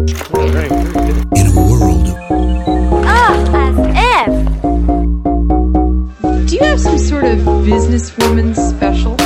In 0.00 0.06
a 0.08 1.52
world 1.68 2.08
ah, 3.04 3.36
As 3.52 3.76
if. 4.16 4.32
Do 6.48 6.54
you 6.56 6.62
have 6.64 6.80
some 6.80 6.96
sort 6.96 7.24
of 7.24 7.38
businesswoman 7.40 8.56
special? 8.56 9.16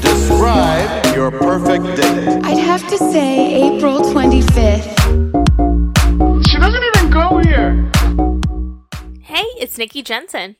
Describe 0.00 1.14
your 1.14 1.30
perfect 1.30 1.84
date. 1.96 2.44
I'd 2.44 2.58
have 2.58 2.84
to 2.88 2.98
say 2.98 3.62
April 3.76 4.00
25th. 4.00 4.96
She 6.48 6.56
doesn't 6.58 6.82
even 6.82 7.10
go 7.12 7.38
here! 7.38 7.90
Hey, 9.22 9.44
it's 9.60 9.78
Nikki 9.78 10.02
Jensen. 10.02 10.56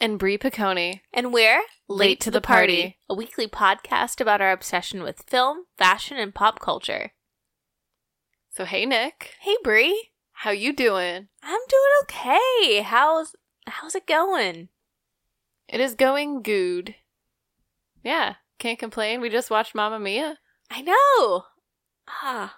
and 0.00 0.20
Brie 0.20 0.38
Piccone. 0.38 1.00
And 1.12 1.32
we're 1.32 1.62
Late 1.88 2.20
to 2.20 2.30
the 2.30 2.40
Party. 2.40 2.98
a 3.10 3.14
weekly 3.14 3.48
podcast 3.48 4.20
about 4.20 4.40
our 4.40 4.52
obsession 4.52 5.02
with 5.02 5.24
film, 5.26 5.64
fashion, 5.76 6.16
and 6.16 6.32
pop 6.32 6.60
culture. 6.60 7.10
So 8.54 8.64
hey 8.64 8.84
Nick, 8.86 9.34
Hey, 9.40 9.56
Brie. 9.64 10.10
how 10.32 10.50
you 10.50 10.72
doing? 10.74 11.28
I'm 11.42 11.60
doing 11.68 11.92
okay. 12.02 12.82
How's 12.82 13.34
how's 13.66 13.94
it 13.94 14.06
going? 14.06 14.68
It 15.68 15.80
is 15.80 15.94
going 15.94 16.42
good. 16.42 16.94
Yeah, 18.04 18.34
can't 18.58 18.78
complain. 18.78 19.20
We 19.20 19.30
just 19.30 19.50
watched 19.50 19.74
Mamma 19.74 19.98
Mia. 19.98 20.38
I 20.70 20.82
know. 20.82 21.44
Ah, 22.08 22.56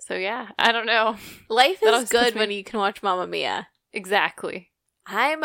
So 0.00 0.14
yeah, 0.16 0.48
I 0.58 0.72
don't 0.72 0.86
know. 0.86 1.16
life 1.48 1.78
is 1.82 2.08
good 2.08 2.34
me- 2.34 2.40
when 2.40 2.50
you 2.50 2.64
can 2.64 2.78
watch 2.80 3.02
Mamma 3.02 3.26
Mia. 3.26 3.68
Exactly. 3.92 4.72
I'm 5.06 5.44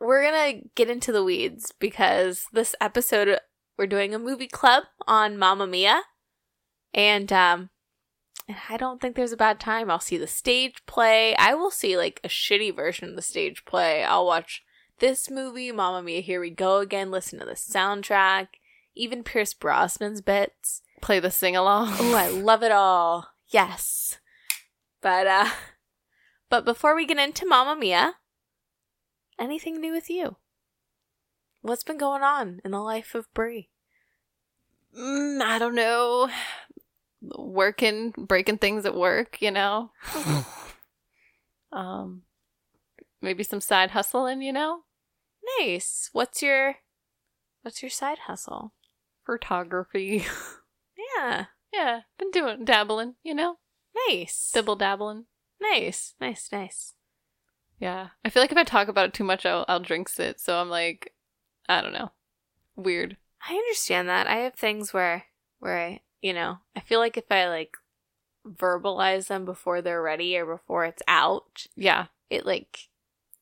we're 0.00 0.22
gonna 0.22 0.60
get 0.74 0.88
into 0.88 1.12
the 1.12 1.24
weeds 1.24 1.72
because 1.78 2.44
this 2.52 2.74
episode 2.80 3.38
we're 3.76 3.86
doing 3.86 4.14
a 4.14 4.18
movie 4.18 4.46
club 4.48 4.84
on 5.06 5.36
Mamma 5.36 5.66
Mia. 5.66 6.00
And 6.94 7.30
um 7.32 7.70
and 8.48 8.56
I 8.68 8.78
don't 8.78 9.00
think 9.00 9.14
there's 9.14 9.32
a 9.32 9.36
bad 9.36 9.60
time. 9.60 9.90
I'll 9.90 10.00
see 10.00 10.16
the 10.16 10.26
stage 10.26 10.84
play. 10.86 11.36
I 11.36 11.54
will 11.54 11.70
see 11.70 11.96
like 11.96 12.20
a 12.24 12.28
shitty 12.28 12.74
version 12.74 13.10
of 13.10 13.16
the 13.16 13.22
stage 13.22 13.64
play. 13.66 14.02
I'll 14.02 14.26
watch 14.26 14.62
this 15.00 15.30
movie, 15.30 15.70
Mamma 15.70 16.02
Mia, 16.02 16.20
Here 16.20 16.40
We 16.40 16.50
Go 16.50 16.78
Again, 16.78 17.10
listen 17.10 17.38
to 17.38 17.44
the 17.44 17.52
soundtrack, 17.52 18.48
even 18.94 19.22
Pierce 19.22 19.52
Brosnan's 19.52 20.22
bits. 20.22 20.82
Play 21.02 21.20
the 21.20 21.30
sing 21.30 21.54
along. 21.54 21.94
Oh, 21.98 22.14
I 22.14 22.28
love 22.28 22.62
it 22.62 22.72
all. 22.72 23.28
Yes. 23.48 24.18
But 25.00 25.26
uh 25.26 25.50
but 26.48 26.64
before 26.64 26.96
we 26.96 27.06
get 27.06 27.18
into 27.18 27.46
Mamma 27.46 27.78
Mia, 27.78 28.14
anything 29.38 29.80
new 29.80 29.92
with 29.92 30.08
you? 30.08 30.36
What's 31.60 31.84
been 31.84 31.98
going 31.98 32.22
on 32.22 32.60
in 32.64 32.70
the 32.70 32.80
life 32.80 33.14
of 33.14 33.32
Brie? 33.34 33.68
Mm, 34.98 35.42
I 35.42 35.58
don't 35.58 35.74
know. 35.74 36.30
Working, 37.20 38.12
breaking 38.16 38.58
things 38.58 38.86
at 38.86 38.94
work, 38.94 39.40
you 39.40 39.50
know. 39.50 39.90
um, 41.72 42.22
maybe 43.20 43.42
some 43.42 43.60
side 43.60 43.90
hustling, 43.90 44.42
you 44.42 44.52
know. 44.52 44.82
Nice. 45.60 46.10
What's 46.12 46.42
your 46.42 46.76
what's 47.62 47.82
your 47.82 47.90
side 47.90 48.18
hustle? 48.26 48.72
Photography. 49.26 50.24
Yeah. 51.16 51.46
yeah, 51.72 52.00
been 52.18 52.30
doing 52.30 52.64
dabbling, 52.64 53.14
you 53.22 53.34
know. 53.34 53.56
Nice. 54.08 54.50
Dibble 54.52 54.76
dabbling. 54.76 55.26
nice. 55.60 56.14
Nice, 56.20 56.48
nice. 56.52 56.94
Yeah, 57.80 58.08
I 58.24 58.30
feel 58.30 58.42
like 58.42 58.52
if 58.52 58.58
I 58.58 58.64
talk 58.64 58.88
about 58.88 59.06
it 59.06 59.14
too 59.14 59.24
much, 59.24 59.46
I'll, 59.46 59.64
I'll 59.68 59.80
jinx 59.80 60.18
it. 60.18 60.40
So 60.40 60.60
I'm 60.60 60.68
like, 60.68 61.14
I 61.68 61.80
don't 61.80 61.92
know, 61.92 62.10
weird. 62.74 63.16
I 63.48 63.54
understand 63.54 64.08
that. 64.08 64.26
I 64.26 64.36
have 64.38 64.54
things 64.54 64.92
where 64.92 65.24
where 65.60 65.78
I, 65.78 66.00
you 66.22 66.32
know, 66.32 66.58
I 66.76 66.80
feel 66.80 66.98
like 67.00 67.16
if 67.16 67.30
I 67.30 67.48
like 67.48 67.76
verbalize 68.46 69.26
them 69.28 69.44
before 69.44 69.82
they're 69.82 70.02
ready 70.02 70.36
or 70.36 70.46
before 70.46 70.84
it's 70.84 71.02
out, 71.08 71.66
Yeah, 71.76 72.06
it 72.30 72.46
like 72.46 72.88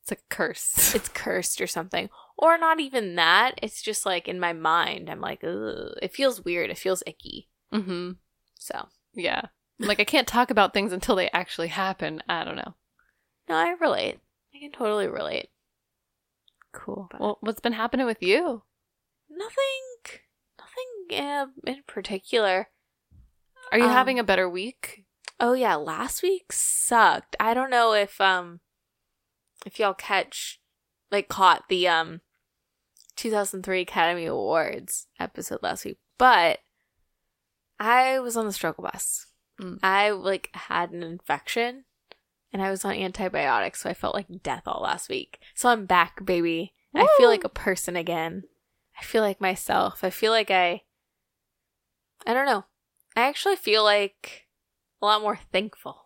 it's 0.01 0.11
a 0.11 0.17
curse. 0.29 0.93
it's 0.95 1.09
cursed 1.09 1.59
or 1.61 1.67
something. 1.67 2.09
Or 2.37 2.57
not 2.57 2.79
even 2.79 3.15
that. 3.15 3.55
It's 3.63 3.81
just 3.81 4.05
like 4.05 4.27
in 4.27 4.39
my 4.39 4.53
mind, 4.53 5.09
I'm 5.09 5.19
like, 5.21 5.43
Ugh. 5.43 5.93
it 6.01 6.13
feels 6.13 6.45
weird. 6.45 6.69
It 6.69 6.77
feels 6.77 7.03
icky. 7.07 7.49
mm-hmm. 7.73 8.11
So, 8.59 8.87
Yeah, 9.13 9.41
like 9.79 9.99
I 9.99 10.03
can't 10.05 10.27
talk 10.27 10.49
about 10.51 10.73
things 10.73 10.91
until 10.93 11.15
they 11.15 11.29
actually 11.31 11.67
happen. 11.69 12.21
I 12.29 12.43
don't 12.43 12.55
know. 12.55 12.75
no, 13.49 13.55
I 13.55 13.71
relate. 13.79 14.19
I 14.55 14.59
can 14.59 14.71
totally 14.71 15.07
relate. 15.07 15.49
Cool. 16.73 17.07
But- 17.11 17.19
Well, 17.21 17.37
what's 17.41 17.59
been 17.61 17.73
happening 17.73 18.05
with 18.05 18.21
you? 18.21 18.63
Nothing, 19.29 20.21
uh, 21.13 21.47
in 21.65 21.83
particular. 21.87 22.67
Are 23.71 23.77
you 23.77 23.85
Um, 23.85 23.91
having 23.91 24.19
a 24.19 24.23
better 24.23 24.49
week? 24.49 25.03
Oh 25.39 25.53
yeah, 25.53 25.75
last 25.75 26.23
week 26.23 26.51
sucked. 26.51 27.35
I 27.39 27.53
don't 27.53 27.69
know 27.69 27.93
if 27.93 28.19
um 28.21 28.59
if 29.65 29.79
y'all 29.79 29.93
catch 29.93 30.59
like 31.11 31.27
caught 31.27 31.67
the 31.69 31.87
um 31.87 32.21
2003 33.15 33.81
Academy 33.81 34.25
Awards 34.25 35.07
episode 35.19 35.59
last 35.61 35.85
week, 35.85 35.97
but 36.17 36.59
I 37.79 38.19
was 38.19 38.37
on 38.37 38.45
the 38.45 38.53
struggle 38.53 38.83
bus. 38.83 39.27
Mm. 39.61 39.79
I 39.83 40.11
like 40.11 40.49
had 40.53 40.91
an 40.91 41.03
infection 41.03 41.85
and 42.53 42.61
I 42.61 42.69
was 42.71 42.85
on 42.85 42.93
antibiotics, 42.93 43.81
so 43.81 43.89
I 43.89 43.93
felt 43.93 44.15
like 44.15 44.27
death 44.43 44.63
all 44.65 44.81
last 44.81 45.09
week. 45.09 45.39
So 45.55 45.69
I'm 45.69 45.85
back, 45.85 46.23
baby. 46.25 46.73
I 46.95 47.07
feel 47.17 47.27
like 47.29 47.43
a 47.43 47.49
person 47.49 47.95
again. 47.95 48.43
I 48.99 49.03
feel 49.03 49.21
like 49.21 49.39
myself. 49.39 50.03
I 50.03 50.09
feel 50.09 50.31
like 50.31 50.49
I 50.49 50.81
I 52.27 52.33
don't 52.33 52.45
know. 52.45 52.65
I 53.15 53.21
actually 53.27 53.55
feel 53.55 53.83
like 53.83 54.45
a 55.01 55.05
lot 55.05 55.21
more 55.21 55.39
thankful. 55.51 55.97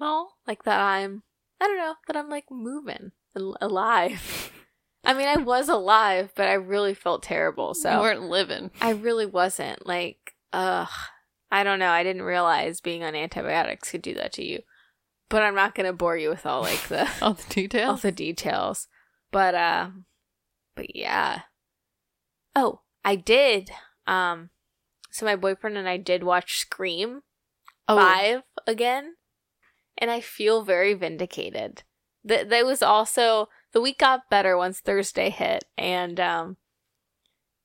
Oh, 0.00 0.30
Like 0.46 0.64
that 0.64 0.80
I'm, 0.80 1.22
I 1.60 1.66
don't 1.66 1.76
know, 1.76 1.94
that 2.06 2.16
I'm 2.16 2.28
like 2.30 2.46
moving, 2.50 3.12
al- 3.36 3.56
alive. 3.60 4.52
I 5.04 5.14
mean, 5.14 5.28
I 5.28 5.36
was 5.36 5.68
alive, 5.68 6.32
but 6.34 6.48
I 6.48 6.54
really 6.54 6.94
felt 6.94 7.22
terrible. 7.22 7.68
you 7.76 7.82
So 7.82 8.00
weren't 8.00 8.22
living. 8.28 8.70
I 8.80 8.90
really 8.90 9.26
wasn't. 9.26 9.86
Like, 9.86 10.34
ugh. 10.52 10.88
I 11.50 11.62
don't 11.64 11.78
know. 11.78 11.90
I 11.90 12.02
didn't 12.02 12.22
realize 12.22 12.80
being 12.80 13.02
on 13.02 13.14
antibiotics 13.14 13.90
could 13.90 14.02
do 14.02 14.14
that 14.14 14.32
to 14.34 14.44
you. 14.44 14.60
But 15.30 15.42
I'm 15.42 15.54
not 15.54 15.74
going 15.74 15.86
to 15.86 15.92
bore 15.94 16.16
you 16.16 16.28
with 16.30 16.44
all 16.46 16.60
like 16.62 16.88
the 16.88 17.08
All 17.22 17.34
the 17.34 17.54
details. 17.54 17.88
all 17.88 17.96
the 17.96 18.12
details. 18.12 18.86
But 19.30 19.54
uh 19.54 19.90
but 20.74 20.94
yeah. 20.96 21.42
Oh, 22.56 22.80
I 23.04 23.16
did. 23.16 23.70
Um 24.06 24.50
so 25.18 25.26
my 25.26 25.36
boyfriend 25.36 25.76
and 25.76 25.88
I 25.88 25.96
did 25.96 26.22
watch 26.22 26.58
Scream 26.58 27.22
oh, 27.88 27.96
5 27.96 28.42
again 28.66 29.14
and 29.96 30.10
I 30.10 30.20
feel 30.20 30.62
very 30.62 30.94
vindicated. 30.94 31.82
That 32.24 32.48
that 32.50 32.64
was 32.64 32.82
also 32.82 33.48
the 33.72 33.80
week 33.80 33.98
got 33.98 34.30
better 34.30 34.56
once 34.56 34.80
Thursday 34.80 35.30
hit 35.30 35.64
and 35.76 36.18
um 36.20 36.56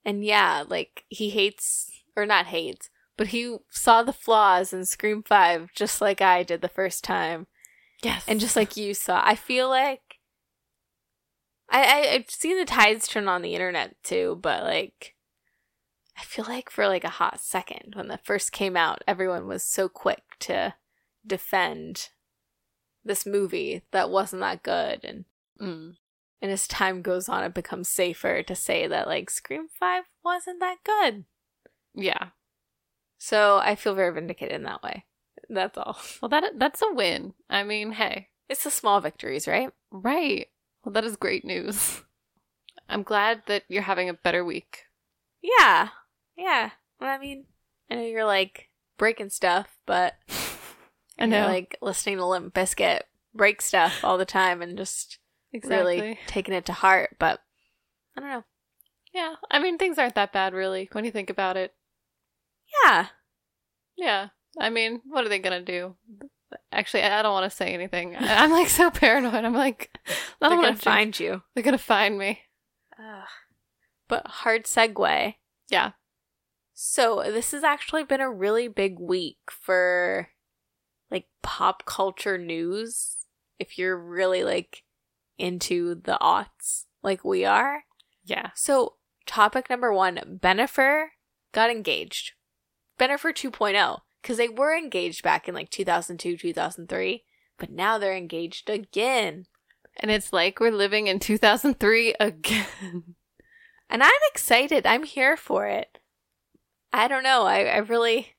and 0.03 0.23
yeah, 0.25 0.63
like 0.67 1.05
he 1.09 1.29
hates 1.29 1.91
or 2.15 2.25
not 2.25 2.47
hates, 2.47 2.89
but 3.17 3.27
he 3.27 3.57
saw 3.69 4.03
the 4.03 4.13
flaws 4.13 4.73
in 4.73 4.85
Scream 4.85 5.23
5 5.23 5.69
just 5.75 6.01
like 6.01 6.21
I 6.21 6.43
did 6.43 6.61
the 6.61 6.67
first 6.67 7.03
time. 7.03 7.47
yes, 8.03 8.25
And 8.27 8.39
just 8.39 8.55
like 8.55 8.75
you 8.75 8.93
saw, 8.93 9.21
I 9.23 9.35
feel 9.35 9.69
like 9.69 10.19
I, 11.69 11.83
I 11.83 12.13
I've 12.13 12.29
seen 12.29 12.57
the 12.57 12.65
tides 12.65 13.07
turn 13.07 13.27
on 13.27 13.41
the 13.41 13.53
internet 13.53 13.95
too, 14.03 14.39
but 14.41 14.63
like 14.63 15.15
I 16.17 16.21
feel 16.23 16.45
like 16.45 16.69
for 16.69 16.87
like 16.87 17.03
a 17.03 17.09
hot 17.09 17.39
second 17.41 17.93
when 17.95 18.07
that 18.09 18.25
first 18.25 18.51
came 18.51 18.77
out, 18.77 19.03
everyone 19.07 19.47
was 19.47 19.63
so 19.63 19.89
quick 19.89 20.23
to 20.41 20.75
defend 21.25 22.09
this 23.03 23.25
movie 23.25 23.81
that 23.91 24.09
wasn't 24.09 24.41
that 24.41 24.63
good 24.63 25.03
and 25.03 25.25
Mm. 25.61 25.97
and 26.41 26.51
as 26.51 26.67
time 26.67 27.01
goes 27.03 27.29
on 27.29 27.43
it 27.43 27.53
becomes 27.53 27.87
safer 27.87 28.41
to 28.43 28.55
say 28.55 28.87
that 28.87 29.07
like 29.07 29.29
Scream 29.29 29.67
5 29.69 30.05
wasn't 30.23 30.59
that 30.61 30.77
good. 30.83 31.25
yeah. 31.93 32.29
So 33.19 33.57
I 33.63 33.75
feel 33.75 33.93
very 33.95 34.11
vindicated 34.13 34.55
in 34.55 34.63
that 34.63 34.83
way. 34.83 35.05
That's 35.49 35.77
all. 35.77 35.97
Well, 36.21 36.29
that 36.29 36.57
that's 36.59 36.81
a 36.81 36.91
win. 36.93 37.33
I 37.49 37.63
mean, 37.63 37.93
hey, 37.93 38.29
It's 38.49 38.63
the 38.63 38.71
small 38.71 38.99
victories, 38.99 39.47
right? 39.47 39.71
right. 39.91 40.47
Well, 40.83 40.91
that 40.93 41.05
is 41.05 41.15
great 41.15 41.45
news. 41.45 42.01
I'm 42.89 43.03
glad 43.03 43.43
that 43.47 43.63
you're 43.69 43.83
having 43.83 44.09
a 44.09 44.13
better 44.13 44.43
week. 44.43 44.85
Yeah. 45.41 45.89
Yeah. 46.37 46.71
Well, 46.99 47.09
I 47.09 47.17
mean, 47.17 47.45
I 47.89 47.95
know 47.95 48.05
you're 48.05 48.25
like 48.25 48.69
breaking 48.97 49.29
stuff, 49.29 49.77
but 49.85 50.15
I 51.19 51.25
you're, 51.25 51.27
know. 51.27 51.47
like 51.47 51.77
listening 51.81 52.17
to 52.17 52.25
Limp 52.25 52.53
Bizkit 52.53 53.01
break 53.33 53.61
stuff 53.61 54.03
all 54.03 54.17
the 54.17 54.25
time 54.25 54.61
and 54.61 54.77
just 54.77 55.19
exactly. 55.51 55.99
really 56.01 56.19
taking 56.27 56.53
it 56.53 56.65
to 56.67 56.73
heart. 56.73 57.15
But 57.19 57.39
I 58.17 58.21
don't 58.21 58.29
know. 58.29 58.43
Yeah. 59.13 59.35
I 59.51 59.59
mean, 59.59 59.77
things 59.77 59.97
aren't 59.97 60.15
that 60.15 60.33
bad, 60.33 60.53
really, 60.53 60.89
when 60.91 61.05
you 61.05 61.11
think 61.11 61.29
about 61.29 61.57
it. 61.57 61.73
Yeah. 62.85 63.07
Yeah. 63.95 64.29
I 64.59 64.69
mean, 64.69 65.01
what 65.05 65.25
are 65.25 65.29
they 65.29 65.39
gonna 65.39 65.61
do? 65.61 65.95
Actually, 66.71 67.03
I 67.03 67.21
don't 67.21 67.33
want 67.33 67.49
to 67.49 67.55
say 67.55 67.73
anything. 67.73 68.15
I'm 68.17 68.51
like 68.51 68.69
so 68.69 68.91
paranoid. 68.91 69.45
I'm 69.45 69.53
like, 69.53 69.89
I 70.07 70.11
They're 70.39 70.49
don't 70.49 70.57
gonna 70.57 70.67
want 70.69 70.77
to 70.77 70.83
find 70.83 71.19
you. 71.19 71.41
They're 71.53 71.63
gonna 71.63 71.77
find 71.77 72.17
me. 72.17 72.41
Ugh. 72.99 73.27
But 74.07 74.27
hard 74.27 74.65
segue. 74.65 75.35
Yeah. 75.69 75.91
So, 76.73 77.23
this 77.25 77.51
has 77.51 77.63
actually 77.63 78.03
been 78.03 78.21
a 78.21 78.31
really 78.31 78.67
big 78.67 78.99
week 78.99 79.37
for 79.49 80.29
like 81.11 81.27
pop 81.41 81.85
culture 81.85 82.37
news. 82.37 83.17
If 83.59 83.77
you're 83.77 83.97
really 83.97 84.43
like 84.43 84.83
into 85.37 85.95
the 85.95 86.17
aughts 86.21 86.85
like 87.01 87.23
we 87.23 87.45
are. 87.45 87.83
Yeah. 88.25 88.49
So, 88.55 88.95
topic 89.25 89.69
number 89.69 89.93
one 89.93 90.39
Bennifer 90.41 91.07
got 91.51 91.69
engaged. 91.69 92.33
Bennifer 92.99 93.33
2.0, 93.33 93.99
because 94.21 94.37
they 94.37 94.49
were 94.49 94.75
engaged 94.75 95.23
back 95.23 95.47
in 95.47 95.55
like 95.55 95.69
2002, 95.69 96.37
2003, 96.37 97.23
but 97.57 97.71
now 97.71 97.97
they're 97.97 98.15
engaged 98.15 98.69
again. 98.69 99.45
And 99.97 100.09
it's 100.09 100.33
like 100.33 100.59
we're 100.59 100.71
living 100.71 101.07
in 101.07 101.19
2003 101.19 102.15
again. 102.19 103.15
And 103.89 104.01
I'm 104.01 104.11
excited. 104.31 104.87
I'm 104.87 105.03
here 105.03 105.37
for 105.37 105.67
it. 105.67 105.99
I 106.93 107.07
don't 107.07 107.23
know. 107.23 107.43
I, 107.43 107.63
I 107.63 107.77
really. 107.77 108.35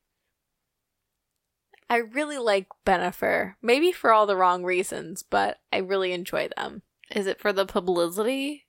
I 1.90 1.96
really 1.96 2.38
like 2.38 2.68
Bennifer. 2.86 3.54
Maybe 3.60 3.92
for 3.92 4.12
all 4.12 4.26
the 4.26 4.36
wrong 4.36 4.64
reasons, 4.64 5.22
but 5.22 5.58
I 5.70 5.78
really 5.78 6.12
enjoy 6.12 6.48
them. 6.56 6.82
Is 7.14 7.26
it 7.26 7.40
for 7.40 7.52
the 7.52 7.66
publicity? 7.66 8.66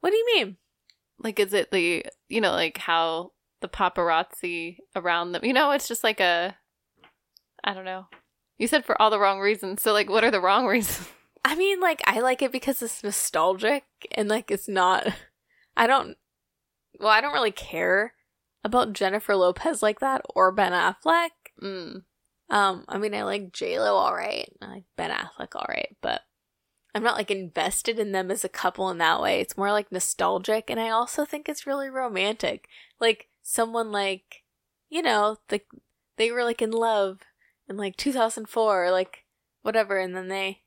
What 0.00 0.10
do 0.10 0.16
you 0.16 0.26
mean? 0.36 0.56
Like, 1.18 1.40
is 1.40 1.52
it 1.52 1.72
the, 1.72 2.04
you 2.28 2.40
know, 2.40 2.52
like 2.52 2.78
how 2.78 3.32
the 3.60 3.68
paparazzi 3.68 4.76
around 4.94 5.32
them, 5.32 5.44
you 5.44 5.52
know, 5.52 5.72
it's 5.72 5.88
just 5.88 6.04
like 6.04 6.20
a, 6.20 6.56
I 7.64 7.74
don't 7.74 7.84
know. 7.84 8.06
You 8.56 8.68
said 8.68 8.84
for 8.84 9.00
all 9.00 9.10
the 9.10 9.18
wrong 9.18 9.40
reasons. 9.40 9.82
So, 9.82 9.92
like, 9.92 10.08
what 10.08 10.22
are 10.22 10.30
the 10.30 10.40
wrong 10.40 10.66
reasons? 10.68 11.08
I 11.44 11.56
mean, 11.56 11.80
like, 11.80 12.02
I 12.06 12.20
like 12.20 12.40
it 12.40 12.52
because 12.52 12.82
it's 12.82 13.02
nostalgic 13.02 13.84
and, 14.12 14.28
like, 14.28 14.50
it's 14.50 14.68
not. 14.68 15.08
I 15.76 15.86
don't. 15.86 16.16
Well, 17.00 17.10
I 17.10 17.20
don't 17.20 17.32
really 17.32 17.50
care 17.50 18.14
about 18.64 18.94
Jennifer 18.94 19.36
Lopez 19.36 19.82
like 19.82 20.00
that 20.00 20.22
or 20.34 20.50
Ben 20.50 20.72
Affleck. 20.72 21.30
Mm. 21.62 22.02
Um, 22.50 22.84
I 22.88 22.98
mean, 22.98 23.14
I 23.14 23.22
like 23.22 23.52
J 23.52 23.78
Lo 23.78 23.94
all 23.94 24.14
right. 24.14 24.48
I 24.60 24.66
like 24.66 24.84
Ben 24.96 25.10
Affleck 25.10 25.54
all 25.54 25.66
right, 25.68 25.96
but 26.00 26.22
I'm 26.94 27.02
not 27.02 27.16
like 27.16 27.30
invested 27.30 27.98
in 27.98 28.12
them 28.12 28.30
as 28.30 28.44
a 28.44 28.48
couple 28.48 28.88
in 28.90 28.98
that 28.98 29.20
way. 29.20 29.40
It's 29.40 29.56
more 29.56 29.72
like 29.72 29.92
nostalgic, 29.92 30.70
and 30.70 30.80
I 30.80 30.90
also 30.90 31.24
think 31.24 31.48
it's 31.48 31.66
really 31.66 31.88
romantic. 31.88 32.68
Like 33.00 33.28
someone 33.42 33.92
like, 33.92 34.42
you 34.88 35.02
know, 35.02 35.38
the 35.48 35.60
they 36.16 36.30
were 36.30 36.44
like 36.44 36.62
in 36.62 36.70
love 36.70 37.20
in 37.68 37.76
like 37.76 37.96
2004, 37.96 38.84
or 38.84 38.90
like 38.90 39.24
whatever, 39.62 39.98
and 39.98 40.14
then 40.14 40.28
they 40.28 40.62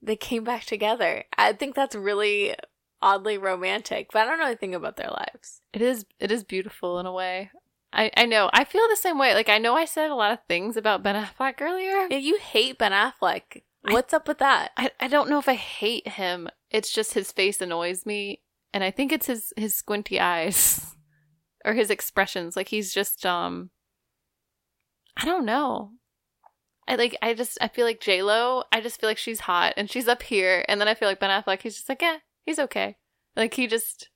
they 0.00 0.16
came 0.16 0.42
back 0.42 0.64
together. 0.64 1.24
I 1.38 1.52
think 1.52 1.74
that's 1.74 1.94
really 1.94 2.54
oddly 3.02 3.36
romantic, 3.36 4.10
but 4.12 4.22
I 4.22 4.24
don't 4.24 4.38
know 4.38 4.46
anything 4.46 4.74
about 4.74 4.96
their 4.96 5.10
lives. 5.10 5.60
It 5.72 5.82
is, 5.82 6.06
it 6.18 6.30
is 6.30 6.44
beautiful 6.44 6.98
in 6.98 7.06
a 7.06 7.12
way. 7.12 7.50
I, 7.92 8.10
I 8.16 8.26
know. 8.26 8.48
I 8.52 8.64
feel 8.64 8.88
the 8.88 8.96
same 8.96 9.18
way. 9.18 9.34
Like, 9.34 9.48
I 9.48 9.58
know 9.58 9.74
I 9.74 9.84
said 9.84 10.10
a 10.10 10.14
lot 10.14 10.32
of 10.32 10.38
things 10.48 10.76
about 10.76 11.02
Ben 11.02 11.14
Affleck 11.14 11.60
earlier. 11.60 12.06
Yeah, 12.10 12.18
you 12.18 12.38
hate 12.38 12.78
Ben 12.78 12.92
Affleck. 12.92 13.62
What's 13.82 14.14
up 14.14 14.28
with 14.28 14.38
that? 14.38 14.70
I, 14.76 14.90
I 15.00 15.08
don't 15.08 15.28
know 15.28 15.38
if 15.38 15.48
I 15.48 15.54
hate 15.54 16.08
him. 16.08 16.48
It's 16.70 16.92
just 16.92 17.14
his 17.14 17.32
face 17.32 17.60
annoys 17.60 18.06
me. 18.06 18.40
And 18.72 18.82
I 18.82 18.90
think 18.90 19.12
it's 19.12 19.26
his, 19.26 19.52
his 19.56 19.74
squinty 19.74 20.18
eyes 20.18 20.94
or 21.64 21.74
his 21.74 21.90
expressions. 21.90 22.56
Like 22.56 22.68
he's 22.68 22.94
just, 22.94 23.26
um, 23.26 23.70
I 25.16 25.26
don't 25.26 25.44
know. 25.44 25.90
I 26.88 26.94
like, 26.94 27.16
I 27.20 27.34
just, 27.34 27.58
I 27.60 27.68
feel 27.68 27.84
like 27.84 28.00
J-Lo, 28.00 28.64
I 28.72 28.80
just 28.80 29.00
feel 29.00 29.10
like 29.10 29.18
she's 29.18 29.40
hot 29.40 29.74
and 29.76 29.90
she's 29.90 30.08
up 30.08 30.22
here. 30.22 30.64
And 30.68 30.80
then 30.80 30.88
I 30.88 30.94
feel 30.94 31.08
like 31.08 31.20
Ben 31.20 31.30
Affleck, 31.30 31.62
he's 31.62 31.74
just 31.74 31.88
like, 31.88 32.02
yeah, 32.02 32.18
he's 32.44 32.58
okay. 32.58 32.96
Like 33.36 33.54
he 33.54 33.66
just, 33.66 34.10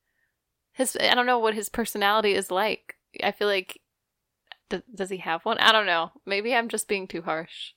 his, 0.72 0.96
I 1.00 1.14
don't 1.14 1.26
know 1.26 1.38
what 1.38 1.54
his 1.54 1.68
personality 1.68 2.34
is 2.34 2.50
like. 2.50 2.96
I 3.22 3.32
feel 3.32 3.48
like, 3.48 3.80
th- 4.70 4.82
does 4.94 5.10
he 5.10 5.18
have 5.18 5.44
one? 5.44 5.58
I 5.58 5.72
don't 5.72 5.86
know. 5.86 6.12
Maybe 6.26 6.54
I'm 6.54 6.68
just 6.68 6.88
being 6.88 7.06
too 7.06 7.22
harsh. 7.22 7.72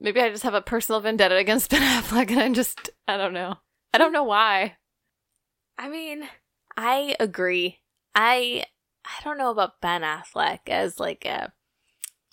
Maybe 0.00 0.20
I 0.20 0.28
just 0.28 0.42
have 0.42 0.54
a 0.54 0.60
personal 0.60 1.00
vendetta 1.00 1.36
against 1.36 1.70
Ben 1.70 1.82
Affleck 1.82 2.30
and 2.30 2.40
I'm 2.40 2.54
just, 2.54 2.90
I 3.06 3.16
don't 3.16 3.32
know. 3.32 3.56
I 3.94 3.98
don't 3.98 4.12
know 4.12 4.24
why. 4.24 4.76
I 5.78 5.88
mean, 5.88 6.28
I 6.76 7.16
agree. 7.18 7.80
I 8.14 8.64
I 9.04 9.24
don't 9.24 9.38
know 9.38 9.50
about 9.50 9.80
Ben 9.80 10.02
Affleck 10.02 10.68
as 10.68 10.98
like 10.98 11.24
a 11.24 11.52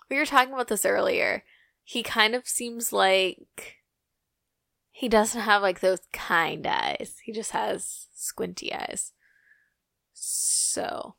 we 0.09 0.17
were 0.17 0.25
talking 0.25 0.53
about 0.53 0.67
this 0.67 0.85
earlier. 0.85 1.43
He 1.83 2.03
kind 2.03 2.35
of 2.35 2.47
seems 2.47 2.93
like 2.93 3.77
he 4.95 5.09
doesn't 5.09 5.41
have 5.41 5.61
like 5.63 5.79
those 5.79 5.99
kind 6.13 6.65
eyes. 6.67 7.15
He 7.25 7.31
just 7.31 7.51
has 7.51 8.07
squinty 8.13 8.71
eyes. 8.73 9.11
So, 10.13 11.15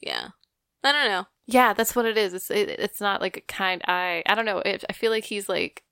yeah. 0.00 0.28
I 0.82 0.90
don't 0.92 1.08
know. 1.10 1.26
Yeah, 1.46 1.74
that's 1.74 1.94
what 1.94 2.06
it 2.06 2.16
is. 2.16 2.32
It's 2.32 2.50
it, 2.50 2.70
it's 2.70 3.00
not 3.02 3.20
like 3.20 3.36
a 3.36 3.40
kind 3.42 3.82
eye. 3.86 4.22
I 4.26 4.34
don't 4.34 4.46
know. 4.46 4.58
It, 4.58 4.84
I 4.88 4.94
feel 4.94 5.10
like 5.10 5.24
he's 5.24 5.48
like, 5.48 5.84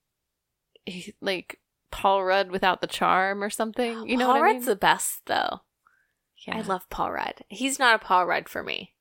he, 0.87 1.15
like 1.21 1.61
Paul 1.91 2.25
Rudd 2.25 2.51
without 2.51 2.81
the 2.81 2.87
charm 2.87 3.43
or 3.43 3.51
something. 3.51 4.09
You 4.09 4.17
know 4.17 4.25
Paul 4.27 4.35
what 4.35 4.41
I 4.43 4.45
Rudd's 4.47 4.61
mean? 4.61 4.69
the 4.69 4.77
best 4.77 5.21
though. 5.27 5.61
yeah. 6.47 6.57
I 6.57 6.63
love 6.63 6.89
Paul 6.89 7.13
Rudd. 7.13 7.45
He's 7.49 7.79
not 7.79 7.95
a 7.95 8.05
Paul 8.05 8.27
Rudd 8.27 8.49
for 8.49 8.63
me. 8.63 8.95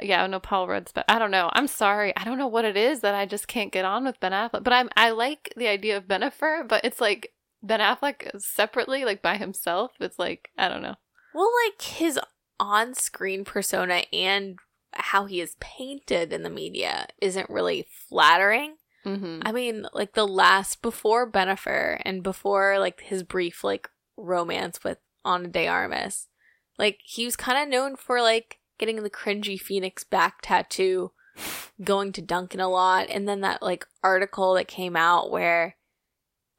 Yeah, 0.00 0.26
no, 0.26 0.40
Paul 0.40 0.68
Rudd's, 0.68 0.92
but 0.92 1.04
I 1.08 1.18
don't 1.18 1.30
know. 1.30 1.50
I'm 1.52 1.66
sorry. 1.66 2.14
I 2.16 2.24
don't 2.24 2.38
know 2.38 2.48
what 2.48 2.64
it 2.64 2.76
is 2.76 3.00
that 3.00 3.14
I 3.14 3.24
just 3.24 3.48
can't 3.48 3.72
get 3.72 3.84
on 3.84 4.04
with 4.04 4.20
Ben 4.20 4.32
Affleck. 4.32 4.62
But 4.62 4.72
I'm 4.72 4.90
I 4.96 5.10
like 5.10 5.52
the 5.56 5.68
idea 5.68 5.96
of 5.96 6.04
Bennifer, 6.04 6.68
but 6.68 6.84
it's 6.84 7.00
like 7.00 7.32
Ben 7.62 7.80
Affleck 7.80 8.40
separately, 8.40 9.04
like 9.04 9.22
by 9.22 9.36
himself. 9.36 9.92
It's 10.00 10.18
like 10.18 10.50
I 10.58 10.68
don't 10.68 10.82
know. 10.82 10.96
Well, 11.34 11.50
like 11.66 11.80
his 11.80 12.18
on-screen 12.58 13.44
persona 13.44 14.04
and 14.12 14.58
how 14.92 15.26
he 15.26 15.40
is 15.40 15.56
painted 15.60 16.32
in 16.32 16.42
the 16.42 16.50
media 16.50 17.06
isn't 17.20 17.50
really 17.50 17.86
flattering. 17.90 18.76
Mm-hmm. 19.04 19.40
I 19.44 19.52
mean, 19.52 19.86
like 19.92 20.14
the 20.14 20.26
last 20.26 20.82
before 20.82 21.30
Bennifer 21.30 22.00
and 22.04 22.22
before 22.22 22.78
like 22.78 23.00
his 23.00 23.22
brief 23.22 23.62
like 23.62 23.88
romance 24.16 24.82
with 24.82 24.98
Ana 25.24 25.48
de 25.48 25.68
Armas, 25.68 26.28
like 26.78 26.98
he 27.04 27.24
was 27.24 27.36
kind 27.36 27.62
of 27.62 27.68
known 27.68 27.96
for 27.96 28.20
like 28.20 28.58
getting 28.78 29.02
the 29.02 29.10
cringy 29.10 29.60
phoenix 29.60 30.04
back 30.04 30.40
tattoo, 30.42 31.12
going 31.82 32.12
to 32.12 32.22
Dunkin' 32.22 32.60
a 32.60 32.68
lot, 32.68 33.08
and 33.10 33.28
then 33.28 33.40
that 33.42 33.62
like 33.62 33.86
article 34.02 34.54
that 34.54 34.68
came 34.68 34.96
out 34.96 35.30
where 35.30 35.76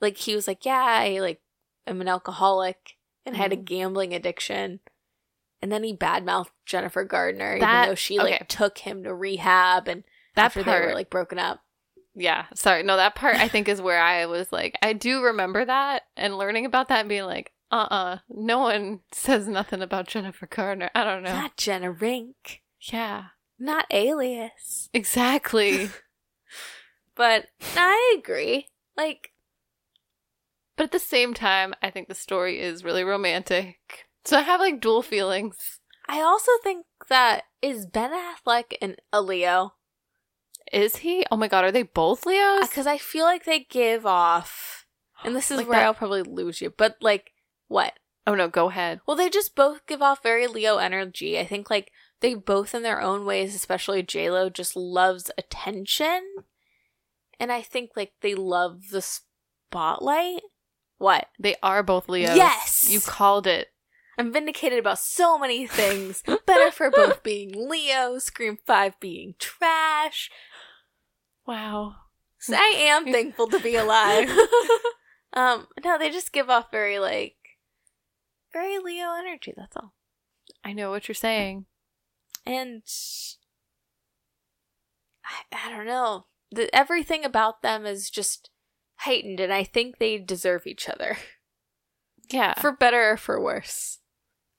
like 0.02 0.18
he 0.18 0.36
was 0.36 0.48
like, 0.48 0.66
yeah, 0.66 0.84
I 0.84 1.20
like 1.20 1.42
am 1.88 2.02
an 2.02 2.08
alcoholic 2.08 2.96
and 3.26 3.36
had 3.36 3.52
a 3.54 3.58
Mhm. 3.58 3.66
gambling 3.66 4.14
addiction. 4.14 4.80
And 5.62 5.72
then 5.72 5.84
he 5.84 5.96
badmouthed 5.96 6.52
Jennifer 6.66 7.04
Garner, 7.04 7.60
That- 7.60 7.80
even 7.84 7.90
though 7.90 7.96
she 7.96 8.18
like 8.20 8.36
okay. 8.36 8.46
took 8.48 8.78
him 8.80 9.04
to 9.04 9.14
rehab 9.14 9.88
and 9.88 10.04
That 10.36 10.46
after 10.46 10.62
they 10.64 10.72
were 10.72 10.80
part- 10.82 10.96
like 10.96 11.10
broken 11.10 11.40
up. 11.40 11.64
Yeah, 12.14 12.46
sorry. 12.56 12.84
No, 12.84 12.96
that 12.98 13.16
part 13.16 13.36
I 13.38 13.48
think 13.48 13.68
is 13.68 13.82
where 13.82 14.02
I 14.02 14.26
was 14.28 14.52
like, 14.52 14.76
I 14.82 14.94
do 14.94 15.24
remember 15.24 15.64
that 15.66 16.04
and 16.16 16.38
learning 16.38 16.66
about 16.66 16.88
that 16.90 17.02
and 17.02 17.10
being 17.10 17.26
like, 17.26 17.52
uh 17.72 17.88
uh 17.90 18.18
no 18.30 18.60
one 18.60 19.00
says 19.12 19.48
nothing 19.48 19.82
about 19.82 20.08
Jennifer 20.08 20.48
Garner. 20.48 20.90
I 20.96 21.04
don't 21.04 21.24
know. 21.24 21.34
Not 21.34 21.58
Jenna 21.58 21.92
Rink. 21.92 22.62
yeah, 22.80 23.26
Not 23.60 23.86
Alias. 23.92 24.90
exactly. 24.94 25.90
But 27.16 27.48
I 27.76 28.16
agree. 28.20 28.68
Like, 28.96 29.32
but 30.76 30.84
at 30.84 30.92
the 30.92 31.00
same 31.00 31.34
time, 31.34 31.74
I 31.82 31.90
think 31.90 32.08
the 32.08 32.14
story 32.16 32.60
is 32.60 32.84
really 32.84 33.04
romantic. 33.04 34.06
So 34.24 34.38
I 34.38 34.42
have 34.42 34.60
like 34.60 34.80
dual 34.80 35.02
feelings. 35.02 35.80
I 36.08 36.22
also 36.22 36.52
think 36.64 36.86
that 37.10 37.46
is 37.62 37.88
Ben 37.88 38.12
Affleck 38.12 38.76
and 38.82 38.98
a 39.12 39.22
Leo. 39.22 39.74
Is 40.72 40.98
he? 40.98 41.26
Oh 41.32 41.38
my 41.38 41.48
god, 41.48 41.64
are 41.64 41.72
they 41.72 41.82
both 41.84 42.26
Leos? 42.28 42.68
Because 42.70 42.86
I 42.86 42.98
feel 43.00 43.26
like 43.26 43.46
they 43.46 43.62
give 43.68 44.06
off, 44.06 44.86
and 45.24 45.36
this 45.36 45.50
is 45.50 45.58
Like 45.58 45.68
where 45.70 45.80
that- 45.80 45.86
I'll 45.86 45.94
probably 45.96 46.22
lose 46.22 46.62
you, 46.62 46.70
but 46.70 46.98
like, 47.02 47.32
what? 47.68 47.94
Oh 48.26 48.36
no, 48.36 48.48
go 48.48 48.70
ahead. 48.70 49.00
Well, 49.06 49.16
they 49.18 49.30
just 49.30 49.56
both 49.56 49.86
give 49.88 50.02
off 50.02 50.22
very 50.22 50.48
Leo 50.48 50.78
energy. 50.78 51.40
I 51.40 51.46
think 51.46 51.70
like 51.70 51.92
they 52.20 52.34
both 52.34 52.76
in 52.76 52.84
their 52.84 53.02
own 53.02 53.26
ways, 53.26 53.56
especially 53.56 54.06
Lo, 54.14 54.50
just 54.50 54.76
loves 54.76 55.32
attention. 55.38 56.22
And 57.40 57.52
I 57.52 57.62
think 57.62 57.92
like 57.96 58.14
they 58.22 58.36
love 58.36 58.90
the 58.92 59.02
spotlight. 59.02 60.42
What? 60.98 61.28
They 61.40 61.56
are 61.62 61.84
both 61.84 62.10
Leos. 62.10 62.36
Yes! 62.36 62.88
You 62.90 63.00
called 63.00 63.48
it. 63.48 63.68
I'm 64.18 64.34
vindicated 64.34 64.80
about 64.80 64.98
so 65.00 65.38
many 65.38 65.68
things. 65.68 66.24
Better 66.46 66.72
for 66.72 66.90
both 66.90 67.22
being 67.22 67.52
Leo, 67.56 68.18
Scream 68.18 68.58
5 68.66 69.00
being 69.00 69.36
trash. 69.38 70.32
Wow. 71.46 71.96
So 72.40 72.56
I 72.56 72.74
am 72.78 73.06
thankful 73.06 73.48
to 73.50 73.60
be 73.60 73.76
alive. 73.76 74.30
um, 75.34 75.68
no, 75.86 76.00
they 76.00 76.10
just 76.10 76.34
give 76.34 76.50
off 76.50 76.72
very 76.72 76.98
like 76.98 77.36
very 78.54 78.78
Leo 78.80 79.14
energy, 79.18 79.54
that's 79.56 79.76
all. 79.78 79.94
I 80.64 80.74
know 80.74 80.90
what 80.90 81.08
you're 81.08 81.16
saying. 81.16 81.66
And 82.46 82.84
I, 85.26 85.66
I 85.66 85.70
don't 85.70 85.86
know. 85.86 86.26
The, 86.52 86.74
everything 86.74 87.26
about 87.26 87.62
them 87.62 87.86
is 87.86 88.10
just 88.10 88.50
heightened, 89.00 89.40
and 89.40 89.54
I 89.54 89.64
think 89.64 89.98
they 89.98 90.18
deserve 90.18 90.66
each 90.66 90.88
other 90.90 91.18
Yeah. 92.30 92.54
for 92.60 92.72
better 92.72 93.12
or 93.12 93.18
for 93.18 93.42
worse. 93.42 94.00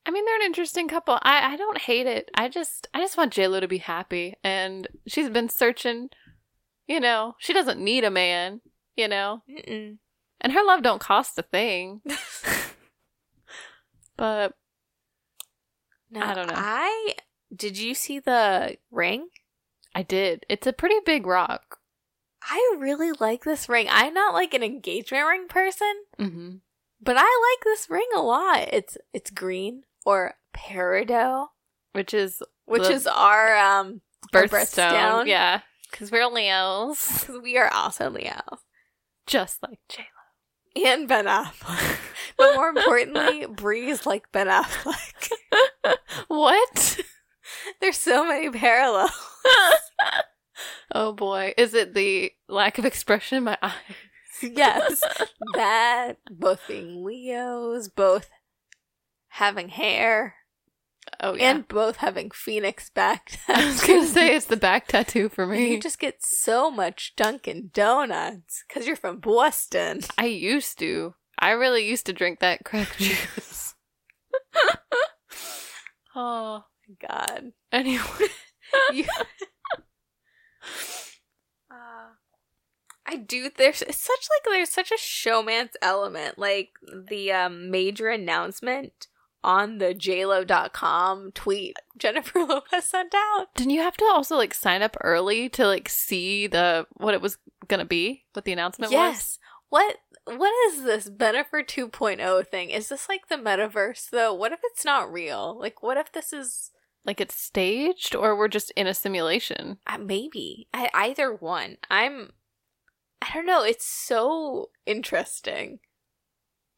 I 0.07 0.11
mean, 0.11 0.25
they're 0.25 0.37
an 0.37 0.43
interesting 0.47 0.89
couple. 0.89 1.19
I, 1.23 1.53
I 1.55 1.57
don't 1.57 1.79
hate 1.79 2.07
it. 2.07 2.31
I 2.35 2.49
just 2.49 2.89
I 2.95 3.01
just 3.01 3.17
want 3.19 3.33
J 3.33 3.47
Lo 3.49 3.61
to 3.61 3.69
be 3.69 3.79
happy, 3.79 4.35
and 4.43 4.89
she's 5.07 5.29
been 5.29 5.49
searching. 5.51 6.09
You 6.87 7.01
know, 7.01 7.35
she 7.39 7.53
doesn't 7.53 7.79
need 7.81 8.05
a 8.05 8.11
man. 8.11 8.61
You 8.97 9.09
know, 9.09 9.43
Mm-mm. 9.51 9.99
and 10.41 10.53
her 10.53 10.65
love 10.65 10.83
don't 10.83 11.01
cost 11.01 11.39
a 11.39 11.43
thing. 11.43 12.01
but 14.19 14.53
No, 16.11 16.21
I 16.21 16.35
don't 16.35 16.49
know. 16.49 16.55
I 16.57 17.15
did 17.55 17.79
you 17.79 17.95
see 17.95 18.19
the 18.19 18.77
ring? 18.91 19.29
I 19.95 20.03
did. 20.03 20.45
It's 20.51 20.67
a 20.67 20.73
pretty 20.75 20.97
big 21.07 21.27
rock. 21.27 21.79
I 22.43 22.77
really 22.79 23.13
like 23.19 23.45
this 23.45 23.69
ring. 23.69 23.87
I'm 23.91 24.13
not 24.15 24.35
like 24.35 24.53
an 24.55 24.63
engagement 24.63 25.27
ring 25.27 25.49
person, 25.49 25.93
Mm-hmm. 26.19 26.57
but 27.01 27.17
I 27.19 27.23
like 27.23 27.65
this 27.65 27.89
ring 27.89 28.07
a 28.15 28.21
lot. 28.21 28.69
It's 28.73 28.97
it's 29.15 29.31
green 29.31 29.85
or 30.05 30.35
peridot, 30.55 31.47
Which 31.93 32.13
is 32.15 32.43
which 32.67 32.89
is 32.89 33.07
our 33.07 33.57
um 33.57 34.03
birthstone. 34.33 34.51
birthstone. 34.51 35.27
Yeah, 35.27 35.61
because 35.91 36.11
we're 36.13 36.27
Leos, 36.29 37.29
we 37.43 37.57
are 37.57 37.73
also 37.73 38.11
Leo 38.11 38.41
just 39.27 39.63
like 39.63 39.79
J 39.89 40.05
and 40.87 41.09
Ben 41.09 41.25
Affleck. 41.27 41.99
but 42.39 42.55
more 42.55 42.69
importantly, 42.69 43.47
Brie's 43.47 44.07
like 44.07 44.31
Ben 44.33 44.47
Affleck. 44.47 45.31
What? 46.29 47.01
There's 47.81 47.97
so 47.97 48.27
many 48.27 48.51
parallels. 48.51 49.11
oh 50.95 51.13
boy, 51.13 51.55
is 51.57 51.75
it 51.75 51.95
the 51.95 52.33
lack 52.49 52.79
of 52.79 52.85
expression 52.85 53.39
in 53.39 53.45
my 53.45 53.57
eyes? 53.63 53.73
yes, 54.43 55.03
that 55.55 56.19
both 56.31 56.61
being 56.69 57.05
Leos, 57.05 57.89
both 57.89 58.29
having 59.29 59.69
hair, 59.71 60.35
Oh 61.21 61.35
yeah. 61.35 61.51
and 61.51 61.67
both 61.69 61.97
having 61.97 62.31
Phoenix 62.31 62.91
back. 62.91 63.39
I 63.49 63.67
was 63.67 63.81
gonna 63.85 64.07
say 64.07 64.35
it's 64.37 64.47
the 64.47 64.57
back 64.57 64.89
tattoo 64.89 65.29
for 65.29 65.47
me. 65.47 65.73
you 65.73 65.81
just 65.81 65.99
get 65.99 66.23
so 66.23 66.71
much 66.71 67.15
Dunkin' 67.17 67.71
Donuts 67.73 68.65
because 68.69 68.87
you're 68.87 68.97
from 68.97 69.21
Boston. 69.21 70.01
I 70.19 70.27
used 70.27 70.79
to. 70.81 71.15
I 71.39 71.51
really 71.51 71.87
used 71.87 72.07
to 72.07 72.13
drink 72.13 72.41
that 72.41 72.65
crack 72.65 72.95
juice. 72.99 73.75
oh, 76.17 76.65
God, 77.01 77.53
anyway. 77.73 78.05
you. 78.93 79.05
Uh, 81.71 82.11
I 83.07 83.17
do. 83.17 83.51
There's 83.57 83.83
it's 83.83 83.99
such 83.99 84.29
like 84.31 84.55
there's 84.55 84.71
such 84.71 84.91
a 84.91 84.99
showman's 84.99 85.77
element, 85.81 86.39
like 86.39 86.71
the 87.09 87.33
um, 87.33 87.71
major 87.71 88.09
announcement 88.09 89.07
on 89.45 89.79
the 89.79 89.95
JLo.com 89.95 91.33
tweet 91.33 91.77
Jennifer 91.97 92.41
Lopez 92.41 92.85
sent 92.85 93.15
out. 93.15 93.47
Didn't 93.55 93.73
you 93.73 93.81
have 93.81 93.97
to 93.97 94.05
also 94.05 94.37
like 94.37 94.53
sign 94.53 94.83
up 94.83 94.97
early 95.03 95.49
to 95.51 95.67
like 95.67 95.89
see 95.89 96.47
the 96.47 96.87
what 96.97 97.15
it 97.15 97.23
was 97.23 97.39
gonna 97.69 97.85
be? 97.85 98.25
What 98.33 98.45
the 98.45 98.53
announcement 98.53 98.93
was? 98.93 98.97
Yes. 98.97 99.39
What 99.71 99.97
what 100.37 100.53
is 100.69 100.83
this 100.85 101.09
Bennifer 101.09 101.65
2.0 101.65 102.47
thing? 102.47 102.71
Is 102.71 102.89
this 102.89 103.09
like 103.09 103.29
the 103.29 103.37
metaverse 103.37 104.11
though? 104.11 104.33
What 104.35 104.53
if 104.53 104.61
it's 104.65 104.85
not 104.85 105.13
real? 105.13 105.57
Like 105.59 105.83
what 105.83 105.97
if 105.97 106.13
this 106.13 106.33
is 106.33 106.71
Like 107.05 107.21
it's 107.21 107.35
staged 107.35 108.15
or 108.15 108.37
we're 108.37 108.49
just 108.49 108.71
in 108.73 108.87
a 108.87 108.95
simulation? 108.95 109.79
uh, 109.87 109.99
maybe 109.99 110.69
I, 110.75 110.91
either 110.95 111.33
one. 111.35 111.77
I'm 111.91 112.31
I 113.21 113.35
don't 113.35 113.47
know, 113.47 113.63
it's 113.65 113.87
so 113.87 114.71
interesting. 114.87 115.81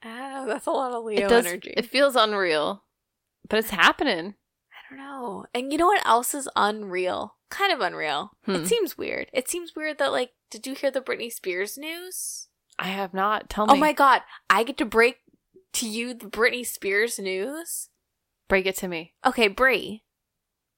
I 0.02 0.44
that's 0.46 0.66
a 0.66 0.70
lot 0.70 0.92
of 0.92 1.04
Leo 1.04 1.26
it 1.26 1.28
does 1.28 1.46
energy. 1.46 1.74
it 1.76 1.86
feels 1.86 2.16
unreal. 2.16 2.84
But 3.48 3.58
it's 3.58 3.70
happening. 3.70 4.34
I 4.72 4.94
don't 4.94 4.98
know. 4.98 5.44
And 5.54 5.72
you 5.72 5.78
know 5.78 5.86
what 5.88 6.06
else 6.06 6.34
is 6.34 6.48
unreal? 6.56 7.36
Kind 7.50 7.72
of 7.72 7.80
unreal. 7.80 8.30
Hmm. 8.44 8.52
It 8.56 8.66
seems 8.66 8.96
weird. 8.96 9.28
It 9.32 9.48
seems 9.48 9.74
weird 9.74 9.98
that 9.98 10.12
like 10.12 10.30
did 10.50 10.66
you 10.66 10.74
hear 10.74 10.90
the 10.90 11.00
Britney 11.00 11.32
Spears 11.32 11.76
news? 11.76 12.48
I 12.80 12.88
have 12.88 13.12
not. 13.12 13.50
Tell 13.50 13.66
me. 13.66 13.74
Oh 13.74 13.76
my 13.76 13.92
god, 13.92 14.22
I 14.48 14.64
get 14.64 14.78
to 14.78 14.86
break 14.86 15.18
to 15.74 15.86
you 15.86 16.14
the 16.14 16.26
Britney 16.26 16.66
Spears 16.66 17.18
news. 17.18 17.90
Break 18.48 18.66
it 18.66 18.76
to 18.78 18.88
me. 18.88 19.12
Okay, 19.24 19.48
Brie. 19.48 20.02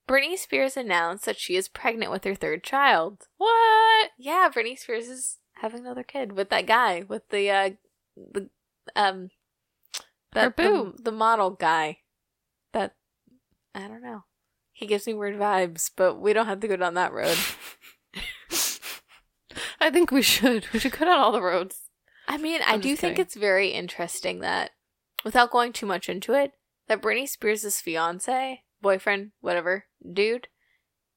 Britney 0.09 0.37
Spears 0.37 0.77
announced 0.77 1.25
that 1.27 1.39
she 1.39 1.55
is 1.57 1.69
pregnant 1.69 2.11
with 2.11 2.25
her 2.25 2.35
third 2.35 2.65
child. 2.65 3.29
What? 3.39 4.11
Yeah, 4.19 4.51
Britney 4.53 4.77
Spears 4.77 5.07
is 5.07 5.39
having 5.55 5.81
another 5.81 6.03
kid 6.03 6.33
with 6.33 6.51
that 6.51 6.67
guy 6.67 7.05
with 7.07 7.29
the 7.29 7.49
uh 7.49 7.71
the 8.17 8.51
um 8.97 9.31
that 10.33 10.57
the, 10.57 10.93
the 11.01 11.13
model 11.13 11.51
guy. 11.51 11.99
That 12.73 12.97
I 13.75 13.87
don't 13.87 14.03
know. 14.03 14.25
He 14.73 14.87
gives 14.87 15.07
me 15.07 15.15
weird 15.15 15.39
vibes, 15.39 15.91
but 15.95 16.19
we 16.19 16.33
don't 16.33 16.47
have 16.47 16.61
to 16.61 16.69
go 16.69 16.77
down 16.77 16.95
that 16.95 17.13
road. 17.13 17.39
I 19.81 19.91
think 19.91 20.11
we 20.11 20.23
should. 20.23 20.67
We 20.73 20.79
should 20.79 20.93
cut 20.93 21.09
out 21.09 21.19
all 21.19 21.33
the 21.33 21.43
roads. 21.43 21.92
I 22.29 22.37
mean, 22.37 22.61
I 22.63 22.75
I'm 22.75 22.81
do 22.81 22.97
think 22.97 23.19
it's 23.19 23.35
very 23.35 23.69
interesting 23.69 24.41
that, 24.41 24.71
without 25.25 25.51
going 25.51 25.73
too 25.73 25.87
much 25.87 26.09
into 26.09 26.33
it, 26.33 26.53
that 26.89 27.03
Britney 27.03 27.29
Spears' 27.29 27.81
fiance, 27.81 28.63
boyfriend, 28.81 29.33
whatever, 29.41 29.87
dude, 30.13 30.49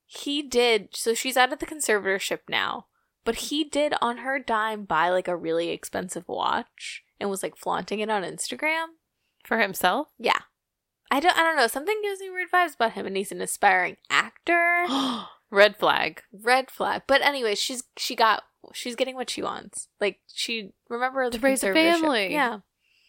he 0.05 0.41
did. 0.41 0.89
So 0.93 1.13
she's 1.13 1.37
out 1.37 1.53
of 1.53 1.59
the 1.59 1.65
conservatorship 1.65 2.39
now, 2.49 2.87
but 3.23 3.35
he 3.35 3.63
did 3.63 3.93
on 4.01 4.17
her 4.17 4.39
dime 4.39 4.85
buy 4.85 5.09
like 5.09 5.27
a 5.27 5.35
really 5.35 5.69
expensive 5.69 6.27
watch 6.27 7.03
and 7.19 7.29
was 7.29 7.43
like 7.43 7.57
flaunting 7.57 7.99
it 7.99 8.09
on 8.09 8.23
Instagram. 8.23 8.85
For 9.43 9.59
himself? 9.59 10.07
Yeah, 10.17 10.39
I 11.11 11.19
don't. 11.19 11.37
I 11.37 11.43
don't 11.43 11.55
know. 11.55 11.67
Something 11.67 12.01
gives 12.01 12.19
me 12.19 12.31
weird 12.31 12.49
vibes 12.51 12.75
about 12.75 12.93
him, 12.93 13.05
and 13.05 13.15
he's 13.15 13.31
an 13.31 13.41
aspiring 13.41 13.97
actor. 14.09 14.87
Red 15.51 15.77
flag. 15.77 16.23
Red 16.33 16.71
flag. 16.71 17.03
But 17.05 17.21
anyway, 17.21 17.53
she's 17.53 17.83
she 17.95 18.15
got 18.15 18.43
she's 18.73 18.95
getting 18.95 19.15
what 19.15 19.29
she 19.29 19.41
wants. 19.41 19.87
Like 20.01 20.19
she 20.33 20.71
remember 20.89 21.29
the 21.29 21.37
To 21.37 21.43
raise 21.43 21.63
a 21.63 21.73
family. 21.73 22.31
Yeah. 22.31 22.59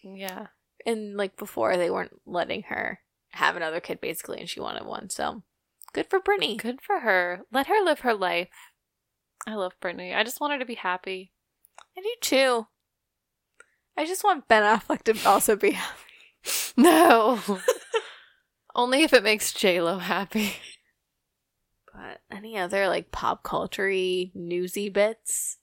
Yeah. 0.02 0.46
and 0.84 1.16
like 1.16 1.36
before 1.36 1.76
they 1.76 1.90
weren't 1.90 2.12
letting 2.26 2.62
her 2.64 3.00
have 3.30 3.56
another 3.56 3.80
kid 3.80 4.00
basically 4.00 4.38
and 4.38 4.48
she 4.48 4.60
wanted 4.60 4.86
one 4.86 5.10
so 5.10 5.42
good 5.92 6.06
for 6.08 6.20
Britney 6.20 6.56
Good 6.58 6.80
for 6.80 7.00
her. 7.00 7.40
Let 7.52 7.66
her 7.66 7.84
live 7.84 8.00
her 8.00 8.14
life. 8.14 8.48
I 9.46 9.54
love 9.54 9.72
Britney. 9.82 10.14
I 10.16 10.22
just 10.24 10.40
want 10.40 10.52
her 10.52 10.58
to 10.58 10.64
be 10.64 10.74
happy. 10.76 11.32
i 11.96 12.00
do 12.00 12.14
too 12.20 12.66
i 13.96 14.04
just 14.04 14.22
want 14.24 14.46
ben 14.48 14.62
affleck 14.62 15.02
to 15.02 15.28
also 15.28 15.56
be 15.56 15.72
happy 15.72 16.00
No. 16.76 17.40
Only 18.74 19.02
if 19.02 19.12
it 19.12 19.24
makes 19.24 19.52
J 19.52 19.80
Lo 19.80 19.98
happy. 19.98 20.52
But 21.96 22.20
any 22.30 22.58
other 22.58 22.88
like 22.88 23.10
pop 23.10 23.42
culture 23.42 23.88
newsy 24.34 24.88
bits 24.88 25.58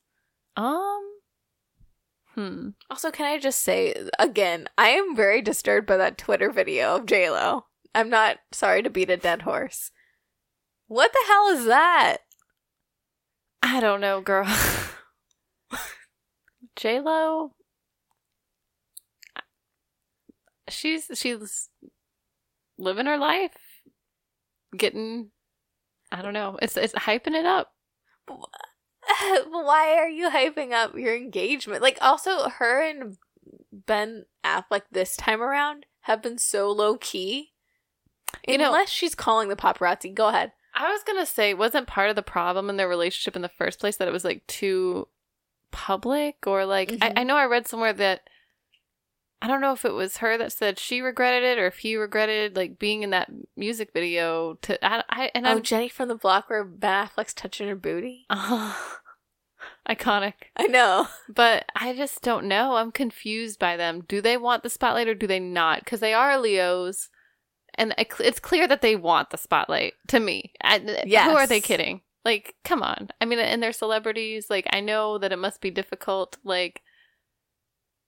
Um. 0.58 1.02
Hmm. 2.34 2.70
also 2.90 3.12
can 3.12 3.26
i 3.26 3.38
just 3.38 3.62
say 3.62 3.94
again 4.18 4.68
i 4.78 4.90
am 4.90 5.16
very 5.16 5.42
disturbed 5.42 5.86
by 5.86 5.98
that 5.98 6.18
twitter 6.18 6.52
video 6.52 6.96
of 6.96 7.06
j-lo 7.06 7.66
i'm 7.94 8.10
not 8.10 8.38
sorry 8.52 8.82
to 8.82 8.90
beat 8.90 9.12
a 9.12 9.18
dead 9.18 9.44
horse 9.44 9.92
what 10.88 11.12
the 11.14 11.24
hell 11.28 11.50
is 11.50 11.66
that 11.66 12.18
I 13.66 13.80
don't 13.80 14.02
know, 14.02 14.20
girl. 14.20 14.46
J 16.76 17.00
Lo. 17.00 17.54
She's 20.68 21.10
she's 21.14 21.70
living 22.78 23.06
her 23.06 23.18
life, 23.18 23.56
getting. 24.78 25.32
I 26.14 26.22
don't 26.22 26.34
know. 26.34 26.58
It's 26.62 26.78
it's 26.78 26.94
hyping 26.94 27.34
it 27.34 27.46
up. 27.46 27.74
why 29.50 29.96
are 29.98 30.10
you 30.10 30.30
hyping 30.30 30.72
up 30.72 30.96
your 30.96 31.16
engagement? 31.16 31.82
Like, 31.82 31.98
also, 32.02 32.50
her 32.50 32.82
and 32.82 33.18
Ben 33.72 34.26
Affleck 34.46 34.84
this 34.92 35.16
time 35.18 35.42
around 35.42 35.86
have 36.02 36.22
been 36.22 36.38
so 36.38 36.72
low 36.72 36.98
key. 36.98 37.52
You 38.48 38.58
know- 38.58 38.68
Unless 38.68 38.90
she's 38.90 39.16
calling 39.16 39.50
the 39.50 39.56
paparazzi. 39.56 40.14
Go 40.14 40.28
ahead. 40.28 40.52
I 40.76 40.92
was 40.92 41.04
gonna 41.04 41.26
say, 41.26 41.54
wasn't 41.54 41.88
part 41.88 42.10
of 42.10 42.16
the 42.16 42.24
problem 42.24 42.70
in 42.70 42.78
their 42.78 42.88
relationship 42.90 43.36
in 43.36 43.42
the 43.44 43.50
first 43.50 43.80
place 43.80 43.98
that 43.98 44.08
it 44.08 44.12
was 44.14 44.24
like 44.26 44.46
too 44.48 45.08
public, 45.72 46.48
or 46.48 46.66
like 46.66 46.90
Mhm. 46.90 46.98
I, 47.02 47.22
I 47.22 47.24
know 47.24 47.36
I 47.36 47.46
read 47.46 47.68
somewhere 47.68 47.94
that 47.94 48.22
I 49.44 49.48
don't 49.48 49.60
know 49.60 49.74
if 49.74 49.84
it 49.84 49.94
was 49.94 50.18
her 50.18 50.38
that 50.38 50.54
said 50.54 50.80
she 50.80 51.02
regretted 51.02 51.44
it 51.44 51.60
or 51.60 51.68
if 51.68 51.80
he 51.80 51.98
regretted 51.98 52.56
like 52.56 52.80
being 52.80 53.04
in 53.04 53.10
that 53.10 53.30
music 53.58 53.90
video. 53.94 54.54
To 54.62 54.86
I, 54.86 55.04
I 55.10 55.32
and 55.36 55.46
oh, 55.46 55.50
I'm 55.50 55.64
Jenny 55.64 55.90
from 55.90 56.08
the 56.08 56.16
block 56.16 56.50
where 56.50 56.64
Ben 56.64 57.06
Affleck's 57.06 57.34
touching 57.34 57.68
her 57.68 57.76
booty. 57.76 58.26
iconic. 59.90 60.34
I 60.56 60.68
know. 60.68 61.10
But 61.28 61.66
I 61.76 61.94
just 61.94 62.22
don't 62.22 62.46
know. 62.46 62.78
I'm 62.78 62.94
confused 62.94 63.60
by 63.60 63.76
them. 63.76 64.06
Do 64.08 64.22
they 64.22 64.38
want 64.38 64.64
the 64.64 64.70
spotlight 64.70 65.10
or 65.10 65.14
do 65.14 65.28
they 65.28 65.42
not? 65.42 65.80
Because 65.80 66.00
they 66.00 66.14
are 66.14 66.40
Leos, 66.40 67.10
and 67.76 67.94
it's 67.98 68.40
clear 68.40 68.66
that 68.66 68.82
they 68.82 68.96
want 68.96 69.32
the 69.32 69.38
spotlight. 69.38 69.96
To 70.08 70.22
me, 70.22 70.54
I, 70.64 70.80
who 70.80 71.36
are 71.36 71.48
they 71.48 71.60
kidding? 71.60 72.00
Like, 72.24 72.56
come 72.64 72.82
on. 72.82 73.10
I 73.20 73.26
mean, 73.26 73.40
and 73.40 73.62
they're 73.62 73.74
celebrities. 73.74 74.50
Like, 74.50 74.68
I 74.72 74.80
know 74.80 75.18
that 75.18 75.34
it 75.34 75.40
must 75.40 75.60
be 75.60 75.70
difficult. 75.70 76.38
Like, 76.46 76.82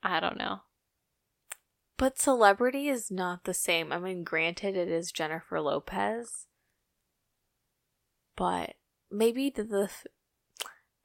I 0.02 0.22
don't 0.22 0.38
know. 0.38 0.62
But 1.98 2.20
celebrity 2.20 2.88
is 2.90 3.10
not 3.10 3.46
the 3.46 3.54
same. 3.54 3.92
I 3.94 4.00
mean, 4.00 4.24
granted, 4.24 4.76
it 4.76 4.90
is 4.90 5.12
Jennifer 5.12 5.62
Lopez, 5.62 6.48
but 8.36 8.74
maybe 9.10 9.50
the, 9.50 9.64
the 9.64 9.90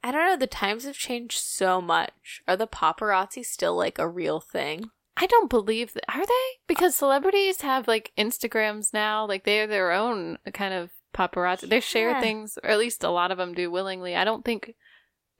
I 0.03 0.11
don't 0.11 0.25
know. 0.25 0.37
The 0.37 0.47
times 0.47 0.83
have 0.85 0.95
changed 0.95 1.39
so 1.39 1.79
much. 1.81 2.41
Are 2.47 2.57
the 2.57 2.67
paparazzi 2.67 3.45
still 3.45 3.75
like 3.75 3.99
a 3.99 4.07
real 4.07 4.39
thing? 4.39 4.89
I 5.15 5.27
don't 5.27 5.49
believe 5.49 5.93
that. 5.93 6.03
Are 6.13 6.25
they? 6.25 6.59
Because 6.67 6.95
celebrities 6.95 7.61
have 7.61 7.87
like 7.87 8.11
Instagrams 8.17 8.93
now. 8.93 9.25
Like 9.27 9.43
they 9.45 9.59
are 9.61 9.67
their 9.67 9.91
own 9.91 10.39
kind 10.53 10.73
of 10.73 10.89
paparazzi. 11.13 11.69
They 11.69 11.79
share 11.79 12.11
Yeah. 12.11 12.21
things, 12.21 12.57
or 12.63 12.69
at 12.69 12.79
least 12.79 13.03
a 13.03 13.09
lot 13.09 13.31
of 13.31 13.37
them 13.37 13.53
do 13.53 13.69
willingly. 13.71 14.15
I 14.15 14.23
don't 14.25 14.43
think 14.43 14.75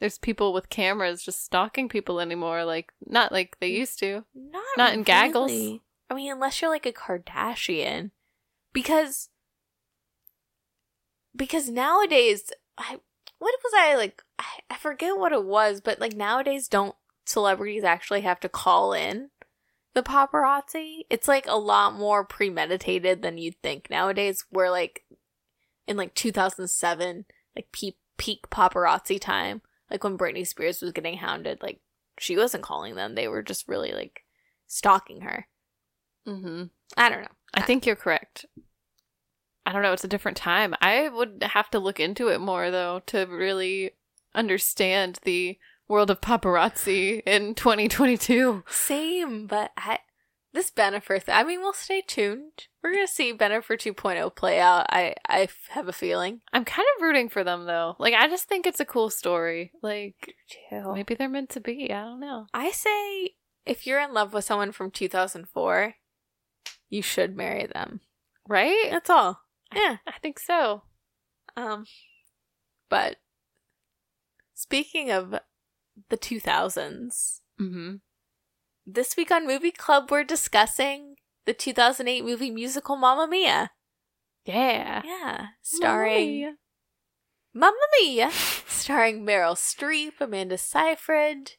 there's 0.01 0.17
people 0.17 0.51
with 0.51 0.69
cameras 0.69 1.23
just 1.23 1.45
stalking 1.45 1.87
people 1.87 2.19
anymore. 2.19 2.65
Like 2.65 2.91
not 3.05 3.31
like 3.31 3.57
they 3.59 3.67
used 3.67 3.99
to. 3.99 4.25
Not 4.35 4.63
Not 4.75 4.93
in 4.93 5.03
gaggles? 5.03 5.51
I 6.09 6.15
mean, 6.15 6.31
unless 6.31 6.59
you're 6.59 6.71
like 6.71 6.87
a 6.87 6.91
Kardashian, 6.91 8.09
because 8.73 9.29
because 11.35 11.69
nowadays, 11.69 12.51
I 12.79 12.99
what 13.37 13.55
was 13.63 13.73
I 13.77 13.95
like? 13.95 14.23
I, 14.39 14.45
I 14.71 14.75
forget 14.75 15.17
what 15.17 15.33
it 15.33 15.45
was, 15.45 15.81
but 15.81 16.01
like 16.01 16.15
nowadays, 16.15 16.67
don't 16.67 16.95
celebrities 17.25 17.83
actually 17.83 18.21
have 18.21 18.39
to 18.39 18.49
call 18.49 18.93
in 18.93 19.29
the 19.93 20.01
paparazzi? 20.01 21.01
It's 21.11 21.27
like 21.27 21.45
a 21.47 21.57
lot 21.57 21.93
more 21.93 22.25
premeditated 22.25 23.21
than 23.21 23.37
you'd 23.37 23.61
think 23.61 23.87
nowadays. 23.91 24.45
Where 24.49 24.71
like 24.71 25.03
in 25.87 25.95
like 25.95 26.15
2007, 26.15 27.25
like 27.55 27.71
peak 27.71 27.97
peak 28.17 28.49
paparazzi 28.49 29.21
time, 29.21 29.61
like 29.91 30.03
when 30.03 30.17
Britney 30.17 30.47
Spears 30.47 30.81
was 30.81 30.93
getting 30.93 31.17
hounded, 31.17 31.61
like 31.61 31.79
she 32.17 32.37
wasn't 32.37 32.63
calling 32.63 32.95
them; 32.95 33.15
they 33.15 33.27
were 33.27 33.43
just 33.43 33.67
really 33.67 33.91
like 33.91 34.23
stalking 34.67 35.21
her. 35.21 35.47
Mm-hmm. 36.27 36.63
I 36.97 37.09
don't 37.09 37.21
know. 37.21 37.27
I 37.53 37.61
think 37.61 37.85
you're 37.85 37.95
correct. 37.95 38.45
I 39.65 39.73
don't 39.73 39.83
know. 39.83 39.93
It's 39.93 40.03
a 40.03 40.09
different 40.09 40.37
time. 40.37 40.73
I 40.81 41.09
would 41.09 41.43
have 41.43 41.69
to 41.71 41.79
look 41.79 41.99
into 41.99 42.29
it 42.29 42.39
more 42.39 42.71
though 42.71 43.01
to 43.07 43.25
really 43.25 43.91
understand 44.33 45.19
the 45.23 45.57
world 45.87 46.09
of 46.09 46.21
paparazzi 46.21 47.21
in 47.25 47.53
2022. 47.53 48.63
Same, 48.69 49.45
but 49.45 49.71
I 49.77 49.99
this 50.53 50.69
Bennifer. 50.71 51.23
Th- 51.23 51.35
I 51.37 51.43
mean, 51.43 51.59
we'll 51.61 51.73
stay 51.73 52.01
tuned. 52.01 52.67
We're 52.83 52.93
gonna 52.93 53.07
see 53.07 53.33
Bennifer 53.33 53.77
2.0 53.77 54.35
play 54.35 54.59
out. 54.59 54.85
I 54.89 55.15
I 55.27 55.47
have 55.69 55.87
a 55.87 55.93
feeling. 55.93 56.41
I'm 56.51 56.65
kind 56.65 56.85
of 56.97 57.01
rooting 57.03 57.29
for 57.29 57.43
them 57.43 57.65
though. 57.65 57.95
Like 57.99 58.13
I 58.13 58.27
just 58.27 58.47
think 58.49 58.65
it's 58.65 58.79
a 58.79 58.85
cool 58.85 59.09
story. 59.09 59.71
Like 59.81 60.33
maybe 60.71 61.15
they're 61.15 61.29
meant 61.29 61.49
to 61.51 61.59
be. 61.59 61.91
I 61.91 62.01
don't 62.01 62.19
know. 62.19 62.47
I 62.53 62.71
say 62.71 63.35
if 63.65 63.85
you're 63.85 63.99
in 64.01 64.13
love 64.13 64.33
with 64.33 64.43
someone 64.45 64.71
from 64.71 64.91
2004, 64.91 65.95
you 66.89 67.01
should 67.01 67.37
marry 67.37 67.67
them. 67.67 68.01
Right? 68.47 68.87
That's 68.89 69.09
all. 69.09 69.41
Yeah. 69.73 69.97
I 70.07 70.19
think 70.21 70.39
so. 70.39 70.83
Um, 71.55 71.85
but 72.89 73.17
speaking 74.53 75.11
of 75.11 75.35
the 76.09 76.17
2000s, 76.17 77.39
Mm-hmm. 77.59 77.95
This 78.85 79.15
week 79.15 79.31
on 79.31 79.47
Movie 79.47 79.71
Club, 79.71 80.09
we're 80.11 80.23
discussing 80.23 81.15
the 81.45 81.53
2008 81.53 82.23
movie 82.23 82.51
musical 82.51 82.95
Mamma 82.95 83.27
Mia. 83.27 83.71
Yeah. 84.45 85.01
Yeah, 85.05 85.47
starring 85.61 86.55
Mamma 87.53 87.77
Mia, 87.99 88.31
starring 88.67 89.25
Meryl 89.25 89.55
Streep, 89.55 90.13
Amanda 90.19 90.57
Seyfried, 90.57 91.53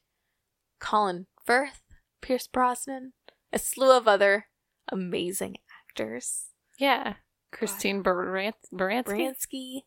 Colin 0.80 1.26
Firth, 1.44 1.82
Pierce 2.20 2.46
Brosnan, 2.46 3.12
a 3.52 3.58
slew 3.58 3.96
of 3.96 4.08
other 4.08 4.46
amazing 4.90 5.56
actors. 5.88 6.46
Yeah. 6.78 7.14
Christine 7.52 8.02
Baranski. 8.02 8.54
Bransky, 8.72 9.80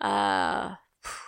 uh, 0.00 0.74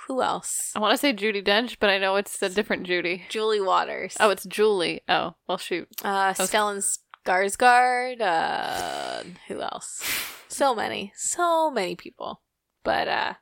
who 0.06 0.22
else? 0.22 0.72
I 0.74 0.78
want 0.78 0.92
to 0.92 0.98
say 0.98 1.12
Judi 1.12 1.42
Dench, 1.44 1.76
but 1.80 1.90
I 1.90 1.98
know 1.98 2.16
it's 2.16 2.40
a 2.42 2.48
different 2.48 2.86
Judy. 2.86 3.24
Julie 3.28 3.60
Walters. 3.60 4.16
Oh, 4.20 4.30
it's 4.30 4.44
Julie. 4.44 5.02
Oh, 5.08 5.34
well, 5.48 5.58
shoot. 5.58 5.88
uh, 6.04 6.34
was- 6.38 6.50
Stellan 6.50 6.98
Skarsgård. 7.26 8.20
Uh, 8.20 9.24
who 9.48 9.60
else? 9.60 10.02
So 10.48 10.72
many, 10.72 11.12
so 11.16 11.68
many 11.68 11.96
people. 11.96 12.40
But 12.84 13.08
uh, 13.08 13.34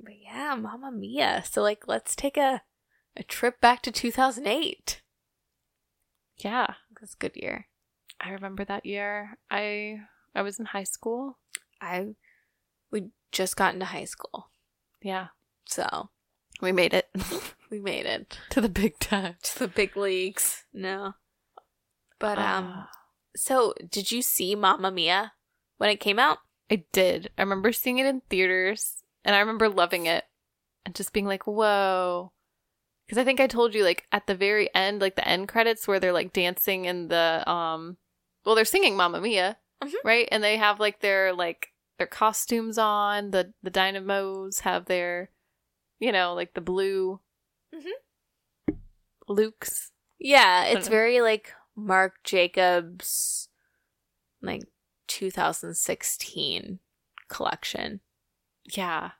but 0.00 0.14
yeah, 0.22 0.54
Mamma 0.54 0.90
Mia. 0.90 1.44
So 1.50 1.60
like, 1.60 1.86
let's 1.86 2.16
take 2.16 2.38
a 2.38 2.62
a 3.14 3.22
trip 3.22 3.60
back 3.60 3.82
to 3.82 3.92
2008. 3.92 5.02
Yeah. 6.38 6.74
That's 6.98 7.12
a 7.12 7.18
good 7.18 7.36
year. 7.36 7.66
I 8.18 8.30
remember 8.30 8.64
that 8.64 8.86
year. 8.86 9.36
I 9.50 9.98
I 10.34 10.40
was 10.40 10.58
in 10.58 10.64
high 10.66 10.84
school. 10.84 11.38
I 11.78 12.14
we 12.90 13.10
just 13.30 13.56
got 13.56 13.74
into 13.74 13.86
high 13.86 14.04
school, 14.06 14.46
Yeah. 15.04 15.28
so 15.66 16.08
We 16.60 16.72
made 16.72 16.92
it 16.94 17.08
we 17.70 17.78
made 17.78 18.06
it 18.06 18.38
to 18.50 18.60
the 18.60 18.68
big 18.68 18.98
time. 18.98 19.36
to 19.42 19.58
the 19.60 19.68
big 19.68 19.96
leagues. 19.96 20.64
No, 20.72 21.14
but 22.18 22.38
um. 22.38 22.72
Ah. 22.76 22.90
So, 23.36 23.74
did 23.90 24.12
you 24.12 24.22
see 24.22 24.54
Mamma 24.54 24.90
Mia 24.92 25.32
when 25.78 25.90
it 25.90 25.98
came 25.98 26.18
out? 26.20 26.38
I 26.70 26.84
did. 26.92 27.30
I 27.36 27.42
remember 27.42 27.72
seeing 27.72 27.98
it 27.98 28.06
in 28.06 28.22
theaters 28.30 29.02
and 29.24 29.34
I 29.34 29.40
remember 29.40 29.68
loving 29.68 30.06
it 30.06 30.22
and 30.86 30.94
just 30.94 31.12
being 31.12 31.26
like, 31.26 31.44
whoa. 31.46 32.30
Because 33.06 33.18
I 33.18 33.24
think 33.24 33.40
I 33.40 33.48
told 33.48 33.74
you, 33.74 33.82
like, 33.82 34.06
at 34.12 34.28
the 34.28 34.36
very 34.36 34.72
end, 34.74 35.00
like 35.00 35.16
the 35.16 35.26
end 35.28 35.48
credits 35.48 35.88
where 35.88 35.98
they're 35.98 36.12
like 36.12 36.32
dancing 36.32 36.84
in 36.84 37.08
the, 37.08 37.42
um, 37.50 37.96
well, 38.46 38.54
they're 38.54 38.64
singing 38.64 38.96
Mamma 38.96 39.20
Mia, 39.20 39.56
Mhm. 39.82 39.92
right? 40.04 40.28
And 40.30 40.42
they 40.42 40.56
have 40.56 40.78
like 40.78 41.00
their, 41.00 41.32
like, 41.34 41.72
their 41.98 42.06
costumes 42.06 42.78
on. 42.78 43.30
The, 43.30 43.52
the 43.62 43.70
Dynamos 43.70 44.60
have 44.60 44.86
their, 44.86 45.30
you 45.98 46.12
know, 46.12 46.34
like 46.34 46.54
the 46.54 46.60
blue 46.60 47.20
Mhm. 47.74 48.76
Luke's. 49.28 49.90
Yeah, 50.18 50.64
it's 50.64 50.88
very 50.88 51.20
like 51.20 51.52
Marc 51.74 52.22
Jacobs, 52.22 53.48
like 54.40 54.62
2016 55.08 56.78
collection. 57.28 58.00
Yeah. 58.64 59.12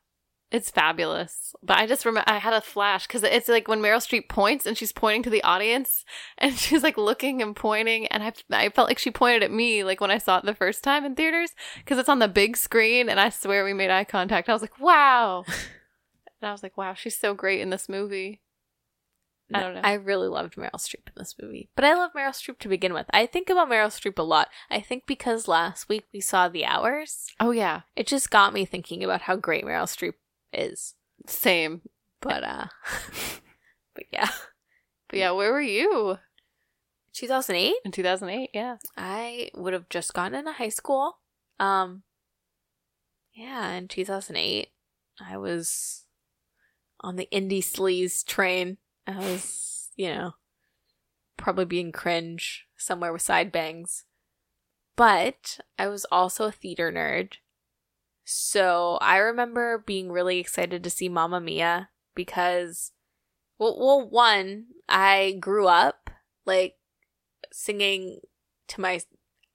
It's 0.55 0.71
fabulous. 0.71 1.53
But 1.65 1.79
I 1.79 1.87
just 1.89 2.05
remember 2.05 2.31
I 2.31 2.39
had 2.39 2.53
a 2.53 2.61
flash 2.61 3.09
because 3.09 3.25
it's 3.25 3.49
like 3.49 3.67
when 3.67 3.81
Meryl 3.81 3.97
Streep 3.99 4.29
points 4.29 4.67
and 4.67 4.79
she's 4.79 4.93
pointing 4.93 5.25
to 5.25 5.31
the 5.31 5.43
audience 5.43 6.05
and 6.39 6.57
she's 6.57 6.85
like 6.85 6.97
looking 6.97 7.43
and 7.43 7.57
pointing. 7.57 8.07
And 8.07 8.23
I, 8.23 8.33
I 8.53 8.69
felt 8.69 8.87
like 8.89 9.01
she 9.01 9.11
pointed 9.11 9.43
at 9.43 9.51
me 9.51 9.83
like 9.83 10.01
when 10.01 10.13
I 10.13 10.19
saw 10.19 10.39
it 10.39 10.45
the 10.45 10.55
first 10.55 10.85
time 10.85 11.05
in 11.05 11.17
theaters 11.17 11.51
because 11.79 11.99
it's 11.99 12.09
on 12.09 12.21
the 12.21 12.29
big 12.29 12.57
screen. 12.57 13.09
And 13.09 13.19
I 13.19 13.31
swear 13.31 13.65
we 13.65 13.73
made 13.73 13.91
eye 13.91 14.05
contact. 14.05 14.49
I 14.49 14.53
was 14.53 14.63
like, 14.63 14.79
wow. 14.79 15.43
and 15.49 16.49
I 16.49 16.53
was 16.53 16.63
like, 16.63 16.77
wow, 16.77 16.95
she's 16.95 17.19
so 17.19 17.35
great 17.35 17.61
in 17.61 17.71
this 17.71 17.89
movie. 17.89 18.41
I 19.53 19.61
don't 19.61 19.75
know. 19.75 19.81
I 19.83 19.95
really 19.95 20.29
loved 20.29 20.55
Meryl 20.55 20.71
Streep 20.75 21.07
in 21.09 21.13
this 21.17 21.35
movie, 21.41 21.69
but 21.77 21.85
I 21.85 21.95
love 21.95 22.13
Meryl 22.17 22.31
Streep 22.31 22.59
to 22.61 22.69
begin 22.69 22.95
with. 22.95 23.07
I 23.13 23.27
think 23.27 23.51
about 23.51 23.69
Meryl 23.69 23.89
Streep 23.89 24.19
a 24.19 24.23
lot. 24.23 24.49
I 24.71 24.81
think 24.81 25.05
because 25.07 25.49
last 25.49 25.89
week 25.89 26.05
we 26.15 26.21
saw 26.21 26.49
The 26.49 26.65
Hours, 26.65 27.27
Oh, 27.41 27.51
yeah. 27.51 27.83
it 27.95 28.07
just 28.07 28.31
got 28.31 28.55
me 28.55 28.65
thinking 28.65 29.05
about 29.05 29.23
how 29.23 29.37
great 29.37 29.65
Meryl 29.65 29.85
Streep 29.85 30.15
is. 30.59 30.95
Same. 31.27 31.83
But 32.21 32.43
uh, 32.45 32.67
but 33.95 34.05
yeah, 34.13 34.31
But 35.09 35.19
yeah, 35.19 35.31
where 35.33 35.53
were 35.53 35.61
you 35.61 36.19
2008. 37.15 37.75
in 37.85 37.93
2008? 37.93 38.51
Yeah. 38.53 38.77
I 38.97 39.51
would 39.55 39.73
have 39.73 39.89
just 39.89 40.15
gotten 40.15 40.39
into 40.39 40.53
high 40.53 40.69
school. 40.71 41.19
Um 41.61 42.03
yeah, 43.33 43.73
in 43.73 43.89
2008 43.89 44.69
I 45.21 45.37
was 45.37 46.05
on 47.01 47.17
the 47.17 47.29
indie 47.33 47.59
sleaze 47.63 48.25
train. 48.25 48.79
I 49.07 49.19
was, 49.19 49.91
you 49.97 50.09
know, 50.09 50.33
probably 51.37 51.67
being 51.67 51.93
cringe 51.93 52.65
somewhere 52.77 53.13
with 53.13 53.23
side 53.23 53.53
bangs. 53.53 54.05
But 54.97 55.61
I 55.79 55.89
was 55.89 56.05
also 56.11 56.47
a 56.47 56.53
theater 56.53 56.91
nerd. 56.93 57.35
So 58.25 58.99
I 59.01 59.19
remember 59.19 59.83
being 59.87 60.11
really 60.11 60.39
excited 60.39 60.83
to 60.85 60.91
see 60.91 61.09
Mamma 61.09 61.41
Mia 61.41 61.91
because 62.15 62.93
well, 63.59 63.77
well 63.79 64.09
one, 64.09 64.67
I 64.89 65.37
grew 65.41 65.67
up 65.69 66.11
like 66.47 66.75
singing 67.53 68.21
to 68.69 68.81
my 68.81 69.01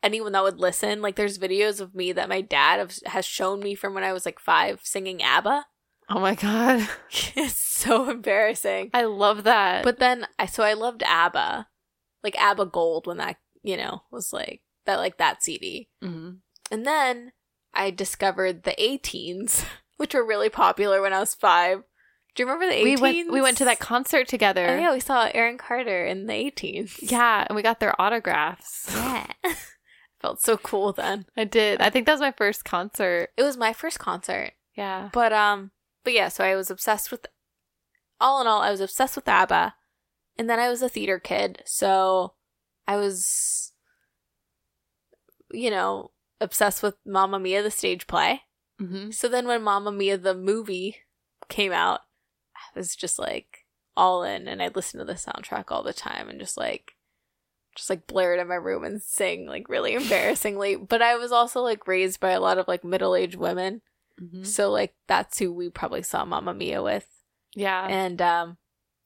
anyone 0.04 0.32
that 0.34 0.44
would 0.44 0.60
listen. 0.60 1.02
Like 1.02 1.16
there's 1.16 1.38
videos 1.38 1.82
of 1.82 1.96
me 1.96 2.12
that 2.14 2.30
my 2.30 2.42
dad 2.42 2.80
have, 2.80 2.94
has 3.06 3.26
shown 3.26 3.60
me 3.60 3.76
from 3.76 3.94
when 3.94 4.04
I 4.04 4.14
was 4.14 4.26
like 4.26 4.40
5 4.40 4.82
singing 4.84 5.22
ABBA. 5.22 5.66
Oh, 6.12 6.20
my 6.20 6.34
God. 6.34 6.90
it's 7.36 7.54
so 7.56 8.10
embarrassing. 8.10 8.90
I 8.96 9.04
love 9.04 9.44
that. 9.44 9.84
But 9.84 10.00
then 10.00 10.26
I 10.40 10.48
so 10.48 10.64
I 10.64 10.74
loved 10.74 11.04
ABBA. 11.04 11.68
Like 12.24 12.36
ABBA 12.36 12.66
Gold 12.66 13.06
when 13.06 13.18
that, 13.18 13.38
you 13.62 13.78
know, 13.78 14.02
was 14.10 14.34
like 14.34 14.64
that 14.88 14.96
like 14.98 15.18
that 15.20 15.44
CD. 15.44 15.88
Mhm. 16.04 16.38
And 16.72 16.88
then 16.88 17.34
I 17.80 17.92
discovered 17.92 18.64
the 18.64 18.80
A-Teens, 18.80 19.66
which 19.98 20.14
were 20.14 20.26
really 20.26 20.50
popular 20.50 21.02
when 21.02 21.14
I 21.14 21.20
was 21.20 21.34
5. 21.34 21.82
Do 22.36 22.44
you 22.44 22.46
remember 22.46 22.68
the 22.68 22.80
A-Teens? 22.80 23.02
We 23.02 23.02
went 23.02 23.32
we 23.32 23.42
went 23.42 23.58
to 23.58 23.66
that 23.66 23.80
concert 23.80 24.28
together. 24.28 24.68
Oh, 24.68 24.80
yeah, 24.80 24.94
we 24.94 25.00
saw 25.00 25.30
Aaron 25.34 25.58
Carter 25.58 26.06
in 26.06 26.28
the 26.28 26.34
A-Teens. 26.34 27.00
Yeah, 27.02 27.46
and 27.48 27.56
we 27.56 27.62
got 27.62 27.80
their 27.80 28.00
autographs. 28.00 28.94
Yeah. 28.96 29.26
Felt 30.22 30.42
so 30.42 30.58
cool 30.58 30.92
then. 30.92 31.28
I 31.38 31.46
did. 31.46 31.80
I 31.80 31.90
think 31.90 32.06
that 32.06 32.12
was 32.12 32.20
my 32.20 32.34
first 32.34 32.66
concert. 32.66 33.30
It 33.38 33.44
was 33.44 33.56
my 33.56 33.72
first 33.72 34.00
concert. 34.00 34.52
Yeah. 34.76 35.10
But 35.14 35.32
um 35.32 35.72
but 36.04 36.12
yeah, 36.12 36.28
so 36.28 36.44
I 36.44 36.58
was 36.58 36.70
obsessed 36.70 37.10
with 37.10 37.26
all 38.20 38.42
in 38.42 38.48
all, 38.48 38.62
I 38.62 38.70
was 38.70 38.82
obsessed 38.82 39.16
with 39.16 39.30
ABBA. 39.30 39.76
And 40.38 40.50
then 40.50 40.60
I 40.60 40.68
was 40.68 40.82
a 40.82 40.90
theater 40.90 41.20
kid, 41.20 41.64
so 41.66 42.34
I 42.86 42.98
was 42.98 43.72
you 45.52 45.72
know, 45.72 46.12
obsessed 46.42 46.84
with 46.84 46.96
Mamma 47.06 47.40
Mia 47.40 47.62
the 47.64 47.72
stage 47.72 48.08
play. 48.08 48.42
hmm 48.80 49.12
So 49.12 49.28
then 49.28 49.48
when 49.48 49.64
Mamma 49.64 49.92
Mia 49.92 50.18
the 50.18 50.34
movie 50.36 50.98
came 51.50 51.72
out, 51.72 52.02
I 52.56 52.78
was 52.80 52.96
just 52.96 53.20
like 53.20 53.66
all 53.98 54.24
in 54.24 54.48
and 54.48 54.62
I 54.62 54.70
listened 54.74 55.02
to 55.02 55.06
the 55.06 55.14
soundtrack 55.14 55.66
all 55.70 55.84
the 55.84 55.94
time 55.94 56.30
and 56.30 56.40
just 56.40 56.58
like 56.58 56.94
just 57.76 57.90
like 57.90 58.08
blare 58.08 58.34
it 58.34 58.40
in 58.40 58.48
my 58.48 58.56
room 58.56 58.84
and 58.84 59.02
sing 59.02 59.46
like 59.46 59.70
really 59.70 59.94
embarrassingly. 59.96 60.76
But 60.76 61.02
I 61.02 61.16
was 61.16 61.32
also 61.32 61.62
like 61.62 61.88
raised 61.88 62.20
by 62.20 62.32
a 62.32 62.40
lot 62.40 62.58
of 62.58 62.68
like 62.68 62.84
middle 62.84 63.16
aged 63.16 63.36
women. 63.36 63.82
hmm 64.18 64.44
So 64.44 64.72
like 64.72 64.96
that's 65.08 65.40
who 65.40 65.54
we 65.54 65.70
probably 65.70 66.04
saw 66.04 66.26
Mamma 66.26 66.54
Mia 66.54 66.82
with. 66.82 67.08
Yeah. 67.56 67.86
And 67.88 68.22
um 68.22 68.58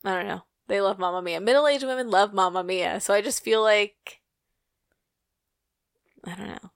I 0.06 0.16
don't 0.16 0.28
know. 0.28 0.42
They 0.68 0.82
love 0.82 1.00
Mamma 1.00 1.22
Mia. 1.22 1.42
Middle 1.42 1.68
aged 1.68 1.86
women 1.86 2.10
love 2.10 2.34
Mamma 2.34 2.64
Mia. 2.64 3.00
So 3.00 3.14
I 3.14 3.22
just 3.22 3.44
feel 3.44 3.62
like 3.62 4.22
I 6.26 6.36
don't 6.36 6.48
know. 6.48 6.70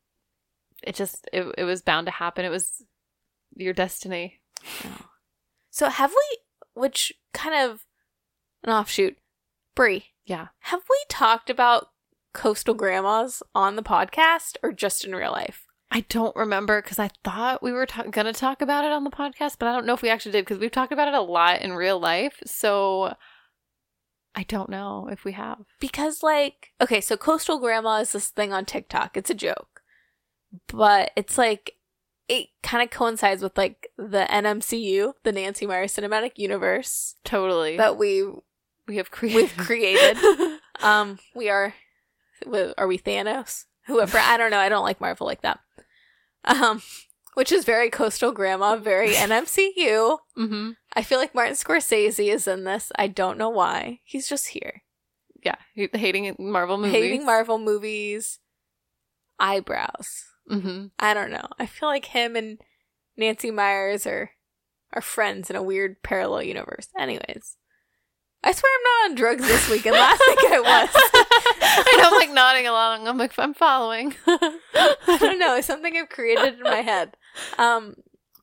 It 0.88 0.96
just 0.96 1.28
it, 1.34 1.46
it 1.58 1.64
was 1.64 1.82
bound 1.82 2.08
to 2.08 2.12
happen. 2.12 2.46
It 2.46 2.50
was 2.50 2.84
your 3.56 3.74
destiny. 3.74 4.40
So 5.70 5.90
have 5.90 6.12
we 6.12 6.38
which 6.74 7.12
kind 7.34 7.70
of 7.70 7.82
an 8.64 8.72
offshoot. 8.72 9.18
Brie, 9.76 10.06
Yeah. 10.26 10.48
have 10.62 10.82
we 10.90 10.98
talked 11.10 11.50
about 11.52 11.90
coastal 12.34 12.74
grandmas 12.74 13.44
on 13.54 13.76
the 13.76 13.84
podcast 13.84 14.58
or 14.64 14.72
just 14.72 15.06
in 15.06 15.16
real 15.16 15.32
life? 15.32 15.66
I 15.92 16.02
don't 16.10 16.36
remember 16.36 16.82
because 16.82 17.00
I 17.00 17.10
thought 17.24 17.62
we 17.64 17.72
were 17.72 17.86
ta- 17.86 18.04
going 18.04 18.26
to 18.26 18.34
talk 18.34 18.62
about 18.62 18.84
it 18.86 18.92
on 18.92 19.04
the 19.04 19.10
podcast, 19.12 19.56
but 19.60 19.68
I 19.68 19.74
don't 19.74 19.86
know 19.86 19.94
if 19.94 20.02
we 20.02 20.10
actually 20.10 20.34
did 20.34 20.46
because 20.46 20.58
we've 20.60 20.72
talked 20.72 20.92
about 20.92 21.08
it 21.08 21.14
a 21.14 21.22
lot 21.22 21.62
in 21.62 21.74
real 21.74 22.00
life. 22.00 22.40
So 22.46 23.14
I 24.36 24.44
don't 24.44 24.70
know 24.70 25.08
if 25.12 25.24
we 25.24 25.32
have. 25.34 25.60
Because 25.80 26.24
like 26.24 26.74
okay, 26.82 27.00
so 27.02 27.16
coastal 27.18 27.60
grandma 27.60 27.98
is 28.02 28.12
this 28.12 28.30
thing 28.30 28.52
on 28.52 28.66
TikTok. 28.66 29.16
It's 29.16 29.30
a 29.30 29.36
joke. 29.36 29.77
But 30.68 31.12
it's 31.16 31.38
like 31.38 31.74
it 32.28 32.48
kind 32.64 32.84
of 32.84 32.90
coincides 32.90 33.42
with 33.42 33.58
like 33.58 33.88
the 33.98 34.28
NMCU, 34.30 35.14
the 35.24 35.32
Nancy 35.32 35.66
Meyer 35.66 35.86
Cinematic 35.86 36.34
Universe 36.38 37.16
Totally. 37.24 37.78
that 37.78 37.98
we 37.98 38.26
we 38.88 38.98
have 38.98 39.12
created. 39.12 39.36
we've 39.42 39.58
created. 39.58 40.18
um, 40.82 41.20
we 41.36 41.50
are, 41.50 41.74
are 42.78 42.88
we 42.88 42.98
Thanos? 42.98 43.66
Whoever, 43.88 44.18
I 44.18 44.38
don't 44.38 44.52
know. 44.52 44.60
I 44.60 44.70
don't 44.70 44.84
like 44.86 45.00
Marvel 45.02 45.28
like 45.28 45.42
that. 45.42 45.60
Um, 46.46 46.82
which 47.34 47.52
is 47.52 47.66
very 47.66 47.90
coastal 47.90 48.32
grandma, 48.32 48.78
very 48.78 49.10
NMCU. 49.14 50.18
hmm 50.36 50.72
I 50.94 51.04
feel 51.04 51.20
like 51.20 51.36
Martin 51.36 51.56
Scorsese 51.56 52.34
is 52.34 52.48
in 52.48 52.64
this. 52.64 52.92
I 52.96 53.08
don't 53.08 53.38
know 53.38 53.50
why. 53.50 54.00
He's 54.04 54.28
just 54.28 54.48
here, 54.50 54.82
Yeah. 55.44 55.56
Hating 55.94 56.36
Marvel 56.40 56.78
movies. 56.78 56.94
hating 56.94 57.26
Marvel 57.26 57.60
movies, 57.60 58.40
eyebrows. 59.40 60.24
Hmm 60.50 60.88
I 61.00 61.14
don't 61.14 61.32
know. 61.32 61.48
I 61.60 61.66
feel 61.66 61.90
like 61.90 62.06
him 62.06 62.36
and 62.36 62.60
Nancy 63.18 63.52
Meyers 63.52 64.06
are 64.08 64.32
are 64.94 65.02
friends 65.02 65.50
in 65.50 65.56
a 65.56 65.64
weird 65.64 66.02
parallel 66.04 66.44
universe. 66.44 66.88
Anyways, 66.98 67.58
I 68.44 68.52
swear 68.54 68.72
I'm 68.74 68.84
not 68.84 69.10
on 69.12 69.16
drugs 69.16 69.42
this 69.46 69.70
week, 69.70 69.86
and 69.86 69.96
Last 69.96 70.22
week 70.28 70.40
I 70.40 70.60
was. 70.62 71.94
and 71.94 72.02
I'm 72.06 72.14
like 72.14 72.32
nodding 72.32 72.68
along. 72.68 73.08
I'm 73.08 73.18
like, 73.18 73.38
I'm 73.38 73.54
following. 73.54 74.16
I 74.28 75.18
don't 75.20 75.40
know. 75.40 75.56
It's 75.58 75.68
something 75.68 75.96
I've 75.98 76.10
created 76.10 76.56
in 76.56 76.64
my 76.64 76.78
head. 76.78 77.18
Um, 77.58 77.96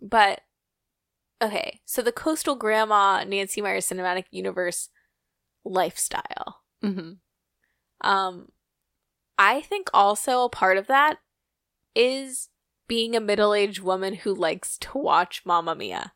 but 0.03 0.41
okay. 1.41 1.81
So 1.87 2.03
the 2.03 2.13
coastal 2.13 2.57
grandma 2.57 3.25
Nancy 3.25 3.63
Meyers 3.63 3.89
cinematic 3.89 4.25
universe 4.31 4.91
lifestyle. 5.65 6.61
hmm 6.83 7.13
Um, 8.03 8.49
I 9.39 9.63
think 9.63 9.89
also 9.95 10.45
a 10.45 10.51
part 10.51 10.77
of 10.77 10.87
that 10.89 11.19
is 11.95 12.49
being 12.89 13.15
a 13.17 13.21
middle 13.21 13.55
aged 13.55 13.81
woman 13.83 14.15
who 14.15 14.35
likes 14.35 14.77
to 14.79 14.99
watch 14.99 15.43
Mamma 15.45 15.75
Mia. 15.75 16.13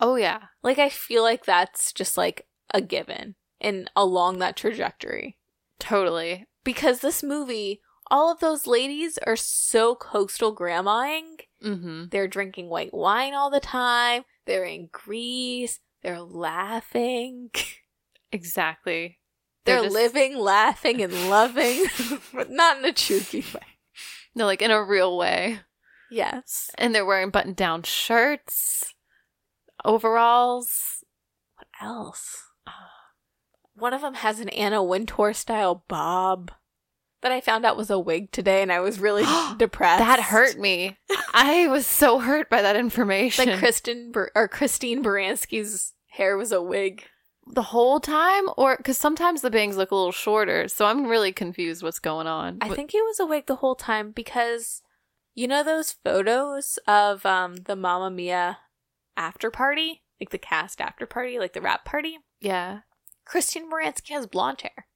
Oh, 0.00 0.16
yeah. 0.16 0.40
Like 0.62 0.78
I 0.78 0.88
feel 0.88 1.22
like 1.22 1.44
that's 1.44 1.92
just 1.92 2.16
like 2.16 2.46
a 2.74 2.80
given 2.80 3.34
and 3.60 3.90
along 3.96 4.38
that 4.38 4.56
trajectory. 4.56 5.38
Totally. 5.78 6.46
Because 6.64 7.00
this 7.00 7.22
movie, 7.22 7.80
all 8.10 8.30
of 8.30 8.40
those 8.40 8.66
ladies 8.66 9.18
are 9.26 9.36
so 9.36 9.94
coastal 9.94 10.54
grandmaing. 10.54 11.40
hmm 11.62 12.04
They're 12.10 12.28
drinking 12.28 12.68
white 12.68 12.92
wine 12.92 13.34
all 13.34 13.50
the 13.50 13.60
time. 13.60 14.24
They're 14.46 14.64
in 14.64 14.88
Greece. 14.92 15.78
They're 16.02 16.20
laughing. 16.22 17.50
Exactly. 18.34 19.18
They're, 19.66 19.82
just- 19.82 19.92
living, 19.94 20.36
laughing, 20.38 21.02
and 21.02 21.28
loving, 21.28 21.84
but 22.34 22.50
not 22.50 22.78
in 22.78 22.84
a 22.86 22.92
chooky 22.92 23.40
way. 23.54 23.60
No, 24.34 24.46
like 24.46 24.62
in 24.62 24.70
a 24.70 24.82
real 24.82 25.16
way. 25.16 25.60
Yes. 26.10 26.70
And 26.76 26.94
they're 26.94 27.06
wearing 27.06 27.30
button 27.30 27.54
down 27.54 27.82
shirts, 27.82 28.94
overalls. 29.84 31.04
What 31.56 31.68
else? 31.80 32.42
One 33.74 33.94
of 33.94 34.02
them 34.02 34.14
has 34.14 34.38
an 34.38 34.50
Anna 34.50 34.82
Wintour 34.82 35.32
style 35.32 35.84
bob 35.88 36.52
that 37.22 37.32
I 37.32 37.40
found 37.40 37.64
out 37.64 37.76
was 37.76 37.88
a 37.90 37.98
wig 37.98 38.30
today, 38.32 38.62
and 38.62 38.70
I 38.70 38.80
was 38.80 39.00
really 39.00 39.24
depressed. 39.56 40.00
That 40.00 40.20
hurt 40.20 40.58
me. 40.58 40.98
I 41.34 41.66
was 41.68 41.86
so 41.86 42.18
hurt 42.18 42.50
by 42.50 42.62
that 42.62 42.76
information. 42.76 43.48
Like 43.48 43.58
Kristen 43.58 44.12
Bur- 44.12 44.32
or 44.34 44.48
Christine 44.48 45.02
Baranski's 45.02 45.94
hair 46.10 46.36
was 46.36 46.52
a 46.52 46.62
wig. 46.62 47.04
The 47.46 47.62
whole 47.62 48.00
time? 48.00 48.44
Or 48.56 48.76
because 48.76 48.98
sometimes 48.98 49.40
the 49.40 49.50
bangs 49.50 49.76
look 49.76 49.90
a 49.90 49.94
little 49.94 50.12
shorter. 50.12 50.68
So 50.68 50.86
I'm 50.86 51.06
really 51.06 51.32
confused 51.32 51.82
what's 51.82 51.98
going 51.98 52.26
on. 52.26 52.58
I 52.60 52.68
think 52.68 52.92
he 52.92 53.00
was 53.02 53.18
awake 53.18 53.46
the 53.46 53.56
whole 53.56 53.74
time 53.74 54.12
because 54.12 54.82
you 55.34 55.48
know 55.48 55.64
those 55.64 55.92
photos 55.92 56.78
of 56.86 57.26
um 57.26 57.56
the 57.56 57.76
Mamma 57.76 58.10
Mia 58.10 58.58
after 59.16 59.50
party, 59.50 60.02
like 60.20 60.30
the 60.30 60.38
cast 60.38 60.80
after 60.80 61.06
party, 61.06 61.38
like 61.38 61.52
the 61.52 61.60
wrap 61.60 61.84
party. 61.84 62.18
Yeah. 62.40 62.80
Christine 63.24 63.70
Baranski 63.70 64.10
has 64.10 64.26
blonde 64.26 64.62
hair. 64.62 64.86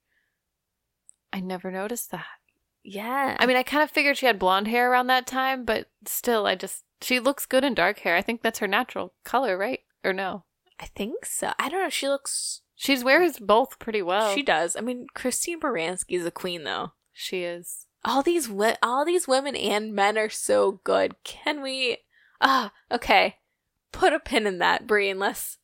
I 1.33 1.41
never 1.41 1.71
noticed 1.71 2.11
that. 2.13 2.27
Yeah, 2.83 3.37
I 3.41 3.47
mean, 3.47 3.57
I 3.57 3.65
kind 3.65 3.83
of 3.83 3.91
figured 3.91 4.17
she 4.17 4.27
had 4.27 4.39
blonde 4.39 4.69
hair 4.69 4.91
around 4.91 5.09
that 5.09 5.27
time, 5.27 5.65
but 5.65 5.89
still, 6.05 6.47
I 6.47 6.55
just. 6.55 6.85
She 7.03 7.19
looks 7.21 7.45
good 7.45 7.65
in 7.65 7.75
dark 7.75 7.99
hair. 7.99 8.17
I 8.17 8.23
think 8.23 8.43
that's 8.43 8.61
her 8.61 8.69
natural 8.69 9.13
color, 9.25 9.59
right? 9.59 9.81
Or 10.05 10.13
no? 10.13 10.45
I 10.81 10.87
think 10.87 11.25
so. 11.25 11.53
I 11.59 11.69
don't 11.69 11.83
know. 11.83 11.89
She 11.91 12.09
looks. 12.09 12.61
She's 12.75 13.03
wears 13.03 13.39
both 13.39 13.79
pretty 13.79 14.03
well. 14.03 14.35
She 14.35 14.43
does. 14.43 14.77
I 14.77 14.81
mean, 14.81 15.07
Christine 15.15 15.61
Baranski 15.61 16.13
is 16.17 16.27
a 16.27 16.31
queen, 16.31 16.65
though. 16.65 16.93
She 17.13 17.43
is. 17.43 17.87
All 18.05 18.23
these 18.23 18.49
wo- 18.49 18.77
all 18.83 19.05
these 19.05 19.27
women 19.27 19.57
and 19.57 19.95
men 19.95 20.19
are 20.19 20.29
so 20.29 20.81
good. 20.85 21.15
Can 21.25 21.63
we? 21.63 21.99
Ah, 22.41 22.73
okay. 22.93 23.37
Put 23.91 24.13
a 24.13 24.21
pin 24.21 24.47
in 24.47 24.59
that, 24.59 24.87
Brie. 24.87 25.09
Unless, 25.09 25.57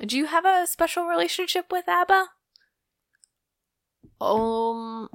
do 0.00 0.18
you 0.18 0.26
have 0.26 0.44
a 0.44 0.66
special 0.66 1.04
relationship 1.06 1.66
with 1.70 1.88
ABBA? 1.88 2.26
Um, 4.20 5.08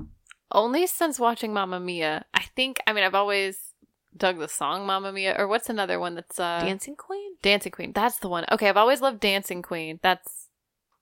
only 0.52 0.88
since 0.88 1.20
watching 1.20 1.54
Mamma 1.54 1.80
Mia. 1.80 2.26
I 2.34 2.44
think. 2.56 2.78
I 2.88 2.94
mean, 2.94 3.04
I've 3.04 3.14
always 3.16 3.73
dug 4.16 4.40
the 4.40 4.48
song 4.48 4.86
Mamma 4.86 5.12
Mia. 5.12 5.36
Or 5.38 5.48
what's 5.48 5.70
another 5.70 6.00
one 6.00 6.16
that's 6.16 6.40
uh 6.40 6.62
Dancing 6.62 6.96
Queen. 6.96 7.36
Dancing 7.42 7.72
Queen. 7.72 7.92
That's 7.94 8.20
the 8.20 8.30
one. 8.30 8.46
Okay, 8.52 8.70
I've 8.70 8.78
always 8.78 9.02
loved 9.02 9.20
Dancing 9.20 9.62
Queen. 9.62 10.00
That's 10.02 10.50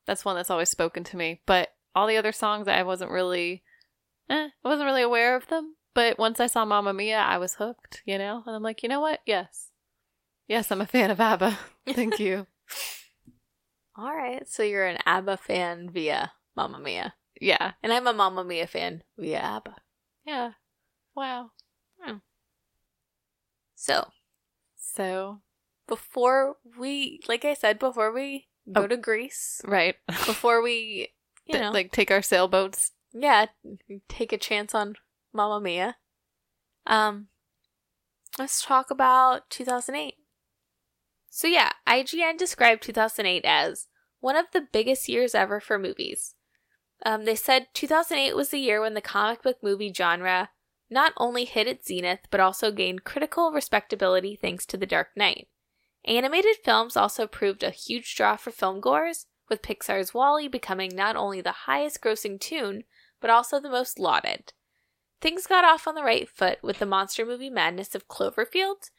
that's 0.05 0.25
one 0.25 0.35
that's 0.35 0.49
always 0.49 0.69
spoken 0.69 1.03
to 1.05 1.17
me. 1.17 1.41
But 1.45 1.69
all 1.95 2.07
the 2.07 2.17
other 2.17 2.31
songs, 2.31 2.67
I 2.67 2.83
wasn't 2.83 3.11
really, 3.11 3.63
eh, 4.29 4.49
I 4.63 4.67
wasn't 4.67 4.87
really 4.87 5.01
aware 5.01 5.35
of 5.35 5.47
them. 5.47 5.75
But 5.93 6.17
once 6.17 6.39
I 6.39 6.47
saw 6.47 6.63
Mamma 6.65 6.93
Mia, 6.93 7.19
I 7.19 7.37
was 7.37 7.55
hooked. 7.55 8.01
You 8.05 8.17
know, 8.17 8.43
and 8.45 8.55
I'm 8.55 8.63
like, 8.63 8.83
you 8.83 8.89
know 8.89 9.01
what? 9.01 9.19
Yes, 9.25 9.71
yes, 10.47 10.71
I'm 10.71 10.81
a 10.81 10.87
fan 10.87 11.11
of 11.11 11.19
ABBA. 11.19 11.57
Thank 11.89 12.19
you. 12.19 12.47
All 13.95 14.15
right, 14.15 14.47
so 14.47 14.63
you're 14.63 14.87
an 14.87 14.99
ABBA 15.05 15.37
fan 15.37 15.89
via 15.91 16.31
Mamma 16.55 16.79
Mia, 16.79 17.13
yeah, 17.39 17.73
and 17.83 17.91
I'm 17.91 18.07
a 18.07 18.13
Mamma 18.13 18.43
Mia 18.43 18.67
fan 18.67 19.03
via 19.17 19.39
ABBA. 19.39 19.75
yeah. 20.25 20.51
Wow. 21.15 21.51
So 23.81 24.11
So 24.77 25.41
before 25.87 26.57
we, 26.77 27.19
like 27.27 27.43
I 27.43 27.55
said, 27.55 27.79
before 27.79 28.11
we 28.13 28.47
go 28.71 28.83
Oh. 28.83 28.87
to 28.87 28.95
Greece, 28.95 29.59
right, 29.65 29.95
before 30.07 30.61
we, 30.61 31.09
you 31.47 31.57
know, 31.59 31.71
like 31.71 31.91
take 31.91 32.11
our 32.11 32.21
sailboats. 32.21 32.91
yeah, 33.11 33.47
take 34.07 34.31
a 34.31 34.37
chance 34.37 34.75
on 34.75 34.97
Mamma 35.33 35.59
Mia. 35.59 35.97
Um, 36.85 37.29
let's 38.37 38.63
talk 38.63 38.91
about 38.91 39.49
2008. 39.49 40.13
So 41.31 41.47
yeah, 41.47 41.71
IGN 41.87 42.37
described 42.37 42.83
2008 42.83 43.43
as 43.45 43.87
one 44.19 44.35
of 44.35 44.45
the 44.53 44.61
biggest 44.71 45.09
years 45.09 45.33
ever 45.33 45.59
for 45.59 45.79
movies. 45.79 46.35
Um, 47.03 47.25
they 47.25 47.35
said 47.35 47.67
2008 47.73 48.35
was 48.35 48.49
the 48.49 48.59
year 48.59 48.79
when 48.79 48.93
the 48.93 49.01
comic 49.01 49.41
book 49.41 49.57
movie 49.63 49.91
genre 49.91 50.51
not 50.91 51.13
only 51.17 51.45
hit 51.45 51.67
its 51.67 51.87
zenith, 51.87 52.27
but 52.29 52.41
also 52.41 52.71
gained 52.71 53.05
critical 53.05 53.51
respectability 53.51 54.35
thanks 54.35 54.65
to 54.67 54.77
The 54.77 54.85
Dark 54.85 55.07
Knight. 55.15 55.47
Animated 56.05 56.57
films 56.63 56.97
also 56.97 57.25
proved 57.25 57.63
a 57.63 57.71
huge 57.71 58.13
draw 58.15 58.35
for 58.35 58.51
filmgoers, 58.51 59.25
with 59.49 59.61
Pixar's 59.61 60.13
WALL-E 60.13 60.47
becoming 60.47 60.95
not 60.95 61.15
only 61.15 61.41
the 61.41 61.51
highest 61.51 62.01
grossing 62.01 62.39
toon, 62.39 62.83
but 63.19 63.29
also 63.29 63.59
the 63.59 63.69
most 63.69 63.99
lauded. 63.99 64.53
Things 65.21 65.45
got 65.45 65.65
off 65.65 65.87
on 65.87 65.95
the 65.95 66.03
right 66.03 66.27
foot 66.27 66.57
with 66.61 66.79
the 66.79 66.85
monster 66.85 67.25
movie 67.25 67.49
madness 67.49 67.93
of 67.93 68.07
Cloverfield, 68.07 68.89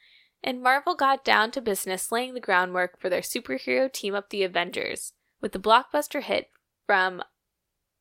and 0.43 0.61
Marvel 0.61 0.95
got 0.95 1.25
down 1.25 1.51
to 1.51 1.61
business 1.61 2.11
laying 2.11 2.33
the 2.33 2.39
groundwork 2.39 2.99
for 2.99 3.09
their 3.09 3.21
superhero 3.21 3.91
team 3.91 4.15
up 4.15 4.29
the 4.29 4.43
Avengers, 4.43 5.13
with 5.41 5.51
the 5.51 5.59
blockbuster 5.59 6.21
hit 6.21 6.49
from 6.85 7.23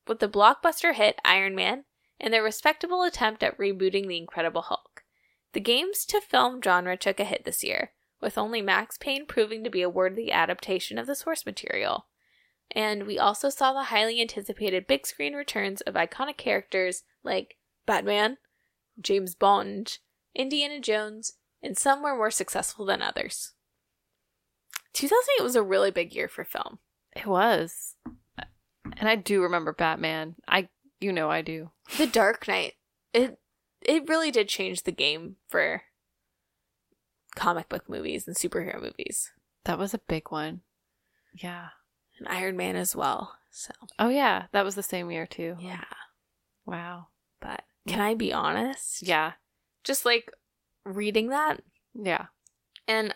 with 0.07 0.19
the 0.19 0.29
blockbuster 0.29 0.95
hit 0.95 1.19
Iron 1.25 1.55
Man 1.55 1.85
and 2.23 2.33
their 2.33 2.43
respectable 2.43 3.03
attempt 3.03 3.43
at 3.43 3.59
rebooting 3.59 4.07
the 4.07 4.17
Incredible 4.17 4.63
Hulk. 4.63 5.03
The 5.53 5.61
games 5.61 6.07
to 6.07 6.21
film 6.21 6.63
genre 6.63 6.97
took 6.97 7.19
a 7.19 7.25
hit 7.25 7.45
this 7.45 7.65
year, 7.65 7.91
with 8.21 8.39
only 8.39 8.63
Max 8.63 8.97
Payne 8.97 9.27
proving 9.27 9.65
to 9.65 9.71
be 9.71 9.83
a 9.83 9.91
worthy 9.91 10.31
adaptation 10.31 10.97
of 10.99 11.07
the 11.07 11.17
source 11.17 11.45
material. 11.45 12.07
And 12.71 13.07
we 13.07 13.19
also 13.19 13.51
saw 13.51 13.73
the 13.73 13.85
highly 13.85 14.21
anticipated 14.21 14.87
big 14.87 15.07
screen 15.07 15.35
returns 15.35 15.83
of 15.83 15.95
iconic 15.95 16.39
characters 16.39 17.03
like 17.23 17.59
Batman, 17.85 18.39
James 19.01 19.35
Bond, 19.35 19.99
Indiana 20.35 20.81
Jones, 20.81 21.35
and 21.63 21.77
some 21.77 22.03
were 22.03 22.17
more 22.17 22.31
successful 22.31 22.87
than 22.87 23.03
others. 23.03 23.53
2008 24.95 25.43
was 25.43 25.57
a 25.57 25.63
really 25.63 25.91
big 25.91 26.15
year 26.15 26.29
for 26.29 26.45
film. 26.45 26.79
It 27.15 27.27
was. 27.27 27.97
And 28.97 29.09
I 29.09 29.17
do 29.17 29.43
remember 29.43 29.73
Batman. 29.73 30.37
I 30.47 30.69
you 31.03 31.13
know 31.13 31.31
I 31.31 31.43
do. 31.43 31.71
The 31.99 32.07
Dark 32.07 32.47
Knight, 32.49 32.75
it 33.13 33.39
it 33.83 34.09
really 34.09 34.31
did 34.31 34.49
change 34.49 34.83
the 34.85 34.93
game 34.93 35.37
for 35.49 35.83
comic 37.35 37.69
book 37.69 37.89
movies 37.89 38.27
and 38.27 38.37
superhero 38.37 38.81
movies. 38.81 39.33
That 39.65 39.79
was 39.79 39.95
a 39.95 39.99
big 39.99 40.31
one. 40.31 40.61
Yeah. 41.35 41.69
And 42.19 42.29
Iron 42.29 42.57
Man 42.57 42.77
as 42.77 42.95
well. 42.95 43.37
So, 43.51 43.73
Oh 43.99 44.09
yeah, 44.09 44.47
that 44.53 44.65
was 44.65 44.75
the 44.75 44.83
same 44.83 45.11
year 45.11 45.27
too. 45.27 45.57
yeah. 45.61 45.85
Wow. 46.65 47.09
But 47.41 47.63
can 47.89 48.01
I 48.01 48.15
be 48.15 48.33
honest? 48.33 49.03
Yeah. 49.03 49.33
Just 49.85 50.05
like 50.05 50.31
reading 50.85 51.29
that 51.29 51.61
Yeah. 51.95 52.27
and 52.87 53.13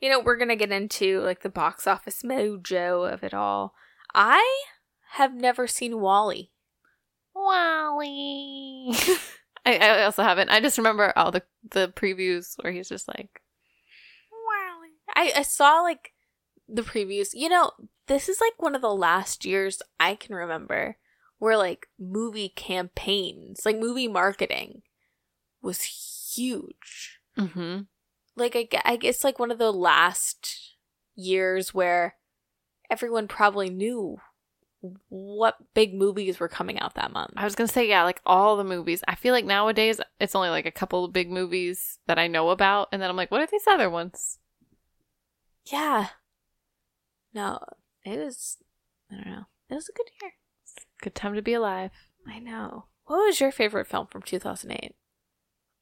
you 0.00 0.08
know, 0.08 0.18
we're 0.20 0.36
going 0.38 0.48
to 0.48 0.56
get 0.56 0.72
into 0.72 1.20
like 1.20 1.42
the 1.42 1.50
box 1.50 1.86
office 1.86 2.22
mojo 2.22 3.12
of 3.12 3.22
it 3.22 3.34
all. 3.34 3.74
I 4.14 4.62
have 5.12 5.34
never 5.34 5.66
seen 5.66 6.00
WALL-E. 6.00 6.50
WALL-E. 7.40 8.94
I, 9.66 9.76
I 9.76 10.02
also 10.04 10.22
haven't. 10.22 10.50
I 10.50 10.60
just 10.60 10.78
remember 10.78 11.12
all 11.16 11.30
the 11.30 11.42
the 11.70 11.88
previews 11.88 12.54
where 12.60 12.72
he's 12.72 12.88
just 12.88 13.08
like, 13.08 13.42
WALL-E. 14.30 14.90
I, 15.14 15.40
I 15.40 15.42
saw 15.42 15.80
like 15.80 16.12
the 16.68 16.82
previews. 16.82 17.30
You 17.32 17.48
know, 17.48 17.72
this 18.06 18.28
is 18.28 18.40
like 18.40 18.60
one 18.60 18.74
of 18.74 18.82
the 18.82 18.94
last 18.94 19.44
years 19.44 19.82
I 19.98 20.14
can 20.14 20.34
remember 20.34 20.96
where 21.38 21.56
like 21.56 21.88
movie 21.98 22.50
campaigns, 22.50 23.62
like 23.64 23.78
movie 23.78 24.08
marketing 24.08 24.82
was 25.62 25.82
huge. 26.34 27.18
mm-hmm. 27.38 27.80
Like 28.36 28.56
I, 28.56 28.68
I 28.84 28.96
guess 28.96 29.24
like 29.24 29.38
one 29.38 29.50
of 29.50 29.58
the 29.58 29.72
last 29.72 30.76
years 31.14 31.74
where 31.74 32.16
everyone 32.90 33.28
probably 33.28 33.70
knew 33.70 34.18
what 35.08 35.56
big 35.74 35.94
movies 35.94 36.40
were 36.40 36.48
coming 36.48 36.78
out 36.80 36.94
that 36.94 37.12
month. 37.12 37.32
I 37.36 37.44
was 37.44 37.54
gonna 37.54 37.68
say 37.68 37.88
yeah, 37.88 38.04
like 38.04 38.20
all 38.24 38.56
the 38.56 38.64
movies. 38.64 39.02
I 39.06 39.14
feel 39.14 39.34
like 39.34 39.44
nowadays 39.44 40.00
it's 40.18 40.34
only 40.34 40.48
like 40.48 40.66
a 40.66 40.70
couple 40.70 41.04
of 41.04 41.12
big 41.12 41.30
movies 41.30 41.98
that 42.06 42.18
I 42.18 42.26
know 42.26 42.50
about, 42.50 42.88
and 42.92 43.00
then 43.00 43.10
I'm 43.10 43.16
like, 43.16 43.30
what 43.30 43.42
are 43.42 43.48
these 43.50 43.66
other 43.68 43.90
ones? 43.90 44.38
Yeah. 45.66 46.08
No, 47.34 47.60
it 48.04 48.18
was. 48.18 48.56
I 49.10 49.16
don't 49.16 49.26
know. 49.26 49.44
It 49.68 49.74
was 49.74 49.88
a 49.88 49.92
good 49.92 50.10
year. 50.20 50.32
Good 51.02 51.14
time 51.14 51.34
to 51.34 51.42
be 51.42 51.54
alive. 51.54 51.90
I 52.26 52.38
know. 52.38 52.86
What 53.04 53.26
was 53.26 53.40
your 53.40 53.52
favorite 53.52 53.86
film 53.86 54.06
from 54.06 54.22
2008? 54.22 54.94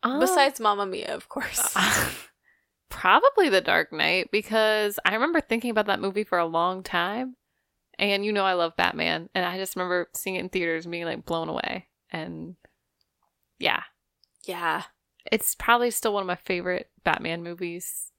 Um, 0.03 0.21
Besides 0.21 0.61
Mamma 0.61 0.87
Mia, 0.87 1.15
of 1.15 1.29
course. 1.29 1.77
probably 2.89 3.49
The 3.49 3.61
Dark 3.61 3.93
Knight 3.93 4.31
because 4.31 4.99
I 5.05 5.15
remember 5.15 5.41
thinking 5.41 5.71
about 5.71 5.87
that 5.87 6.01
movie 6.01 6.25
for 6.25 6.39
a 6.39 6.47
long 6.47 6.83
time, 6.83 7.37
and 7.99 8.25
you 8.25 8.33
know 8.33 8.45
I 8.45 8.55
love 8.55 8.77
Batman, 8.77 9.29
and 9.35 9.45
I 9.45 9.57
just 9.59 9.77
remember 9.77 10.09
seeing 10.15 10.37
it 10.37 10.41
in 10.41 10.49
theaters 10.49 10.85
and 10.85 10.93
being 10.93 11.05
like 11.05 11.25
blown 11.25 11.49
away, 11.49 11.89
and 12.11 12.57
yeah, 13.59 13.83
yeah. 14.45 14.85
it's 15.31 15.55
probably 15.55 15.91
still 15.91 16.13
one 16.15 16.23
of 16.23 16.27
my 16.27 16.37
favorite 16.37 16.91
Batman 17.05 17.43
movies. 17.43 18.13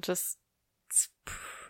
Just 0.00 0.36
It's, 0.90 1.08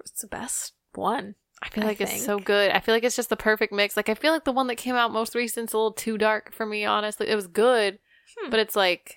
it's 0.00 0.20
the 0.20 0.26
best 0.28 0.72
one. 0.94 1.34
I 1.62 1.68
feel 1.68 1.84
I 1.84 1.86
like 1.88 2.00
it's 2.00 2.22
so 2.22 2.38
good. 2.38 2.70
I 2.70 2.80
feel 2.80 2.94
like 2.94 3.04
it's 3.04 3.16
just 3.16 3.30
the 3.30 3.36
perfect 3.36 3.72
mix. 3.72 3.96
Like 3.96 4.08
I 4.08 4.14
feel 4.14 4.32
like 4.32 4.44
the 4.44 4.52
one 4.52 4.66
that 4.66 4.76
came 4.76 4.94
out 4.94 5.12
most 5.12 5.34
recent's 5.34 5.72
a 5.72 5.76
little 5.76 5.92
too 5.92 6.18
dark 6.18 6.52
for 6.52 6.66
me, 6.66 6.84
honestly. 6.84 7.28
It 7.28 7.34
was 7.34 7.46
good, 7.46 7.98
Hmm. 8.38 8.50
but 8.50 8.60
it's 8.60 8.76
like 8.76 9.16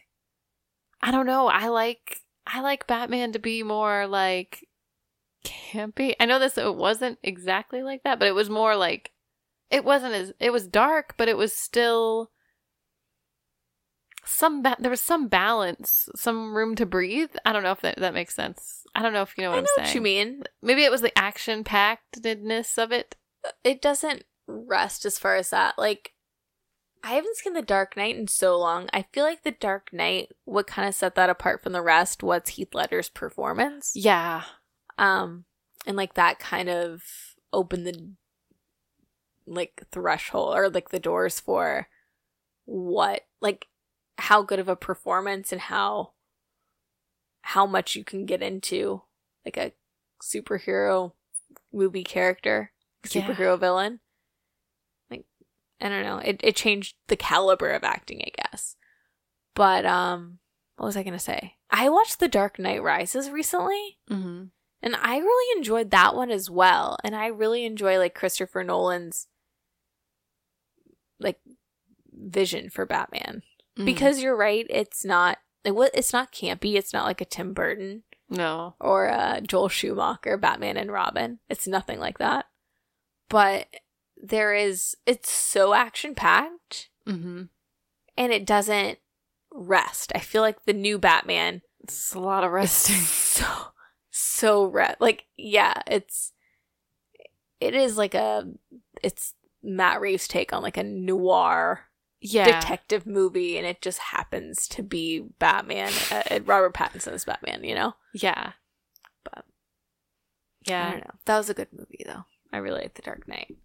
I 1.02 1.12
don't 1.12 1.26
know. 1.26 1.48
I 1.48 1.68
like 1.68 2.18
I 2.48 2.62
like 2.62 2.88
Batman 2.88 3.34
to 3.34 3.40
be 3.40 3.62
more 3.64 4.08
like 4.08 4.68
campy. 5.44 6.14
I 6.20 6.26
know 6.26 6.40
this 6.40 6.58
it 6.58 6.76
wasn't 6.76 7.20
exactly 7.24 7.84
like 7.84 8.04
that, 8.04 8.20
but 8.20 8.28
it 8.28 8.36
was 8.36 8.50
more 8.50 8.76
like 8.76 9.12
it 9.70 9.86
wasn't 9.86 10.14
as 10.14 10.34
it 10.40 10.52
was 10.52 10.68
dark, 10.68 11.16
but 11.18 11.28
it 11.28 11.38
was 11.38 11.56
still 11.56 12.32
some 14.26 14.62
ba- 14.62 14.78
there 14.80 14.92
was 14.92 15.02
some 15.02 15.28
balance, 15.28 16.10
some 16.16 16.54
room 16.56 16.76
to 16.76 16.86
breathe. 16.86 17.32
I 17.46 17.54
don't 17.54 17.64
know 17.64 17.72
if 17.72 17.82
that, 17.82 17.98
that 17.98 18.14
makes 18.14 18.36
sense. 18.36 18.84
I 18.94 19.02
don't 19.02 19.14
know 19.14 19.22
if 19.22 19.38
you 19.38 19.44
know 19.44 19.50
what 19.50 19.56
I 19.56 19.60
am 19.60 19.64
know 19.64 19.70
saying. 19.78 19.88
what 19.88 19.96
you 19.96 20.02
mean. 20.02 20.44
Maybe 20.62 20.84
it 20.84 20.92
was 20.92 21.02
the 21.02 21.18
action 21.18 21.64
packedness 21.64 22.78
of 22.78 22.92
it. 22.92 23.16
It 23.64 23.82
doesn't 23.82 24.24
rest 24.48 25.06
as 25.06 25.18
far 25.18 25.36
as 25.36 25.50
that. 25.50 25.78
Like, 25.78 26.14
I 27.04 27.12
haven't 27.14 27.38
seen 27.38 27.54
The 27.54 27.62
Dark 27.62 27.96
Knight 27.96 28.18
in 28.18 28.28
so 28.28 28.58
long. 28.58 28.90
I 28.94 29.06
feel 29.14 29.24
like 29.24 29.44
The 29.44 29.52
Dark 29.52 29.90
Knight, 29.94 30.30
what 30.46 30.68
kind 30.68 30.88
of 30.88 30.94
set 30.94 31.16
that 31.16 31.30
apart 31.30 31.64
from 31.64 31.72
the 31.72 31.82
rest 31.82 32.22
was 32.22 32.50
Heath 32.50 32.74
Ledger's 32.76 33.10
performance. 33.10 33.94
Yeah. 33.96 34.44
Um, 35.00 35.46
and 35.88 35.96
like 35.98 36.14
that 36.16 36.40
kind 36.40 36.70
of 36.70 37.02
opened 37.54 37.88
the 37.88 38.12
like 39.48 39.82
threshold 39.92 40.56
or 40.56 40.70
like 40.70 40.90
the 40.90 41.00
doors 41.00 41.40
for 41.40 41.88
what 42.66 43.22
like 43.42 43.66
how 44.20 44.44
good 44.44 44.60
of 44.60 44.68
a 44.68 44.76
performance 44.76 45.52
and 45.52 45.62
how 45.62 46.12
how 47.42 47.66
much 47.66 47.96
you 47.96 48.04
can 48.04 48.26
get 48.26 48.44
into 48.44 49.02
like 49.46 49.58
a 49.58 49.72
superhero 50.22 51.14
movie 51.74 52.04
character 52.04 52.72
Yeah. 53.10 53.22
superhero 53.22 53.58
villain. 53.60 54.02
Like 55.10 55.24
i 55.82 55.90
don't 55.90 56.04
know. 56.04 56.18
It, 56.20 56.42
it 56.44 56.56
changed 56.56 56.96
the 57.08 57.16
caliber 57.16 57.70
of 57.70 57.84
acting 57.84 58.22
i 58.22 58.30
guess. 58.44 58.76
But 59.56 59.86
um 59.86 60.40
what 60.76 60.86
was 60.86 60.98
i 60.98 61.04
gonna 61.04 61.18
say? 61.20 61.56
I 61.72 61.90
watched 61.90 62.20
the 62.20 62.28
dark 62.28 62.60
knight 62.60 62.84
rises 62.84 63.30
recently. 63.32 63.98
Mm-hmm. 64.12 64.44
And 64.82 64.96
I 64.96 65.18
really 65.18 65.58
enjoyed 65.58 65.92
that 65.92 66.16
one 66.16 66.32
as 66.32 66.50
well. 66.50 66.98
And 67.04 67.16
I 67.16 67.28
really 67.28 67.66
enjoy 67.66 67.98
like 67.98 68.16
Christopher 68.16 68.64
Nolan's 68.64 69.28
like 71.20 71.40
vision 72.14 72.70
for 72.70 72.86
Batman. 72.86 73.44
Mm-hmm. 73.78 73.86
Because 73.86 74.22
you're 74.22 74.36
right, 74.36 74.66
it's 74.70 75.04
not 75.06 75.38
it 75.64 75.72
wa- 75.76 75.90
it's 75.94 76.14
not 76.14 76.32
campy. 76.32 76.76
It's 76.76 76.94
not 76.94 77.06
like 77.06 77.22
a 77.22 77.26
Tim 77.26 77.54
Burton 77.54 78.04
no. 78.30 78.76
or 78.80 79.06
a 79.08 79.42
Joel 79.46 79.70
Schumacher 79.70 80.38
Batman 80.38 80.78
and 80.78 80.92
Robin. 80.92 81.40
It's 81.50 81.68
nothing 81.68 82.00
like 82.00 82.18
that. 82.20 82.46
But 83.30 83.68
there 84.22 84.54
is 84.54 84.96
it's 85.06 85.30
so 85.32 85.74
action 85.74 86.16
packed 86.16 86.90
Mm-hmm. 87.08 87.44
and 88.18 88.32
it 88.32 88.46
doesn't 88.46 89.00
rest. 89.52 90.12
I 90.14 90.20
feel 90.20 90.42
like 90.44 90.66
the 90.66 90.74
new 90.74 91.00
Batman 91.00 91.62
It's 91.84 92.14
a 92.14 92.20
lot 92.20 92.44
of 92.44 92.52
resting. 92.52 92.96
so 92.98 93.46
so 94.22 94.66
re- 94.66 94.96
like 95.00 95.26
yeah 95.38 95.74
it's 95.88 96.34
it 97.60 97.74
is 97.76 97.98
like 97.98 98.14
a 98.14 98.48
it's 99.04 99.34
matt 99.64 100.02
reeves 100.02 100.28
take 100.28 100.52
on 100.54 100.62
like 100.64 100.78
a 100.78 100.84
noir 100.84 101.86
Yeah. 102.22 102.60
detective 102.60 103.06
movie 103.06 103.58
and 103.58 103.66
it 103.68 103.82
just 103.82 104.00
happens 104.00 104.68
to 104.70 104.84
be 104.84 105.26
batman 105.40 105.92
uh, 106.12 106.24
and 106.28 106.48
robert 106.48 106.74
pattinson's 106.74 107.26
batman 107.26 107.64
you 107.64 107.76
know 107.76 107.94
yeah. 108.14 108.54
But- 109.24 109.46
yeah, 110.68 110.88
i 110.88 110.92
don't 110.92 111.06
know 111.06 111.14
that 111.26 111.38
was 111.38 111.50
a 111.50 111.54
good 111.54 111.70
movie 111.72 112.04
though 112.06 112.26
i 112.52 112.58
really 112.58 112.82
like 112.82 112.94
the 112.96 113.02
dark 113.02 113.28
knight 113.28 113.56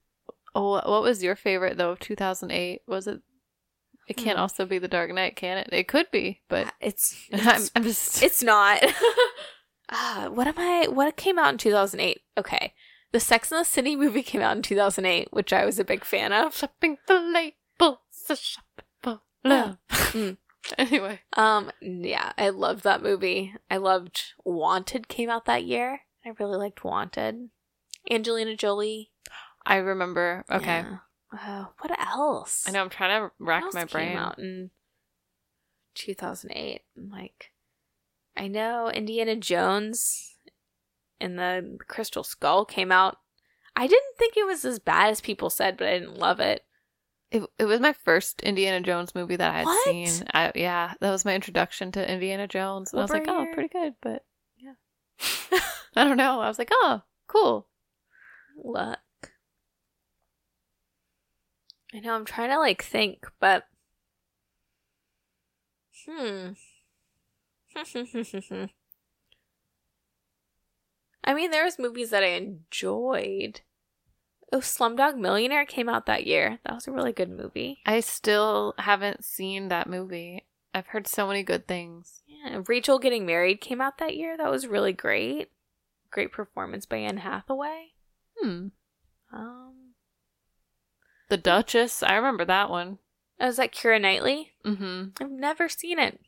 Oh, 0.56 0.74
what 0.74 1.02
was 1.02 1.20
your 1.20 1.34
favorite 1.34 1.76
though 1.78 1.90
of 1.90 1.98
2008? 1.98 2.82
Was 2.86 3.08
it? 3.08 3.20
It 4.06 4.16
can't 4.16 4.36
Hmm. 4.36 4.42
also 4.42 4.64
be 4.64 4.78
The 4.78 4.86
Dark 4.86 5.12
Knight, 5.12 5.34
can 5.34 5.58
it? 5.58 5.68
It 5.72 5.88
could 5.88 6.08
be, 6.12 6.42
but 6.48 6.72
it's 6.80 7.26
I'm, 7.32 7.40
it's, 7.60 7.70
I'm 7.74 7.82
just. 7.82 8.22
it's 8.22 8.40
not 8.40 8.80
Ah, 9.90 10.28
what 10.32 10.46
am 10.46 10.54
i 10.58 10.86
what 10.88 11.16
came 11.16 11.38
out 11.38 11.52
in 11.52 11.58
2008 11.58 12.20
okay 12.38 12.72
the 13.14 13.20
Sex 13.20 13.52
and 13.52 13.60
the 13.60 13.64
City 13.64 13.94
movie 13.94 14.24
came 14.24 14.40
out 14.40 14.56
in 14.56 14.62
2008, 14.62 15.28
which 15.30 15.52
I 15.52 15.64
was 15.64 15.78
a 15.78 15.84
big 15.84 16.04
fan 16.04 16.32
of. 16.32 16.56
Shopping 16.56 16.98
labels, 17.08 17.98
shopping 18.26 18.84
for 19.00 19.20
love. 19.44 19.76
Mm. 19.88 20.36
anyway, 20.78 21.20
Um, 21.34 21.70
yeah, 21.80 22.32
I 22.36 22.48
loved 22.48 22.82
that 22.82 23.04
movie. 23.04 23.54
I 23.70 23.76
loved 23.76 24.32
Wanted 24.44 25.06
came 25.06 25.30
out 25.30 25.44
that 25.44 25.62
year. 25.62 26.00
I 26.26 26.30
really 26.40 26.56
liked 26.56 26.82
Wanted. 26.82 27.50
Angelina 28.10 28.56
Jolie. 28.56 29.12
I 29.64 29.76
remember. 29.76 30.44
Okay, 30.50 30.78
Yeah. 30.82 30.96
Uh, 31.32 31.66
what 31.78 31.96
else? 31.96 32.64
I 32.66 32.72
know. 32.72 32.82
I'm 32.82 32.90
trying 32.90 33.20
to 33.20 33.30
rack 33.38 33.62
my 33.72 33.82
came 33.84 33.86
brain. 33.92 34.16
out 34.16 34.40
in 34.40 34.70
2008. 35.94 36.80
I'm 36.96 37.10
like, 37.10 37.52
I 38.36 38.48
know 38.48 38.90
Indiana 38.90 39.36
Jones 39.36 40.36
and 41.20 41.38
the 41.38 41.78
Crystal 41.88 42.24
Skull 42.24 42.64
came 42.64 42.90
out. 42.90 43.18
I 43.76 43.86
didn't 43.86 44.16
think 44.18 44.36
it 44.36 44.46
was 44.46 44.64
as 44.64 44.78
bad 44.78 45.10
as 45.10 45.20
people 45.20 45.50
said, 45.50 45.76
but 45.76 45.88
I 45.88 45.98
didn't 45.98 46.18
love 46.18 46.40
it. 46.40 46.62
It, 47.30 47.42
it 47.58 47.64
was 47.64 47.80
my 47.80 47.92
first 47.92 48.40
Indiana 48.42 48.80
Jones 48.80 49.14
movie 49.14 49.36
that 49.36 49.52
I 49.52 49.58
had 49.58 49.64
What? 49.66 49.84
seen. 49.84 50.24
I, 50.32 50.52
yeah, 50.54 50.94
that 51.00 51.10
was 51.10 51.24
my 51.24 51.34
introduction 51.34 51.90
to 51.92 52.12
Indiana 52.12 52.46
Jones. 52.46 52.92
And 52.92 53.00
I 53.00 53.02
was 53.02 53.10
Over 53.10 53.18
like, 53.20 53.28
oh, 53.28 53.46
pretty 53.52 53.68
good, 53.70 53.94
but 54.00 54.24
yeah. 54.56 54.74
I 55.96 56.04
don't 56.04 56.16
know. 56.16 56.40
I 56.40 56.48
was 56.48 56.58
like, 56.58 56.70
oh, 56.72 57.02
cool. 57.26 57.66
Look. 58.62 58.98
I 61.92 62.00
know 62.00 62.14
I'm 62.14 62.24
trying 62.24 62.50
to 62.50 62.58
like 62.58 62.82
think, 62.82 63.26
but 63.40 63.64
hmm. 66.06 66.52
I 71.26 71.32
mean, 71.32 71.50
there 71.50 71.64
was 71.64 71.78
movies 71.78 72.10
that 72.10 72.22
I 72.22 72.28
enjoyed. 72.28 73.62
Oh, 74.52 74.58
Slumdog 74.58 75.16
Millionaire 75.16 75.64
came 75.64 75.88
out 75.88 76.06
that 76.06 76.26
year. 76.26 76.58
That 76.64 76.74
was 76.74 76.86
a 76.86 76.92
really 76.92 77.12
good 77.12 77.30
movie. 77.30 77.80
I 77.86 78.00
still 78.00 78.74
haven't 78.78 79.24
seen 79.24 79.68
that 79.68 79.88
movie. 79.88 80.44
I've 80.74 80.88
heard 80.88 81.06
so 81.06 81.26
many 81.26 81.42
good 81.42 81.66
things. 81.66 82.22
Yeah, 82.26 82.60
Rachel 82.68 82.98
Getting 82.98 83.24
Married 83.24 83.60
came 83.60 83.80
out 83.80 83.98
that 83.98 84.16
year. 84.16 84.36
That 84.36 84.50
was 84.50 84.66
really 84.66 84.92
great. 84.92 85.50
Great 86.10 86.30
performance 86.30 86.84
by 86.86 86.98
Anne 86.98 87.18
Hathaway. 87.18 87.92
Hmm. 88.38 88.68
Um, 89.32 89.94
The 91.30 91.36
Duchess. 91.36 92.02
I 92.02 92.14
remember 92.14 92.44
that 92.44 92.70
one. 92.70 92.98
oh, 93.40 93.46
was 93.46 93.56
that 93.56 93.72
Keira 93.72 94.00
Knightley? 94.00 94.52
Mm-hmm. 94.64 95.04
I've 95.20 95.30
never 95.30 95.68
seen 95.68 95.98
it. 95.98 96.20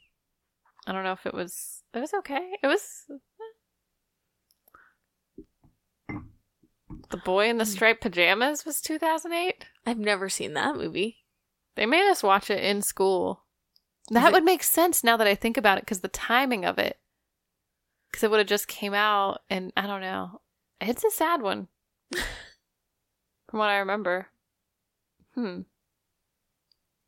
I 0.87 0.93
don't 0.93 1.05
know 1.05 1.13
if 1.13 1.27
it 1.27 1.35
was. 1.35 1.83
It 1.95 2.01
was 2.01 2.15
okay. 2.15 2.53
It 2.63 2.67
was. 2.67 3.05
The 7.11 7.17
Boy 7.17 7.49
in 7.49 7.59
the 7.59 7.67
Striped 7.67 8.01
Pajamas 8.01 8.65
was 8.65 8.81
2008. 8.81 9.65
I've 9.85 9.99
never 9.99 10.29
seen 10.29 10.55
that 10.55 10.77
movie. 10.77 11.25
They 11.75 11.87
made 11.87 12.09
us 12.11 12.23
watch 12.23 12.51
it 12.51 12.63
in 12.63 12.83
school. 12.83 13.45
That 14.11 14.29
it- 14.29 14.33
would 14.33 14.45
make 14.45 14.63
sense 14.63 15.03
now 15.03 15.17
that 15.17 15.27
I 15.27 15.35
think 15.35 15.57
about 15.57 15.79
it 15.79 15.83
because 15.83 16.01
the 16.01 16.09
timing 16.09 16.65
of 16.65 16.79
it. 16.79 16.99
Because 18.11 18.23
it 18.25 18.31
would 18.31 18.39
have 18.39 18.47
just 18.47 18.69
came 18.69 18.95
out, 18.95 19.43
and 19.51 19.73
I 19.77 19.87
don't 19.87 20.01
know. 20.01 20.41
It's 20.81 21.05
a 21.05 21.11
sad 21.11 21.43
one, 21.43 21.69
from 22.13 23.59
what 23.59 23.69
I 23.69 23.79
remember. 23.79 24.29
Hmm, 25.35 25.63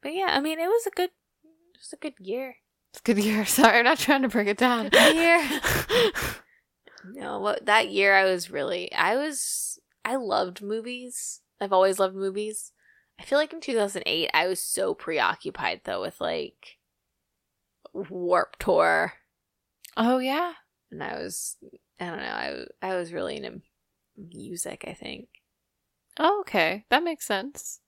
But 0.03 0.15
yeah, 0.15 0.27
I 0.31 0.41
mean, 0.41 0.59
it 0.59 0.67
was 0.67 0.87
a 0.87 0.91
good, 0.91 1.11
it 1.45 1.79
was 1.79 1.93
a 1.93 1.97
good 1.97 2.15
year. 2.19 2.57
Good 3.05 3.19
year. 3.19 3.45
Sorry, 3.47 3.79
I'm 3.79 3.85
not 3.85 3.99
trying 3.99 4.23
to 4.23 4.29
bring 4.29 4.49
it 4.49 4.59
down. 4.59 4.89
Good 4.89 5.17
year. 5.17 5.61
no, 7.05 7.39
what 7.41 7.67
that 7.67 7.91
year 7.91 8.15
I 8.15 8.25
was 8.25 8.51
really, 8.51 8.93
I 8.93 9.17
was, 9.17 9.79
I 10.05 10.17
loved 10.17 10.63
movies. 10.63 11.41
I've 11.61 11.73
always 11.73 11.99
loved 11.99 12.15
movies. 12.15 12.73
I 13.19 13.25
feel 13.25 13.39
like 13.39 13.53
in 13.53 13.61
2008 13.61 14.31
I 14.33 14.47
was 14.47 14.61
so 14.61 14.95
preoccupied 14.95 15.81
though 15.85 16.01
with 16.01 16.21
like 16.21 16.79
Warped 17.93 18.61
Tour, 18.61 19.15
oh 19.97 20.19
yeah, 20.19 20.53
and 20.93 21.03
I 21.03 21.15
was, 21.15 21.57
I 21.99 22.07
don't 22.07 22.19
know, 22.19 22.67
I 22.83 22.91
I 22.91 22.95
was 22.97 23.13
really 23.13 23.37
into 23.37 23.61
music. 24.17 24.85
I 24.87 24.93
think. 24.93 25.29
oh 26.19 26.41
okay, 26.41 26.85
that 26.91 27.03
makes 27.03 27.27
sense. 27.27 27.81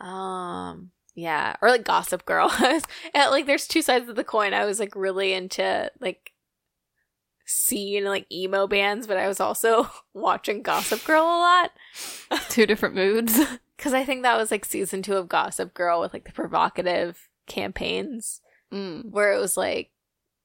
Um, 0.00 0.90
yeah, 1.18 1.56
or 1.60 1.68
like 1.68 1.82
Gossip 1.82 2.24
Girl. 2.24 2.46
Was 2.60 2.84
at, 3.12 3.30
like, 3.30 3.46
there's 3.46 3.66
two 3.66 3.82
sides 3.82 4.08
of 4.08 4.14
the 4.14 4.22
coin. 4.22 4.54
I 4.54 4.64
was 4.64 4.78
like 4.78 4.94
really 4.94 5.32
into 5.32 5.90
like 6.00 6.32
scene 7.44 8.04
like 8.04 8.30
emo 8.30 8.68
bands, 8.68 9.08
but 9.08 9.16
I 9.16 9.26
was 9.26 9.40
also 9.40 9.90
watching 10.14 10.62
Gossip 10.62 11.04
Girl 11.04 11.24
a 11.24 11.26
lot 11.26 11.70
Two 12.48 12.66
different 12.66 12.94
moods. 12.94 13.36
because 13.76 13.94
I 13.94 14.04
think 14.04 14.22
that 14.22 14.36
was 14.36 14.52
like 14.52 14.64
season 14.64 15.02
two 15.02 15.16
of 15.16 15.28
Gossip 15.28 15.74
Girl 15.74 16.00
with 16.00 16.12
like 16.12 16.24
the 16.24 16.32
provocative 16.32 17.28
campaigns 17.46 18.40
mm. 18.72 19.04
where 19.10 19.32
it 19.32 19.40
was 19.40 19.56
like 19.56 19.90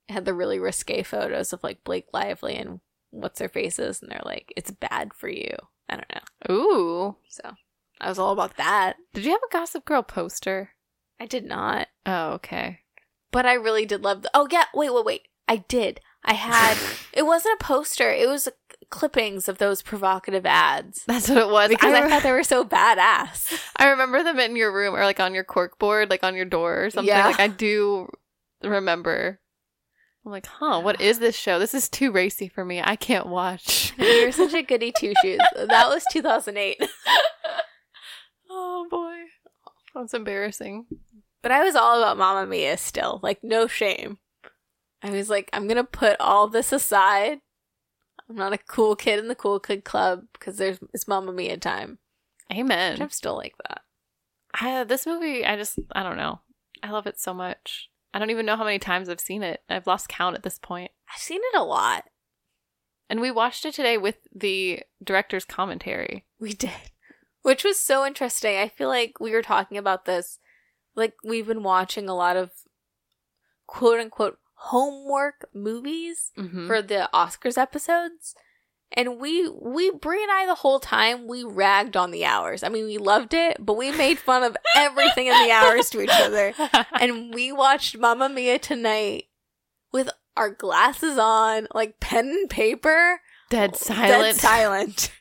had 0.10 0.26
the 0.26 0.34
really 0.34 0.58
risque 0.58 1.04
photos 1.04 1.54
of 1.54 1.64
like 1.64 1.84
Blake 1.84 2.08
Lively 2.14 2.56
and 2.56 2.80
what's 3.12 3.38
their 3.38 3.50
faces, 3.50 4.02
and 4.02 4.12
they're 4.12 4.22
like, 4.26 4.52
it's 4.58 4.72
bad 4.72 5.14
for 5.14 5.30
you. 5.30 5.56
I 5.88 5.98
don't 5.98 6.14
know. 6.16 6.56
Ooh, 6.56 7.16
So 7.28 7.54
I 8.02 8.10
was 8.10 8.20
all 8.20 8.32
about 8.32 8.58
that. 8.58 8.96
did 9.14 9.26
you 9.26 9.32
have 9.32 9.42
a 9.50 9.54
Gossip 9.54 9.86
Girl 9.86 10.04
poster? 10.04 10.72
I 11.20 11.26
did 11.26 11.46
not. 11.46 11.88
Oh 12.06 12.32
okay. 12.34 12.80
But 13.32 13.46
I 13.46 13.54
really 13.54 13.86
did 13.86 14.04
love 14.04 14.24
the. 14.24 14.32
Oh 14.34 14.48
yeah, 14.52 14.66
wait, 14.74 14.94
wait, 14.94 15.06
wait. 15.06 15.22
I 15.48 15.58
did. 15.58 16.00
I 16.24 16.34
had. 16.34 16.78
it 17.14 17.24
wasn't 17.24 17.60
a 17.60 17.64
poster. 17.64 18.12
It 18.12 18.28
was 18.28 18.50
clippings 18.90 19.50
of 19.50 19.58
those 19.58 19.82
provocative 19.82 20.46
ads 20.46 21.04
That's 21.08 21.28
what 21.28 21.40
it 21.40 21.50
was. 21.50 21.70
because 21.70 21.94
I, 21.94 22.04
re- 22.04 22.10
thought 22.10 22.22
they 22.22 22.32
were 22.32 22.44
so 22.44 22.64
badass. 22.64 23.72
I 23.78 23.90
remember 23.90 24.24
them 24.24 24.40
in 24.40 24.56
your 24.56 24.72
room 24.72 24.94
or 24.94 25.04
like 25.04 25.20
on 25.20 25.34
your 25.34 25.44
cork 25.44 25.80
board, 25.80 26.10
like 26.12 26.24
on 26.24 26.36
your 26.36 26.46
door 26.46 26.86
or 26.86 26.90
something. 26.92 27.08
Yeah. 27.08 27.26
Like 27.26 27.40
I 27.40 27.48
do 27.48 28.08
remember. 28.64 29.40
I'm 30.26 30.32
like, 30.32 30.46
huh, 30.46 30.80
what 30.80 31.02
is 31.02 31.20
this 31.20 31.36
show? 31.36 31.60
This 31.60 31.74
is 31.74 31.90
too 31.90 32.12
racy 32.12 32.48
for 32.48 32.64
me. 32.64 32.82
I 32.82 32.96
can't 32.96 33.28
watch. 33.28 33.94
You're 33.98 34.32
such 34.32 34.54
a 34.54 34.62
goody 34.64 34.94
two 34.98 35.14
shoes. 35.22 35.40
That 35.56 35.90
was 35.90 36.04
2008. 36.12 36.82
That's 39.94 40.14
embarrassing. 40.14 40.86
But 41.42 41.52
I 41.52 41.64
was 41.64 41.76
all 41.76 42.00
about 42.00 42.18
Mamma 42.18 42.48
Mia 42.48 42.78
still. 42.78 43.20
Like 43.22 43.44
no 43.44 43.68
shame. 43.68 44.18
I 45.02 45.12
was 45.12 45.30
like, 45.30 45.50
I'm 45.54 45.68
gonna 45.68 45.84
put 45.84 46.16
all 46.20 46.48
this 46.48 46.72
aside. 46.72 47.40
I'm 48.30 48.36
not 48.36 48.54
a 48.54 48.58
cool 48.58 48.96
kid 48.96 49.20
in 49.20 49.28
the 49.28 49.36
cool 49.36 49.60
kid 49.60 49.84
club 49.84 50.24
because 50.34 50.58
there's 50.58 50.80
it's 50.94 51.08
Mamma 51.08 51.34
Mia 51.34 51.58
time. 51.58 52.00
Which 52.50 52.60
Amen. 52.60 53.02
I'm 53.02 53.10
still 53.10 53.36
like 53.36 53.56
that. 53.68 53.82
I, 54.60 54.84
this 54.84 55.06
movie, 55.06 55.46
I 55.46 55.56
just, 55.56 55.80
I 55.94 56.04
don't 56.04 56.18
know. 56.18 56.42
I 56.82 56.92
love 56.92 57.08
it 57.08 57.20
so 57.20 57.34
much. 57.34 57.90
I 58.14 58.20
don't 58.20 58.30
even 58.30 58.46
know 58.46 58.56
how 58.56 58.64
many 58.64 58.80
times 58.80 59.10
I've 59.10 59.20
seen 59.20 59.42
it. 59.42 59.62
I've 59.70 59.88
lost 59.88 60.10
count 60.10 60.36
at 60.36 60.44
this 60.44 60.60
point. 60.60 60.92
I've 61.14 61.22
seen 61.22 61.42
it 61.42 61.58
a 61.58 61.64
lot. 61.64 62.06
And 63.10 63.20
we 63.20 63.32
watched 63.32 63.66
it 63.66 63.74
today 63.74 63.98
with 63.98 64.18
the 64.34 64.84
director's 65.04 65.46
commentary. 65.46 66.26
We 66.40 66.54
did. 66.54 66.72
Which 67.44 67.64
was 67.64 67.80
so 67.80 68.06
interesting. 68.06 68.58
I 68.58 68.68
feel 68.68 68.88
like 68.90 69.20
we 69.20 69.32
were 69.32 69.42
talking 69.42 69.78
about 69.78 70.06
this. 70.06 70.40
Like, 70.96 71.14
we've 71.24 71.48
been 71.48 71.64
watching 71.64 72.10
a 72.10 72.16
lot 72.16 72.36
of 72.36 72.52
quote 73.68 74.00
unquote 74.00 74.38
homework 74.56 75.50
movies 75.54 76.32
Mm-hmm. 76.38 76.68
for 76.68 76.82
the 76.82 77.10
Oscars 77.14 77.58
episodes. 77.58 78.34
And 78.96 79.20
we, 79.20 79.50
we, 79.50 79.90
Brie 79.90 80.22
and 80.22 80.32
I, 80.32 80.46
the 80.46 80.54
whole 80.56 80.80
time, 80.80 81.28
we 81.28 81.44
ragged 81.44 81.98
on 81.98 82.12
the 82.12 82.26
hours. 82.26 82.62
I 82.62 82.70
mean, 82.70 82.86
we 82.86 83.00
loved 83.00 83.34
it, 83.34 83.58
but 83.60 83.74
we 83.76 83.92
made 83.92 84.20
fun 84.20 84.44
of 84.44 84.56
everything 84.76 85.26
in 85.28 85.34
the 85.44 85.52
hours 85.52 85.90
to 85.92 86.02
each 86.02 86.12
other. 86.14 86.54
And 87.02 87.34
we 87.34 87.52
watched 87.52 87.98
Mamma 87.98 88.30
Mia 88.30 88.60
tonight 88.60 89.26
with 89.92 90.10
our 90.38 90.52
glasses 90.52 91.18
on, 91.18 91.68
like 91.74 92.00
pen 92.00 92.28
and 92.30 92.50
paper. 92.50 93.20
Dead 93.50 93.76
silent. 93.76 94.08
Dead 94.10 94.36
silent. 94.36 95.12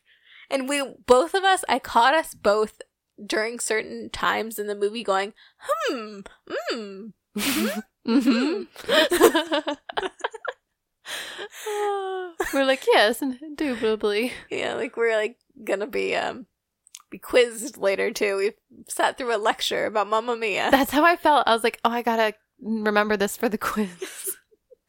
And 0.52 0.68
we, 0.68 0.84
both 1.06 1.32
of 1.32 1.44
us, 1.44 1.64
I 1.66 1.78
caught 1.78 2.12
us 2.12 2.34
both 2.34 2.82
during 3.24 3.58
certain 3.58 4.10
times 4.10 4.58
in 4.58 4.66
the 4.66 4.74
movie 4.74 5.02
going, 5.02 5.32
hmm, 5.58 6.20
hmm. 6.46 7.06
hmm 7.38 7.68
hmm. 8.04 8.62
We're 12.52 12.64
like, 12.64 12.84
yes, 12.86 13.22
indubitably. 13.22 14.32
Yeah, 14.50 14.74
like 14.74 14.96
we're 14.96 15.16
like 15.16 15.38
gonna 15.64 15.86
be, 15.86 16.14
um, 16.14 16.46
be 17.10 17.18
quizzed 17.18 17.78
later 17.78 18.10
too. 18.10 18.36
We've 18.36 18.54
sat 18.88 19.16
through 19.16 19.34
a 19.34 19.38
lecture 19.38 19.86
about 19.86 20.08
Mamma 20.08 20.36
Mia. 20.36 20.70
That's 20.70 20.90
how 20.90 21.04
I 21.04 21.16
felt. 21.16 21.46
I 21.46 21.54
was 21.54 21.64
like, 21.64 21.80
oh, 21.84 21.90
I 21.90 22.02
gotta 22.02 22.34
remember 22.60 23.16
this 23.16 23.36
for 23.36 23.48
the 23.48 23.58
quiz. 23.58 23.88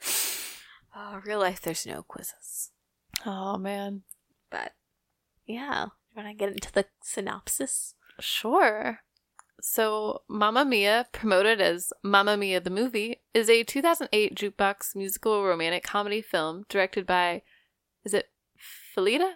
oh, 0.95 1.21
real 1.25 1.39
life, 1.39 1.61
there's 1.61 1.85
no 1.85 2.03
quizzes. 2.03 2.71
oh, 3.25 3.57
man. 3.57 4.01
But 4.49 4.73
yeah, 5.45 5.87
when 6.13 6.25
I 6.25 6.33
get 6.33 6.49
into 6.49 6.71
the 6.71 6.85
synopsis, 7.03 7.95
Sure. 8.19 8.99
So, 9.61 10.23
Mamma 10.27 10.65
Mia, 10.65 11.07
promoted 11.11 11.61
as 11.61 11.93
Mamma 12.03 12.35
Mia 12.35 12.59
the 12.59 12.69
Movie, 12.69 13.21
is 13.33 13.49
a 13.49 13.63
2008 13.63 14.35
jukebox 14.35 14.95
musical 14.95 15.43
romantic 15.45 15.83
comedy 15.83 16.21
film 16.21 16.65
directed 16.69 17.05
by, 17.05 17.43
is 18.03 18.13
it 18.13 18.29
Felita? 18.95 19.33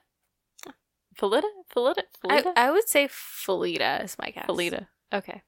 Felita? 1.18 1.44
Felita? 1.74 2.02
I, 2.30 2.42
Felita? 2.42 2.54
I 2.56 2.72
would 2.72 2.88
say 2.90 3.08
Felita 3.08 4.04
is 4.04 4.18
my 4.20 4.32
guess. 4.32 4.46
Felita. 4.48 4.88
Okay. 5.14 5.44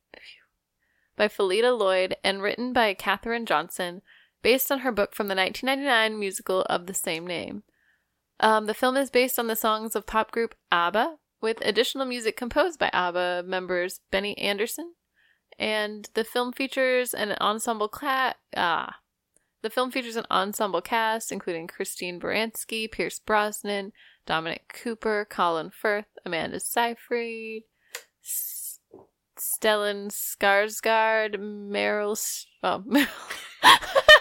By 1.17 1.27
Felita 1.27 1.77
Lloyd 1.77 2.15
and 2.23 2.41
written 2.41 2.71
by 2.71 2.93
Catherine 2.93 3.45
Johnson, 3.45 4.01
based 4.41 4.71
on 4.71 4.79
her 4.79 4.91
book 4.91 5.13
from 5.13 5.27
the 5.27 5.35
1999 5.35 6.17
musical 6.17 6.61
of 6.63 6.85
the 6.87 6.93
same 6.93 7.27
name. 7.27 7.63
Um, 8.39 8.65
the 8.65 8.73
film 8.73 8.95
is 8.95 9.09
based 9.09 9.37
on 9.37 9.47
the 9.47 9.55
songs 9.55 9.95
of 9.95 10.05
pop 10.05 10.31
group 10.31 10.55
ABBA, 10.71 11.17
with 11.41 11.57
additional 11.61 12.05
music 12.05 12.35
composed 12.37 12.79
by 12.79 12.89
ABBA 12.93 13.43
members 13.45 14.01
Benny 14.11 14.37
Andersson. 14.37 14.93
And 15.57 16.09
the 16.13 16.23
film 16.23 16.53
features 16.53 17.13
an 17.13 17.33
ensemble 17.41 17.89
cla- 17.89 18.35
ah. 18.55 18.97
The 19.61 19.69
film 19.69 19.91
features 19.91 20.15
an 20.15 20.25
ensemble 20.31 20.81
cast 20.81 21.31
including 21.33 21.67
Christine 21.67 22.19
Baranski, 22.19 22.89
Pierce 22.89 23.19
Brosnan, 23.19 23.91
Dominic 24.25 24.73
Cooper, 24.81 25.27
Colin 25.29 25.69
Firth, 25.69 26.05
Amanda 26.25 26.61
Seyfried, 26.61 27.63
S- 28.23 28.79
Stellan 29.37 30.09
Skarsgård, 30.11 31.35
Meryl. 31.35 32.45
Oh, 32.63 32.83
Meryl. 32.87 34.15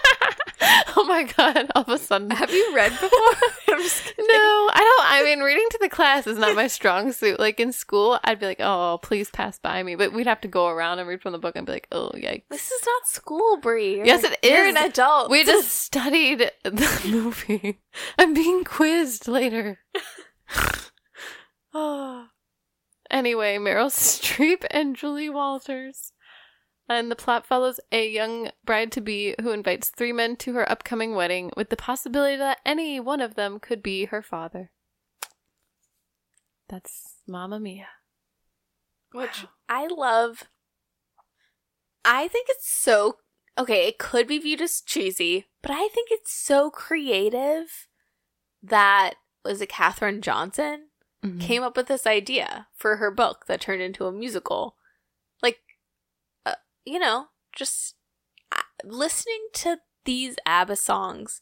Oh 1.09 1.13
my 1.13 1.23
god! 1.23 1.71
All 1.75 1.81
of 1.83 1.89
a 1.89 1.97
sudden, 1.97 2.29
Have 2.31 2.51
you 2.51 2.75
read 2.75 2.91
before? 2.91 3.09
I'm 3.69 3.81
just 3.81 4.05
no, 4.17 4.25
I 4.27 4.77
don't. 4.77 5.11
I 5.13 5.23
mean, 5.23 5.39
reading 5.39 5.65
to 5.71 5.77
the 5.81 5.89
class 5.89 6.27
is 6.27 6.37
not 6.37 6.55
my 6.55 6.67
strong 6.67 7.11
suit. 7.11 7.39
Like 7.39 7.59
in 7.59 7.71
school, 7.71 8.19
I'd 8.23 8.39
be 8.39 8.45
like, 8.45 8.59
"Oh, 8.59 8.99
please 9.01 9.29
pass 9.29 9.57
by 9.59 9.81
me," 9.83 9.95
but 9.95 10.13
we'd 10.13 10.27
have 10.27 10.41
to 10.41 10.47
go 10.47 10.67
around 10.67 10.99
and 10.99 11.07
read 11.07 11.21
from 11.21 11.31
the 11.31 11.37
book 11.39 11.55
and 11.55 11.65
be 11.65 11.71
like, 11.73 11.87
"Oh, 11.91 12.11
yikes!" 12.15 12.43
This 12.49 12.69
is 12.71 12.81
not 12.85 13.07
school, 13.07 13.57
Brie. 13.57 13.95
You're- 13.97 14.07
Yes, 14.07 14.23
it 14.23 14.37
You're 14.43 14.67
is. 14.67 14.75
an 14.75 14.83
adult. 14.85 15.29
We 15.31 15.43
just 15.43 15.69
studied 15.71 16.51
the 16.63 17.01
movie. 17.09 17.79
I'm 18.17 18.33
being 18.33 18.63
quizzed 18.63 19.27
later. 19.27 19.79
oh. 21.73 22.27
Anyway, 23.11 23.57
Meryl 23.57 23.87
Streep 23.89 24.65
and 24.69 24.95
Julie 24.95 25.31
Walters. 25.31 26.13
And 26.89 27.11
the 27.11 27.15
plot 27.15 27.45
follows 27.45 27.79
a 27.91 28.09
young 28.09 28.49
bride 28.65 28.91
to 28.93 29.01
be 29.01 29.35
who 29.41 29.51
invites 29.51 29.89
three 29.89 30.11
men 30.11 30.35
to 30.37 30.53
her 30.55 30.69
upcoming 30.69 31.13
wedding 31.13 31.51
with 31.55 31.69
the 31.69 31.77
possibility 31.77 32.35
that 32.37 32.57
any 32.65 32.99
one 32.99 33.21
of 33.21 33.35
them 33.35 33.59
could 33.59 33.83
be 33.83 34.05
her 34.05 34.23
father. 34.23 34.71
That's 36.67 37.15
Mamma 37.27 37.59
Mia. 37.59 37.87
which 39.11 39.45
I 39.67 39.87
love. 39.87 40.45
I 42.05 42.27
think 42.27 42.47
it's 42.49 42.69
so 42.69 43.17
okay. 43.57 43.87
It 43.87 43.97
could 43.99 44.27
be 44.27 44.39
viewed 44.39 44.61
as 44.61 44.81
cheesy, 44.81 45.45
but 45.61 45.71
I 45.71 45.87
think 45.89 46.09
it's 46.11 46.31
so 46.33 46.69
creative 46.71 47.87
that 48.63 49.15
was 49.45 49.61
it 49.61 49.69
Catherine 49.69 50.21
Johnson 50.21 50.85
Mm-hmm. 51.21 51.39
came 51.39 51.63
up 51.63 51.75
with 51.75 51.87
this 51.87 52.07
idea 52.07 52.67
for 52.73 52.95
her 52.95 53.11
book 53.11 53.43
that 53.47 53.59
turned 53.59 53.81
into 53.81 54.05
a 54.05 54.11
musical. 54.11 54.77
You 56.89 56.97
know, 56.97 57.27
just 57.55 57.93
uh, 58.51 58.61
listening 58.83 59.49
to 59.53 59.77
these 60.05 60.37
ABBA 60.47 60.75
songs, 60.77 61.41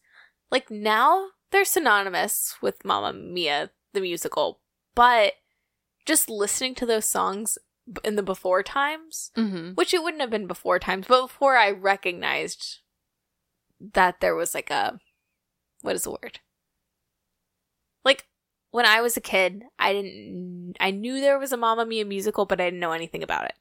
like 0.51 0.69
now 0.69 1.27
they're 1.51 1.63
synonymous 1.63 2.55
with 2.61 2.83
Mamma 2.83 3.13
Mia 3.13 3.71
the 3.93 4.01
musical, 4.01 4.59
but 4.93 5.35
just 6.05 6.29
listening 6.29 6.75
to 6.75 6.85
those 6.85 7.05
songs 7.07 7.57
in 8.03 8.17
the 8.17 8.23
before 8.23 8.61
times, 8.61 9.31
Mm-hmm. 9.37 9.71
which 9.75 9.93
it 9.93 10.03
wouldn't 10.03 10.19
have 10.19 10.29
been 10.29 10.47
before 10.47 10.79
times, 10.79 11.05
but 11.07 11.21
before 11.27 11.55
I 11.55 11.71
recognized 11.71 12.79
that 13.93 14.19
there 14.19 14.35
was 14.35 14.53
like 14.53 14.69
a 14.69 14.99
what 15.81 15.95
is 15.95 16.03
the 16.03 16.11
word? 16.11 16.41
Like 18.03 18.27
when 18.71 18.85
I 18.85 18.99
was 18.99 19.15
a 19.15 19.21
kid, 19.21 19.63
I 19.79 19.93
didn't 19.93 20.75
I 20.81 20.91
knew 20.91 21.21
there 21.21 21.39
was 21.39 21.53
a 21.53 21.57
Mamma 21.57 21.85
Mia 21.85 22.03
musical, 22.03 22.45
but 22.45 22.59
I 22.59 22.65
didn't 22.65 22.81
know 22.81 22.91
anything 22.91 23.23
about 23.23 23.45
it. 23.45 23.53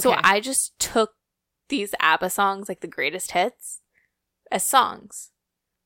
So 0.00 0.14
I 0.22 0.40
just 0.40 0.78
took 0.78 1.14
these 1.68 1.94
ABBA 2.00 2.30
songs, 2.30 2.68
like 2.68 2.80
the 2.80 2.86
greatest 2.86 3.32
hits, 3.32 3.80
as 4.50 4.64
songs. 4.64 5.30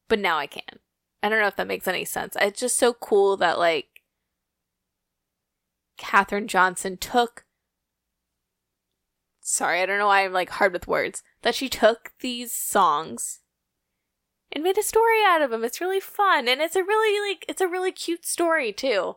But 0.08 0.18
now 0.18 0.38
I 0.38 0.46
can. 0.46 0.80
I 1.22 1.28
don't 1.28 1.40
know 1.40 1.46
if 1.46 1.56
that 1.56 1.66
makes 1.66 1.86
any 1.86 2.04
sense. 2.04 2.36
It's 2.40 2.60
just 2.60 2.76
so 2.76 2.92
cool 2.92 3.36
that 3.36 3.58
like 3.58 4.02
Catherine 5.96 6.48
Johnson 6.48 6.96
took 6.96 7.44
sorry, 9.42 9.80
I 9.80 9.86
don't 9.86 9.98
know 9.98 10.06
why 10.06 10.24
I'm 10.24 10.32
like 10.32 10.50
hard 10.50 10.72
with 10.72 10.88
words. 10.88 11.22
That 11.42 11.54
she 11.54 11.68
took 11.68 12.12
these 12.20 12.52
songs 12.52 13.40
and 14.50 14.64
made 14.64 14.78
a 14.78 14.82
story 14.82 15.20
out 15.26 15.42
of 15.42 15.50
them. 15.50 15.64
It's 15.64 15.80
really 15.80 16.00
fun 16.00 16.48
and 16.48 16.60
it's 16.60 16.76
a 16.76 16.82
really 16.82 17.30
like 17.30 17.44
it's 17.48 17.60
a 17.60 17.68
really 17.68 17.92
cute 17.92 18.24
story 18.24 18.72
too. 18.72 19.16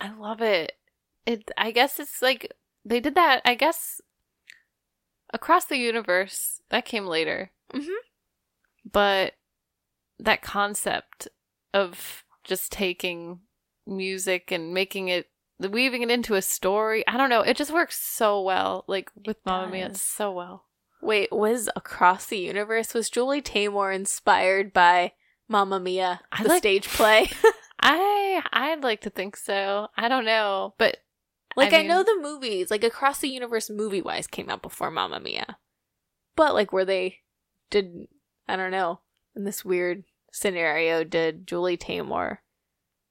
I 0.00 0.12
love 0.12 0.40
it. 0.40 0.72
It 1.26 1.50
I 1.56 1.70
guess 1.70 1.98
it's 2.00 2.22
like 2.22 2.52
they 2.84 3.00
did 3.00 3.14
that, 3.14 3.42
I 3.44 3.54
guess 3.54 4.00
across 5.32 5.64
the 5.64 5.76
universe. 5.78 6.60
That 6.70 6.84
came 6.84 7.06
later. 7.06 7.50
Mhm. 7.72 7.94
But 8.90 9.34
that 10.18 10.42
concept 10.42 11.28
of 11.72 12.24
just 12.44 12.70
taking 12.72 13.40
music 13.86 14.50
and 14.50 14.72
making 14.72 15.08
it 15.08 15.28
weaving 15.60 16.02
it 16.02 16.10
into 16.10 16.34
a 16.34 16.42
story, 16.42 17.06
I 17.06 17.16
don't 17.16 17.30
know, 17.30 17.40
it 17.42 17.56
just 17.56 17.72
works 17.72 17.98
so 17.98 18.40
well. 18.42 18.84
Like 18.86 19.10
with 19.26 19.38
Mamma 19.46 19.70
Mia, 19.70 19.88
does. 19.88 20.02
so 20.02 20.30
well. 20.32 20.66
Wait, 21.00 21.30
was 21.32 21.68
Across 21.76 22.26
the 22.26 22.38
Universe 22.38 22.92
was 22.94 23.08
Julie 23.10 23.42
Taymor 23.42 23.94
inspired 23.94 24.72
by 24.72 25.12
Mamma 25.48 25.78
Mia, 25.80 26.20
the 26.42 26.48
like- 26.48 26.58
stage 26.58 26.88
play? 26.88 27.30
I 27.80 28.42
I'd 28.52 28.82
like 28.82 29.02
to 29.02 29.10
think 29.10 29.36
so. 29.36 29.88
I 29.96 30.08
don't 30.08 30.24
know, 30.24 30.74
but 30.78 30.98
like 31.56 31.72
I, 31.72 31.78
mean- 31.78 31.88
know 31.88 32.02
the 32.02 32.18
movies, 32.20 32.70
like 32.70 32.84
Across 32.84 33.18
the 33.20 33.28
Universe 33.28 33.70
movie 33.70 34.02
wise 34.02 34.26
came 34.26 34.50
out 34.50 34.62
before 34.62 34.90
Mamma 34.90 35.20
Mia. 35.20 35.58
But 36.36 36.54
like 36.54 36.72
were 36.72 36.84
they 36.84 37.20
did 37.70 38.08
I 38.48 38.56
don't 38.56 38.70
know, 38.70 39.00
in 39.34 39.44
this 39.44 39.64
weird 39.64 40.04
scenario 40.32 41.04
did 41.04 41.46
Julie 41.46 41.76
Taymor 41.76 42.38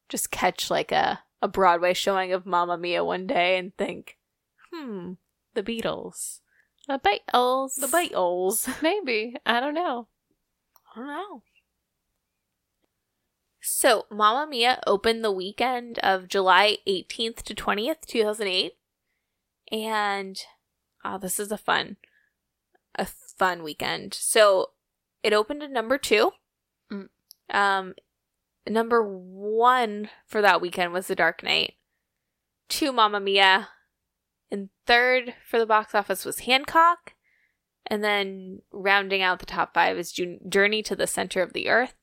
just 0.09 0.29
catch 0.31 0.69
like 0.69 0.91
a 0.91 1.21
a 1.41 1.47
Broadway 1.47 1.93
showing 1.93 2.31
of 2.31 2.45
Mamma 2.45 2.77
Mia 2.77 3.03
one 3.03 3.27
day 3.27 3.57
and 3.57 3.75
think, 3.77 4.17
"Hmm, 4.71 5.13
the 5.53 5.63
Beatles. 5.63 6.39
the 6.87 6.99
Beatles. 6.99 7.75
The 7.75 7.87
Beatles." 7.87 8.81
Maybe. 8.81 9.35
I 9.45 9.59
don't 9.59 9.73
know. 9.73 10.07
I 10.95 10.99
don't 10.99 11.07
know. 11.07 11.43
So, 13.65 14.07
Mamma 14.11 14.45
Mia 14.45 14.81
opened 14.85 15.23
the 15.23 15.31
weekend 15.31 15.97
of 15.99 16.27
July 16.27 16.79
18th 16.85 17.43
to 17.43 17.55
20th, 17.55 18.05
2008. 18.05 18.73
And 19.71 20.37
oh, 21.05 21.17
this 21.17 21.39
is 21.39 21.49
a 21.49 21.57
fun 21.57 21.95
a 22.95 23.05
fun 23.05 23.63
weekend. 23.63 24.13
So, 24.13 24.71
it 25.23 25.31
opened 25.31 25.63
at 25.63 25.71
number 25.71 25.97
2. 25.97 26.31
Mm. 26.91 27.07
Um 27.49 27.93
number 28.67 29.01
1 29.01 30.09
for 30.27 30.41
that 30.41 30.59
weekend 30.59 30.91
was 30.91 31.07
The 31.07 31.15
Dark 31.15 31.41
Knight. 31.41 31.75
2 32.67 32.91
Mamma 32.91 33.21
Mia. 33.21 33.69
And 34.51 34.71
third 34.85 35.35
for 35.49 35.57
the 35.57 35.65
box 35.65 35.95
office 35.95 36.25
was 36.25 36.39
Hancock. 36.39 37.13
And 37.87 38.03
then 38.03 38.61
rounding 38.73 39.21
out 39.21 39.39
the 39.39 39.45
top 39.45 39.73
five 39.73 39.97
is 39.97 40.11
Journey 40.11 40.83
to 40.83 40.97
the 40.97 41.07
Center 41.07 41.41
of 41.41 41.53
the 41.53 41.69
Earth 41.69 41.95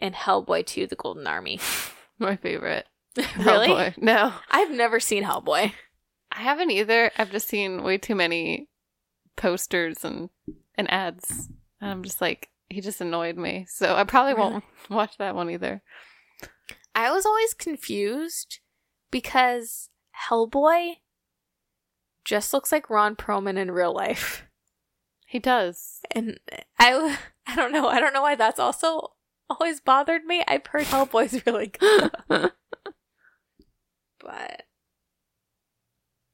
and 0.00 0.14
Hellboy 0.14 0.66
2 0.66 0.86
The 0.86 0.96
Golden 0.96 1.26
Army. 1.26 1.60
My 2.18 2.36
favorite. 2.36 2.86
really? 3.38 3.68
Hellboy. 3.68 3.98
No. 3.98 4.32
I've 4.50 4.70
never 4.70 5.00
seen 5.00 5.24
Hellboy. 5.24 5.72
I 6.32 6.40
haven't 6.40 6.70
either. 6.70 7.10
I've 7.16 7.30
just 7.30 7.48
seen 7.48 7.82
way 7.82 7.98
too 7.98 8.14
many 8.14 8.68
posters 9.36 10.04
and 10.04 10.30
and 10.76 10.90
ads. 10.90 11.48
And 11.80 11.90
I'm 11.90 12.02
just 12.02 12.20
like, 12.20 12.48
he 12.68 12.80
just 12.80 13.00
annoyed 13.00 13.36
me. 13.36 13.66
So 13.68 13.94
I 13.94 14.04
probably 14.04 14.34
won't 14.34 14.64
watch 14.90 15.16
that 15.18 15.34
one 15.34 15.50
either. 15.50 15.82
I 16.94 17.10
was 17.10 17.26
always 17.26 17.54
confused 17.54 18.60
because 19.10 19.90
Hellboy 20.28 20.94
just 22.24 22.52
looks 22.52 22.72
like 22.72 22.90
Ron 22.90 23.16
Perlman 23.16 23.58
in 23.58 23.70
real 23.70 23.94
life. 23.94 24.44
He 25.26 25.38
does. 25.38 26.00
And 26.10 26.38
I, 26.78 27.18
I 27.46 27.56
don't 27.56 27.72
know. 27.72 27.88
I 27.88 28.00
don't 28.00 28.14
know 28.14 28.22
why 28.22 28.34
that's 28.34 28.60
also 28.60 29.13
always 29.50 29.80
bothered 29.80 30.24
me. 30.24 30.42
I've 30.46 30.66
heard 30.66 30.86
Hellboy's 30.86 31.44
really 31.46 31.68
good. 31.68 32.10
but 32.28 32.52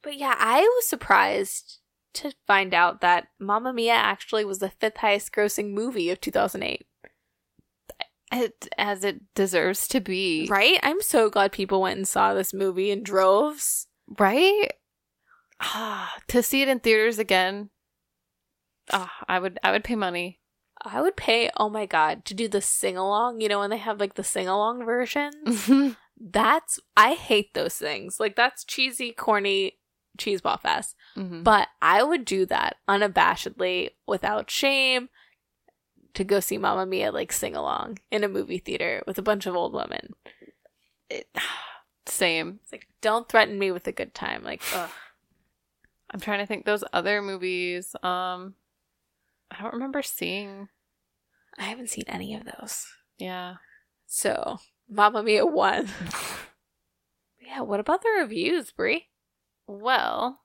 but 0.02 0.16
yeah, 0.16 0.36
I 0.38 0.61
was 0.61 0.86
surprised 0.86 1.78
to 2.14 2.32
find 2.46 2.74
out 2.74 3.00
that 3.00 3.28
Mamma 3.38 3.72
Mia 3.72 3.92
actually 3.92 4.44
was 4.44 4.58
the 4.58 4.70
fifth 4.70 4.98
highest 4.98 5.32
grossing 5.32 5.72
movie 5.72 6.11
of 6.11 6.20
2008. 6.20 6.86
It 8.32 8.68
as 8.78 9.04
it 9.04 9.22
deserves 9.34 9.88
to 9.88 10.00
be. 10.00 10.46
Right? 10.48 10.78
I'm 10.82 11.02
so 11.02 11.28
glad 11.28 11.52
people 11.52 11.80
went 11.80 11.96
and 11.96 12.06
saw 12.06 12.32
this 12.32 12.54
movie 12.54 12.90
in 12.90 13.02
droves. 13.02 13.88
Right? 14.18 14.72
Ah, 15.61 16.14
to 16.28 16.42
see 16.42 16.62
it 16.62 16.68
in 16.68 16.80
theaters 16.80 17.18
again. 17.18 17.70
Ah, 18.92 19.12
I 19.28 19.38
would 19.38 19.58
I 19.62 19.72
would 19.72 19.84
pay 19.84 19.96
money. 19.96 20.39
I 20.83 21.03
would 21.03 21.16
pay, 21.16 21.51
oh 21.57 21.68
my 21.68 21.87
god, 21.87 22.24
to 22.26 22.35
do 22.35 22.49
the 22.49 22.61
sing 22.62 22.97
along. 22.97 23.41
You 23.41 23.49
know, 23.49 23.59
when 23.61 23.70
they 23.70 23.76
have 23.78 24.01
like 24.01 24.14
the 24.14 24.24
sing 24.24 24.49
along 24.49 24.85
versions? 24.85 25.68
that's 26.20 26.78
I 26.97 27.14
hate 27.14 27.55
those 27.55 27.74
things. 27.76 28.18
Like 28.20 28.37
that's 28.37 28.64
cheesy, 28.64 29.12
corny 29.12 29.78
cheeseball 30.18 30.61
fest. 30.61 30.97
Mhm. 31.16 31.45
But 31.45 31.68
I 31.81 32.03
would 32.03 32.24
do 32.24 32.47
that 32.47 32.76
unabashedly, 32.89 33.91
without 34.07 34.51
shame, 34.51 35.09
to 36.14 36.24
go 36.24 36.41
see 36.41 36.59
Mamma 36.59 36.87
Mia 36.87 37.12
like 37.12 37.33
sing 37.33 37.55
along 37.57 37.99
in 38.11 38.24
a 38.24 38.28
movie 38.28 38.59
theater 38.59 39.03
with 39.07 39.18
a 39.18 39.22
bunch 39.22 39.47
of 39.47 39.57
old 39.57 39.72
women. 39.74 40.14
Same. 42.07 42.61
It's 42.62 42.72
like, 42.72 42.89
don't 43.01 43.28
threaten 43.28 43.59
me 43.59 43.70
with 43.70 43.87
a 43.87 43.93
good 43.93 44.14
time. 44.14 44.43
Like, 44.43 44.62
ugh. 44.74 44.91
I'm 46.12 46.20
trying 46.20 46.41
to 46.41 46.47
think 46.47 46.64
those 46.64 46.83
other 46.93 47.22
movies. 47.22 47.95
Um 48.03 48.55
I 49.51 49.62
don't 49.62 49.74
remember 49.74 50.03
seeing. 50.03 50.68
I 51.59 51.64
haven't 51.64 51.90
seen 51.90 52.05
any 52.07 52.34
of 52.34 52.44
those. 52.44 52.86
Yeah. 53.18 53.57
So, 54.07 54.59
Mamma 54.88 55.22
Mia 55.22 55.44
won. 55.46 55.88
yeah, 57.40 57.61
what 57.61 57.80
about 57.80 58.03
the 58.03 58.11
reviews, 58.11 58.70
Brie? 58.70 59.09
Well, 59.66 60.40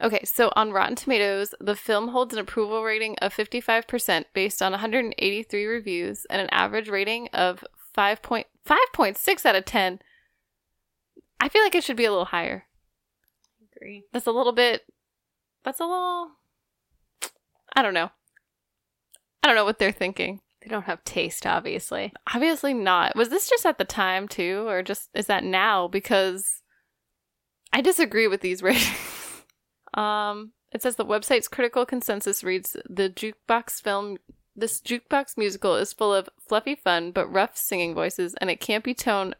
okay, 0.00 0.24
so 0.24 0.52
on 0.56 0.72
Rotten 0.72 0.96
Tomatoes, 0.96 1.54
the 1.60 1.76
film 1.76 2.08
holds 2.08 2.34
an 2.34 2.40
approval 2.40 2.82
rating 2.82 3.16
of 3.18 3.34
55% 3.34 4.24
based 4.34 4.62
on 4.62 4.72
183 4.72 5.66
reviews 5.66 6.26
and 6.30 6.40
an 6.40 6.48
average 6.50 6.88
rating 6.88 7.28
of 7.32 7.64
5.5.6 7.96 9.46
out 9.46 9.56
of 9.56 9.64
10. 9.64 10.00
I 11.38 11.48
feel 11.48 11.62
like 11.62 11.74
it 11.74 11.84
should 11.84 11.96
be 11.96 12.04
a 12.04 12.10
little 12.10 12.26
higher. 12.26 12.64
Agree. 13.76 14.04
That's 14.12 14.26
a 14.26 14.32
little 14.32 14.52
bit 14.52 14.82
that's 15.64 15.80
a 15.80 15.84
little 15.84 16.30
I 17.74 17.82
don't 17.82 17.94
know. 17.94 18.10
I 19.42 19.48
don't 19.48 19.56
know 19.56 19.64
what 19.64 19.78
they're 19.78 19.92
thinking. 19.92 20.40
They 20.62 20.70
don't 20.70 20.84
have 20.84 21.04
taste, 21.04 21.46
obviously. 21.46 22.12
Obviously 22.34 22.74
not. 22.74 23.14
Was 23.14 23.28
this 23.28 23.48
just 23.48 23.64
at 23.64 23.78
the 23.78 23.84
time 23.84 24.26
too, 24.26 24.66
or 24.66 24.82
just 24.82 25.10
is 25.14 25.26
that 25.26 25.44
now? 25.44 25.86
Because 25.86 26.62
I 27.72 27.80
disagree 27.80 28.26
with 28.26 28.40
these 28.40 28.62
ratings. 28.64 29.44
um, 29.94 30.52
it 30.72 30.82
says 30.82 30.96
the 30.96 31.06
website's 31.06 31.48
critical 31.48 31.86
consensus 31.86 32.42
reads 32.42 32.76
the 32.88 33.08
jukebox 33.08 33.80
film. 33.80 34.18
This 34.56 34.80
jukebox 34.80 35.36
musical 35.36 35.76
is 35.76 35.92
full 35.92 36.12
of 36.14 36.28
fluffy 36.48 36.74
fun 36.74 37.12
but 37.12 37.32
rough 37.32 37.56
singing 37.56 37.94
voices, 37.94 38.34
and 38.40 38.50
it 38.50 38.60
campy 38.60 38.96
tone 38.96 39.34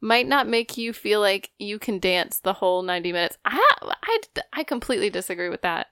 might 0.00 0.26
not 0.26 0.48
make 0.48 0.76
you 0.76 0.92
feel 0.92 1.20
like 1.20 1.50
you 1.58 1.78
can 1.78 1.98
dance 1.98 2.38
the 2.38 2.54
whole 2.54 2.82
90 2.82 3.12
minutes. 3.12 3.38
I, 3.44 3.74
I, 3.82 4.18
I 4.52 4.64
completely 4.64 5.10
disagree 5.10 5.48
with 5.48 5.62
that. 5.62 5.88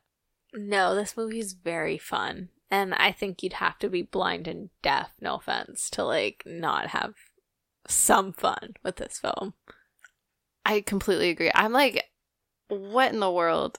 No, 0.59 0.95
this 0.95 1.17
movie's 1.17 1.53
very 1.53 1.99
fun. 1.99 2.49
And 2.71 2.93
I 2.95 3.13
think 3.13 3.43
you'd 3.43 3.55
have 3.55 3.79
to 3.79 3.89
be 3.89 4.03
blind 4.03 4.49
and 4.49 4.71
deaf, 4.83 5.13
no 5.21 5.37
offense, 5.37 5.89
to 5.91 6.05
like 6.05 6.43
not 6.45 6.89
have 6.89 7.15
some 7.87 8.33
fun 8.33 8.75
with 8.83 8.97
this 8.97 9.19
film. 9.19 9.55
I 10.67 10.81
completely 10.81 11.31
agree. 11.31 11.51
I'm 11.55 11.73
like, 11.73 12.05
what 12.69 13.13
in 13.13 13.21
the 13.21 13.31
world? 13.31 13.79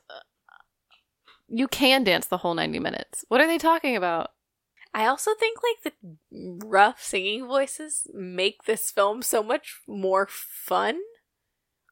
You 1.49 1.67
can 1.67 2.03
dance 2.03 2.27
the 2.27 2.37
whole 2.37 2.53
90 2.53 2.79
minutes. 2.79 3.25
What 3.27 3.41
are 3.41 3.47
they 3.47 3.57
talking 3.57 3.95
about? 3.95 4.31
I 4.93 5.05
also 5.05 5.31
think 5.35 5.59
like 5.61 5.93
the 5.93 6.65
rough 6.65 7.03
singing 7.03 7.45
voices 7.45 8.07
make 8.13 8.63
this 8.63 8.89
film 8.89 9.21
so 9.21 9.43
much 9.43 9.81
more 9.87 10.27
fun. 10.29 10.99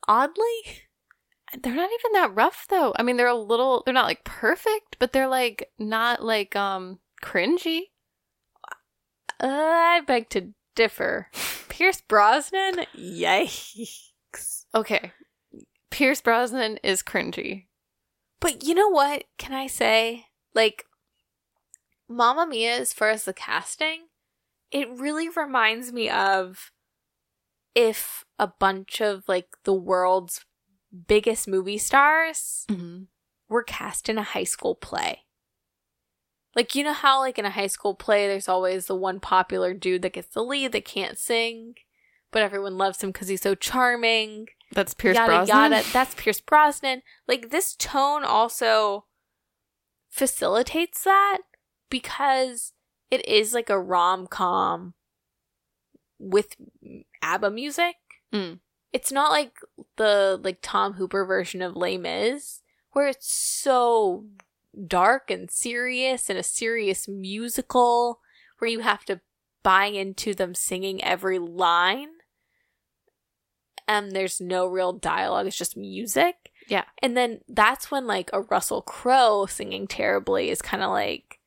Oddly. 0.07 0.45
They're 1.61 1.75
not 1.75 1.89
even 1.89 2.11
that 2.13 2.35
rough 2.35 2.65
though. 2.69 2.93
I 2.97 3.03
mean, 3.03 3.17
they're 3.17 3.27
a 3.27 3.35
little 3.35 3.83
they're 3.85 3.93
not 3.93 4.05
like 4.05 4.23
perfect, 4.23 4.97
but 4.99 5.13
they're 5.13 5.27
like 5.27 5.69
not 5.79 6.23
like 6.23 6.55
um 6.55 6.99
cringy. 7.23 7.83
Uh, 9.39 9.47
I 9.47 10.01
beg 10.05 10.29
to 10.29 10.53
differ. 10.75 11.29
Pierce 11.69 12.01
Brosnan? 12.01 12.85
Yikes. 12.97 14.65
Okay. 14.73 15.11
Pierce 15.91 16.21
Brosnan 16.21 16.77
is 16.83 17.03
cringy. 17.03 17.65
But 18.39 18.63
you 18.63 18.73
know 18.73 18.89
what? 18.89 19.25
Can 19.37 19.53
I 19.53 19.67
say? 19.67 20.25
Like, 20.53 20.85
Mamma 22.09 22.47
Mia, 22.47 22.77
as 22.77 22.93
far 22.93 23.09
as 23.09 23.25
the 23.25 23.33
casting, 23.33 24.07
it 24.71 24.89
really 24.89 25.29
reminds 25.29 25.91
me 25.91 26.09
of 26.09 26.71
if 27.75 28.25
a 28.39 28.47
bunch 28.47 29.01
of 29.01 29.23
like 29.27 29.47
the 29.63 29.73
world's 29.73 30.45
biggest 31.07 31.47
movie 31.47 31.77
stars 31.77 32.65
Mm-hmm. 32.69 33.03
were 33.49 33.63
cast 33.63 34.09
in 34.09 34.17
a 34.17 34.23
high 34.23 34.43
school 34.43 34.75
play. 34.75 35.23
Like, 36.55 36.73
you 36.73 36.83
know 36.83 36.93
how, 36.93 37.19
like, 37.19 37.37
in 37.37 37.45
a 37.45 37.51
high 37.51 37.67
school 37.67 37.93
play, 37.93 38.27
there's 38.27 38.49
always 38.49 38.87
the 38.87 38.95
one 38.95 39.19
popular 39.19 39.73
dude 39.75 40.01
that 40.01 40.13
gets 40.13 40.29
the 40.29 40.43
lead 40.43 40.71
that 40.71 40.85
can't 40.85 41.17
sing, 41.17 41.75
but 42.31 42.41
everyone 42.41 42.77
loves 42.79 43.03
him 43.03 43.11
because 43.11 43.27
he's 43.27 43.41
so 43.43 43.53
charming. 43.53 44.47
That's 44.71 44.93
Pierce 44.95 45.15
yada 45.17 45.27
Brosnan. 45.45 45.71
yada. 45.71 45.85
That's 45.93 46.15
Pierce 46.15 46.41
Brosnan. 46.41 47.03
Like 47.27 47.51
this 47.51 47.75
tone 47.75 48.23
also 48.23 49.05
facilitates 50.09 51.03
that 51.03 51.39
because 51.89 52.73
it 53.11 53.25
is 53.27 53.53
like 53.53 53.69
a 53.69 53.79
rom 53.79 54.27
com 54.27 54.93
with 56.19 56.55
ABBA 57.21 57.51
music. 57.51 57.95
Mm. 58.33 58.59
It's 58.97 59.11
not 59.11 59.29
like 59.29 59.59
the 59.97 60.41
like 60.43 60.57
Tom 60.63 60.93
Hooper 60.93 61.23
version 61.23 61.61
of 61.61 61.75
Les 61.75 61.99
Mis, 61.99 62.61
where 62.93 63.07
it's 63.07 63.31
so 63.31 64.25
dark 64.87 65.29
and 65.29 65.51
serious 65.51 66.31
and 66.31 66.39
a 66.39 66.41
serious 66.41 67.07
musical 67.07 68.21
where 68.57 68.71
you 68.71 68.79
have 68.79 69.05
to 69.05 69.21
buy 69.61 69.85
into 69.85 70.33
them 70.33 70.55
singing 70.55 71.03
every 71.03 71.37
line 71.37 72.07
and 73.87 74.13
there's 74.13 74.41
no 74.41 74.65
real 74.65 74.93
dialogue 74.93 75.45
it's 75.45 75.55
just 75.55 75.77
music. 75.77 76.51
Yeah. 76.67 76.85
and 76.99 77.15
then 77.15 77.41
that's 77.47 77.91
when 77.91 78.07
like 78.07 78.31
a 78.33 78.41
russell 78.41 78.81
crowe 78.81 79.45
singing 79.45 79.85
terribly 79.85 80.49
is 80.49 80.63
kind 80.63 80.81
of 80.81 80.89
like 80.89 81.37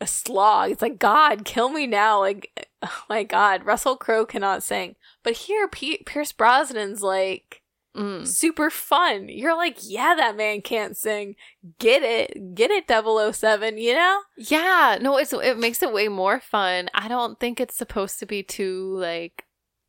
a 0.00 0.06
slog. 0.06 0.70
It's 0.70 0.82
like 0.82 1.00
god 1.00 1.44
kill 1.44 1.68
me 1.68 1.88
now. 1.88 2.20
Like 2.20 2.68
oh 2.82 3.02
my 3.08 3.24
god 3.24 3.66
russell 3.66 3.96
crowe 3.96 4.24
cannot 4.24 4.62
sing 4.62 4.94
but 5.26 5.34
here 5.34 5.68
P- 5.68 6.02
pierce 6.06 6.32
brosnan's 6.32 7.02
like 7.02 7.60
Mm. 7.96 8.26
super 8.26 8.68
fun 8.68 9.30
you're 9.30 9.56
like 9.56 9.78
yeah 9.80 10.14
that 10.14 10.36
man 10.36 10.60
can't 10.60 10.94
sing 10.98 11.34
get 11.78 12.02
it 12.02 12.54
get 12.54 12.70
it 12.70 12.84
007 12.86 13.78
you 13.78 13.94
know 13.94 14.20
Yeah, 14.36 14.98
no, 15.00 15.16
it's 15.16 15.32
it 15.32 15.58
makes 15.58 15.82
it 15.82 15.94
way 15.94 16.08
more 16.08 16.38
fun. 16.38 16.90
I 16.92 17.08
don't 17.08 17.40
think 17.40 17.58
it's 17.58 17.74
supposed 17.74 18.18
to 18.18 18.26
be 18.26 18.42
too 18.42 18.94
like 18.98 19.44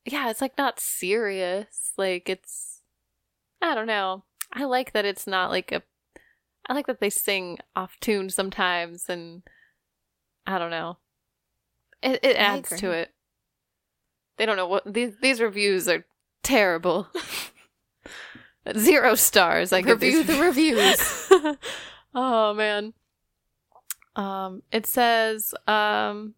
yeah, 0.06 0.30
it's 0.30 0.40
like 0.40 0.58
not 0.58 0.80
serious. 0.80 1.92
Like 1.98 2.30
it's 2.30 2.82
I 3.62 3.76
don't 3.76 3.88
know. 3.88 4.24
I 4.54 4.64
like 4.64 4.94
that 4.94 5.04
it's 5.04 5.28
not 5.28 5.52
like 5.52 5.74
a 5.74 5.84
I 6.70 6.76
like 6.76 6.88
that 6.88 7.02
they 7.02 7.10
sing 7.10 7.58
off 7.76 7.98
tune 8.00 8.30
sometimes 8.30 9.10
and 9.10 9.44
I 10.46 10.60
don't 10.60 10.72
know. 10.72 10.98
It 12.02 12.22
it 12.24 12.38
adds 12.38 12.70
to 12.80 12.92
it. 12.92 13.10
They 14.38 14.46
don't 14.46 14.58
know 14.58 14.68
what 14.68 14.92
these 14.92 15.16
these 15.22 15.42
reviews 15.42 15.88
are 15.88 16.06
terrible. 16.44 17.08
Zero 18.78 19.16
stars. 19.16 19.72
I 19.72 19.80
Review 19.80 20.24
these 20.24 20.28
the 20.28 20.42
reviews. 20.42 21.58
oh 22.16 22.54
man. 22.54 22.94
Um, 24.16 24.64
it 24.72 24.88
says, 24.88 25.54
um, 25.68 26.34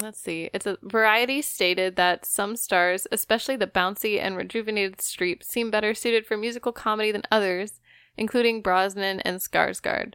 let's 0.00 0.20
see. 0.20 0.50
It's 0.52 0.66
a 0.66 0.76
variety 0.82 1.40
stated 1.40 1.96
that 1.96 2.26
some 2.26 2.54
stars, 2.54 3.06
especially 3.10 3.56
the 3.56 3.66
bouncy 3.66 4.20
and 4.20 4.36
rejuvenated 4.36 4.98
Streep, 4.98 5.42
seem 5.42 5.70
better 5.70 5.94
suited 5.94 6.26
for 6.26 6.36
musical 6.36 6.70
comedy 6.70 7.10
than 7.10 7.22
others, 7.32 7.80
including 8.16 8.60
Brosnan 8.60 9.20
and 9.20 9.38
Skarsgård. 9.38 10.14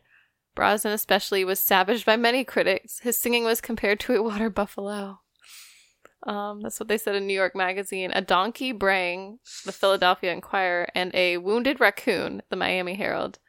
Brosnan 0.56 0.94
especially 0.94 1.44
was 1.44 1.60
savaged 1.60 2.06
by 2.06 2.16
many 2.16 2.44
critics. 2.44 3.00
His 3.00 3.18
singing 3.18 3.44
was 3.44 3.60
compared 3.60 4.00
to 4.02 4.16
a 4.16 4.24
water 4.24 4.50
buffalo. 4.50 5.22
Um, 6.24 6.62
that's 6.62 6.80
what 6.80 6.90
they 6.90 6.98
said 6.98 7.16
in 7.16 7.28
New 7.28 7.34
York 7.34 7.56
Magazine. 7.56 8.12
A 8.14 8.22
donkey 8.22 8.72
braying, 8.72 9.40
the 9.66 9.72
Philadelphia 9.72 10.34
Inquirer, 10.34 10.90
and 10.94 11.14
a 11.14 11.38
wounded 11.38 11.80
raccoon, 11.80 12.42
the 12.50 12.56
Miami 12.56 12.96
Herald. 12.96 13.40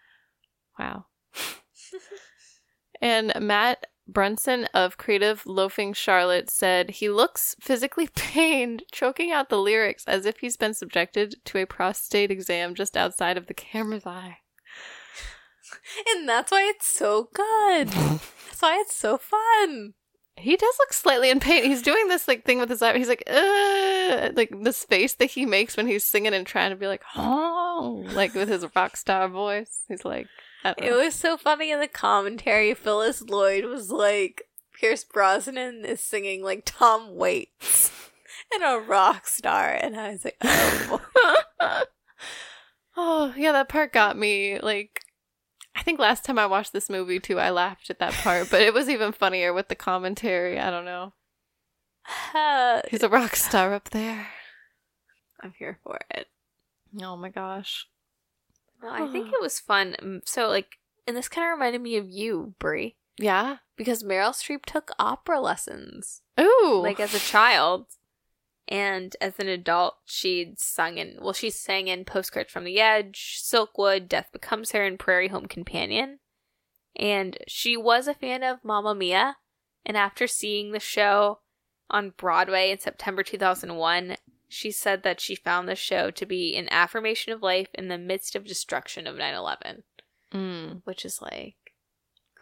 Wow. 0.78 1.06
and 3.00 3.32
Matt 3.40 3.86
Brunson 4.06 4.66
of 4.74 4.98
Creative 4.98 5.44
Loafing 5.46 5.92
Charlotte 5.92 6.50
said 6.50 6.90
he 6.90 7.08
looks 7.08 7.56
physically 7.60 8.08
pained, 8.14 8.84
choking 8.92 9.30
out 9.30 9.48
the 9.48 9.58
lyrics 9.58 10.04
as 10.06 10.26
if 10.26 10.38
he's 10.38 10.56
been 10.56 10.74
subjected 10.74 11.36
to 11.46 11.58
a 11.58 11.66
prostate 11.66 12.30
exam 12.30 12.74
just 12.74 12.96
outside 12.96 13.36
of 13.36 13.46
the 13.46 13.54
camera's 13.54 14.06
eye. 14.06 14.38
and 16.14 16.28
that's 16.28 16.50
why 16.50 16.62
it's 16.62 16.86
so 16.86 17.28
good 17.32 17.88
that's 17.88 18.60
why 18.60 18.78
it's 18.80 18.96
so 18.96 19.16
fun 19.16 19.94
He 20.41 20.57
does 20.57 20.76
look 20.78 20.93
slightly 20.93 21.30
in 21.30 21.41
pain. 21.41 21.64
He's 21.64 21.82
doing 21.82 22.09
this 22.09 22.26
like 22.26 22.45
thing 22.45 22.59
with 22.59 22.70
his 22.70 22.82
eye. 22.82 22.97
He's 22.99 23.09
like, 23.09 23.24
Ugh! 23.26 24.32
like 24.36 24.53
this 24.62 24.84
face 24.84 25.14
that 25.14 25.30
he 25.30 25.47
makes 25.47 25.76
when 25.76 25.86
he's 25.86 26.05
singing 26.05 26.34
and 26.34 26.47
trying 26.47 26.70
to 26.70 26.76
be 26.76 26.86
like, 26.86 27.03
oh, 27.16 28.05
like 28.14 28.34
with 28.34 28.49
his 28.49 28.64
rock 28.74 28.97
star 28.97 29.28
voice. 29.28 29.84
He's 29.88 30.05
like, 30.05 30.26
I 30.64 30.74
don't 30.74 30.88
It 30.88 30.93
was 30.93 31.14
so 31.14 31.36
funny 31.36 31.70
in 31.70 31.80
the 31.80 31.88
commentary. 31.88 32.74
Phyllis 32.74 33.22
Lloyd 33.22 33.64
was 33.64 33.91
like, 33.91 34.43
Pierce 34.78 35.05
Brosnan 35.05 35.84
is 35.84 36.01
singing 36.01 36.43
like 36.43 36.62
Tom 36.64 37.14
Waits. 37.14 37.91
and 38.53 38.62
a 38.62 38.78
rock 38.78 39.26
star. 39.26 39.70
And 39.70 39.97
I 39.97 40.12
was 40.12 40.24
like, 40.24 40.36
oh. 40.43 41.01
oh, 42.97 43.34
yeah, 43.36 43.53
that 43.53 43.68
part 43.68 43.93
got 43.93 44.16
me. 44.16 44.59
Like, 44.61 44.99
I 45.76 45.82
think 45.82 45.98
last 46.00 46.24
time 46.24 46.38
I 46.38 46.46
watched 46.46 46.72
this 46.72 46.90
movie 46.90 47.20
too, 47.20 47.38
I 47.38 47.50
laughed 47.50 47.90
at 47.90 47.98
that 48.00 48.12
part, 48.12 48.50
but 48.50 48.60
it 48.60 48.74
was 48.74 48.88
even 48.88 49.12
funnier 49.12 49.52
with 49.52 49.68
the 49.68 49.74
commentary. 49.74 50.58
I 50.58 50.70
don't 50.70 50.84
know. 50.84 51.12
Uh, 52.34 52.80
He's 52.90 53.02
a 53.02 53.08
rock 53.08 53.36
star 53.36 53.72
up 53.74 53.90
there. 53.90 54.28
I'm 55.40 55.54
here 55.58 55.78
for 55.84 55.98
it. 56.10 56.26
Oh 57.02 57.16
my 57.16 57.28
gosh. 57.28 57.86
No, 58.82 58.90
I 58.90 59.06
think 59.12 59.28
it 59.28 59.40
was 59.40 59.60
fun. 59.60 60.22
So, 60.24 60.48
like, 60.48 60.78
and 61.06 61.16
this 61.16 61.28
kind 61.28 61.46
of 61.46 61.52
reminded 61.52 61.82
me 61.82 61.96
of 61.96 62.08
you, 62.08 62.54
Brie, 62.58 62.96
Yeah. 63.18 63.58
because 63.76 64.02
Meryl 64.02 64.30
Streep 64.32 64.64
took 64.64 64.90
opera 64.98 65.40
lessons, 65.40 66.22
Ooh. 66.40 66.80
like 66.82 66.98
as 66.98 67.14
a 67.14 67.18
child, 67.18 67.86
and 68.70 69.16
as 69.20 69.38
an 69.38 69.48
adult, 69.48 69.96
she'd 70.04 70.58
sung 70.60 70.96
in. 70.96 71.18
Well, 71.20 71.32
she 71.32 71.50
sang 71.50 71.88
in 71.88 72.04
Postcards 72.04 72.52
from 72.52 72.64
the 72.64 72.80
Edge, 72.80 73.40
Silkwood, 73.42 74.08
Death 74.08 74.28
Becomes 74.32 74.70
Her, 74.70 74.84
and 74.84 74.98
Prairie 74.98 75.28
Home 75.28 75.46
Companion. 75.46 76.20
And 76.94 77.36
she 77.48 77.76
was 77.76 78.06
a 78.06 78.14
fan 78.14 78.42
of 78.42 78.64
Mamma 78.64 78.94
Mia, 78.94 79.36
and 79.84 79.96
after 79.96 80.26
seeing 80.26 80.70
the 80.70 80.80
show 80.80 81.40
on 81.90 82.14
Broadway 82.16 82.70
in 82.70 82.78
September 82.78 83.22
2001, 83.22 84.16
she 84.48 84.70
said 84.70 85.02
that 85.02 85.20
she 85.20 85.34
found 85.34 85.68
the 85.68 85.76
show 85.76 86.10
to 86.10 86.26
be 86.26 86.56
an 86.56 86.68
affirmation 86.70 87.32
of 87.32 87.42
life 87.42 87.68
in 87.74 87.88
the 87.88 87.98
midst 87.98 88.34
of 88.34 88.44
destruction 88.44 89.06
of 89.06 89.16
9 89.16 89.34
11 89.34 89.84
Mm, 90.32 90.82
which 90.84 91.04
is 91.04 91.20
like 91.20 91.56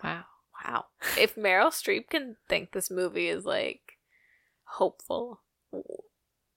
wow. 0.04 0.24
wow 0.62 0.84
if 1.18 1.36
meryl 1.36 1.70
streep 1.70 2.10
can 2.10 2.36
think 2.46 2.72
this 2.72 2.90
movie 2.90 3.28
is 3.28 3.46
like 3.46 3.98
hopeful 4.64 5.40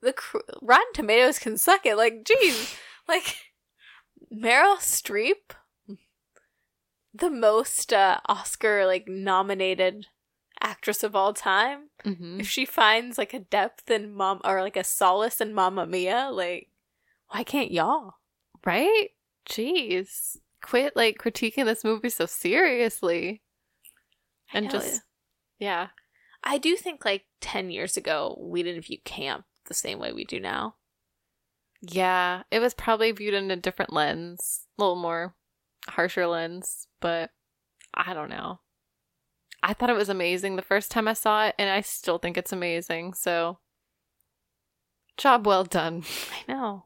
the 0.02 0.14
cr- 0.14 0.38
rotten 0.62 0.94
tomatoes 0.94 1.40
can 1.40 1.58
suck 1.58 1.86
it 1.86 1.96
like 1.96 2.24
geez 2.26 2.76
like 3.08 3.36
meryl 4.34 4.78
streep 4.78 5.54
the 7.14 7.30
most 7.30 7.92
uh, 7.92 8.20
oscar 8.28 8.86
like 8.86 9.08
nominated 9.08 10.08
actress 10.62 11.04
of 11.04 11.16
all 11.16 11.34
time 11.34 11.90
hmm 12.04 12.40
if 12.40 12.48
she 12.48 12.66
finds 12.66 13.18
like 13.18 13.34
a 13.34 13.40
depth 13.40 13.90
in 13.90 14.14
mom 14.14 14.40
or 14.44 14.62
like 14.62 14.78
a 14.78 14.84
solace 14.84 15.42
in 15.42 15.54
mamma 15.54 15.86
mia 15.86 16.30
like 16.32 16.68
why 17.30 17.44
can't 17.44 17.72
y'all 17.72 18.14
Right? 18.66 19.10
Jeez. 19.50 20.38
Quit 20.62 20.96
like 20.96 21.18
critiquing 21.18 21.66
this 21.66 21.84
movie 21.84 22.10
so 22.10 22.26
seriously. 22.26 23.42
And 24.54 24.70
just 24.70 25.02
yeah. 25.60 25.88
I 26.44 26.58
do 26.58 26.76
think 26.76 27.06
like 27.06 27.26
10 27.42 27.72
years 27.72 27.98
ago, 27.98 28.38
we 28.40 28.64
didn't 28.64 28.86
view 28.86 28.98
camp 29.06 29.46
the 29.72 29.76
same 29.76 30.00
way 30.00 30.12
we 30.12 30.26
do 30.26 30.40
now. 30.40 30.76
Yeah. 31.82 32.44
It 32.52 32.60
was 32.60 32.74
probably 32.74 33.12
viewed 33.12 33.34
in 33.34 33.50
a 33.50 33.56
different 33.56 33.94
lens. 33.94 34.68
A 34.78 34.82
little 34.82 34.98
more 34.98 35.34
harsher 35.88 36.28
lens, 36.28 36.88
but 37.00 37.32
I 37.94 38.14
don't 38.14 38.30
know. 38.30 38.60
I 39.64 39.74
thought 39.74 39.90
it 39.90 39.96
was 39.96 40.10
amazing 40.10 40.56
the 40.56 40.62
first 40.62 40.92
time 40.92 41.08
I 41.08 41.14
saw 41.14 41.46
it, 41.46 41.56
and 41.58 41.70
I 41.70 41.82
still 41.82 42.18
think 42.18 42.36
it's 42.36 42.52
amazing. 42.52 43.14
So, 43.14 43.60
job 45.18 45.46
well 45.46 45.64
done. 45.64 46.04
I 46.32 46.52
know. 46.52 46.86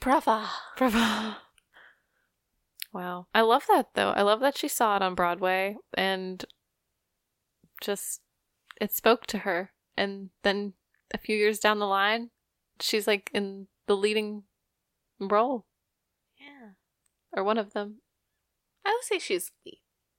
Brava. 0.00 0.48
Bravo. 0.76 1.36
Wow. 2.92 3.26
I 3.34 3.42
love 3.42 3.64
that 3.68 3.88
though. 3.94 4.10
I 4.10 4.22
love 4.22 4.40
that 4.40 4.56
she 4.56 4.68
saw 4.68 4.96
it 4.96 5.02
on 5.02 5.14
Broadway 5.14 5.76
and 5.94 6.42
just 7.80 8.20
it 8.80 8.92
spoke 8.92 9.26
to 9.26 9.38
her. 9.38 9.70
And 9.98 10.30
then 10.42 10.72
a 11.12 11.18
few 11.18 11.36
years 11.36 11.58
down 11.58 11.78
the 11.78 11.86
line, 11.86 12.30
she's 12.80 13.06
like 13.06 13.30
in 13.32 13.68
the 13.86 13.96
leading 13.96 14.44
role 15.20 15.66
Yeah. 16.38 16.70
or 17.32 17.42
one 17.44 17.58
of 17.58 17.72
them. 17.72 18.00
I 18.84 18.90
would 18.92 19.04
say 19.04 19.18
she's 19.18 19.50
the 19.64 19.74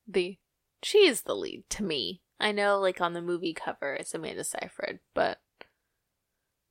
The 0.08 0.38
she 0.84 1.00
is 1.08 1.24
the 1.24 1.36
lead 1.36 1.70
to 1.72 1.84
me. 1.84 2.22
I 2.40 2.52
know 2.52 2.80
like 2.80 3.02
on 3.02 3.14
the 3.14 3.22
movie 3.22 3.54
cover 3.54 3.94
it's 3.96 4.14
Amanda 4.14 4.44
Seyfried, 4.44 5.00
but 5.14 5.40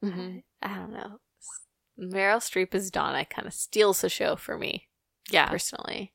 Mhm. 0.04 0.42
I, 0.62 0.72
I 0.72 0.74
don't 0.78 0.92
know. 0.92 1.20
Meryl 1.98 2.38
Streep 2.40 2.74
as 2.74 2.90
Donna 2.90 3.24
kind 3.24 3.46
of 3.48 3.54
steals 3.54 4.00
the 4.02 4.08
show 4.10 4.36
for 4.36 4.58
me 4.58 4.88
yeah. 5.30 5.48
personally. 5.48 6.12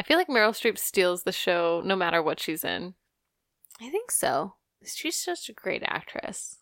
I 0.00 0.02
feel 0.02 0.16
like 0.16 0.28
Meryl 0.28 0.50
Streep 0.50 0.78
steals 0.78 1.22
the 1.24 1.32
show 1.32 1.82
no 1.84 1.94
matter 1.96 2.22
what 2.22 2.40
she's 2.40 2.64
in. 2.64 2.94
I 3.80 3.90
think 3.90 4.10
so. 4.10 4.54
She's 4.84 5.24
just 5.24 5.48
a 5.48 5.52
great 5.52 5.82
actress. 5.84 6.58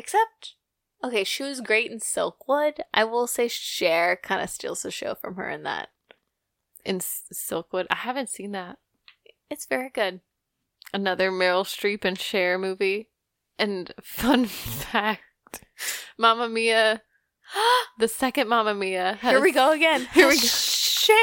Except, 0.00 0.54
okay, 1.04 1.24
she 1.24 1.42
was 1.42 1.60
great 1.60 1.90
in 1.90 1.98
Silkwood. 1.98 2.80
I 2.94 3.04
will 3.04 3.26
say 3.26 3.48
Cher 3.48 4.16
kind 4.16 4.40
of 4.40 4.48
steals 4.48 4.80
the 4.80 4.90
show 4.90 5.14
from 5.14 5.34
her 5.34 5.50
in 5.50 5.62
that. 5.64 5.90
In 6.86 6.96
S- 6.96 7.24
Silkwood, 7.34 7.84
I 7.90 7.96
haven't 7.96 8.30
seen 8.30 8.52
that. 8.52 8.78
It's 9.50 9.66
very 9.66 9.90
good. 9.90 10.20
Another 10.94 11.30
Meryl 11.30 11.66
Streep 11.66 12.06
and 12.06 12.18
Cher 12.18 12.56
movie. 12.56 13.10
And 13.58 13.92
fun 14.02 14.46
fact, 14.46 15.66
Mamma 16.16 16.48
Mia, 16.48 17.02
the 17.98 18.08
second 18.08 18.48
Mamma 18.48 18.72
Mia. 18.74 19.18
Has, 19.20 19.32
Here 19.32 19.42
we 19.42 19.52
go 19.52 19.72
again. 19.72 20.08
Here 20.14 20.28
we 20.28 20.36
go. 20.36 20.46
Cher 20.46 21.14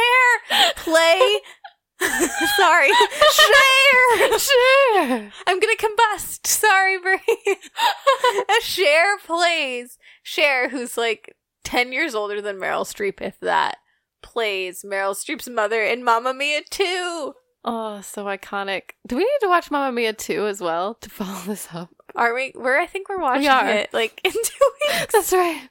play. 0.76 1.40
Sorry, 2.58 2.90
share! 3.34 4.40
Share! 4.40 5.32
I'm 5.48 5.60
gonna 5.60 5.76
combust. 5.78 6.46
Sorry, 6.46 7.00
Brie. 7.00 7.20
a 7.48 8.62
Cher 8.62 9.18
plays 9.26 9.98
Cher, 10.24 10.70
who's 10.70 10.98
like 10.98 11.36
ten 11.64 11.92
years 11.92 12.14
older 12.16 12.42
than 12.42 12.58
Meryl 12.58 12.86
Streep, 12.86 13.22
if 13.22 13.40
that, 13.40 13.78
plays 14.22 14.84
Meryl 14.84 15.16
Streep's 15.16 15.50
mother 15.50 15.82
in 15.82 16.04
Mamma 16.04 16.34
Mia 16.34 16.62
2. 16.70 17.34
Oh, 17.66 18.02
so 18.02 18.26
iconic. 18.26 18.92
Do 19.08 19.16
we 19.16 19.24
need 19.24 19.40
to 19.42 19.48
watch 19.48 19.72
Mamma 19.72 19.92
Mia 19.92 20.14
2 20.14 20.46
as 20.48 20.62
well 20.62 20.94
to 20.96 21.10
follow 21.10 21.42
this 21.46 21.68
up? 21.74 21.90
Are 22.16 22.34
we? 22.34 22.54
We're. 22.56 22.80
I 22.80 22.88
think 22.88 23.10
we're 23.10 23.20
watching 23.20 23.48
are. 23.48 23.68
it 23.68 23.94
like 23.94 24.22
in 24.24 24.32
two 24.32 24.40
weeks. 24.40 25.06
That's 25.14 25.34
right. 25.34 25.70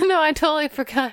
no, 0.00 0.20
I 0.20 0.32
totally 0.32 0.68
forgot. 0.68 1.12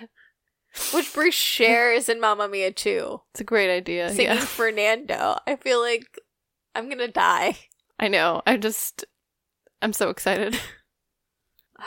Which 0.94 1.14
Bruce 1.14 1.34
Cher 1.36 1.92
is 1.92 2.08
in 2.10 2.20
Mamma 2.20 2.48
Mia 2.48 2.72
too. 2.72 3.22
It's 3.32 3.42
a 3.42 3.44
great 3.44 3.70
idea. 3.76 4.10
singing 4.10 4.36
Yeah. 4.36 4.40
Fernando. 4.46 5.38
I 5.46 5.56
feel 5.56 5.82
like 5.82 6.20
I'm 6.76 6.90
gonna 6.90 7.08
die. 7.08 7.58
I 8.00 8.08
know. 8.08 8.42
I 8.46 8.58
just, 8.58 9.06
I'm 9.82 9.94
so 9.94 10.10
excited. 10.10 10.60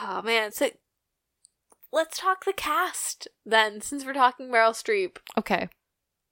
Oh 0.01 0.23
man, 0.23 0.53
so 0.53 0.71
let's 1.93 2.17
talk 2.17 2.45
the 2.45 2.53
cast 2.53 3.27
then. 3.45 3.81
Since 3.81 4.05
we're 4.05 4.13
talking 4.13 4.47
Meryl 4.47 4.71
Streep, 4.71 5.17
Okay. 5.37 5.69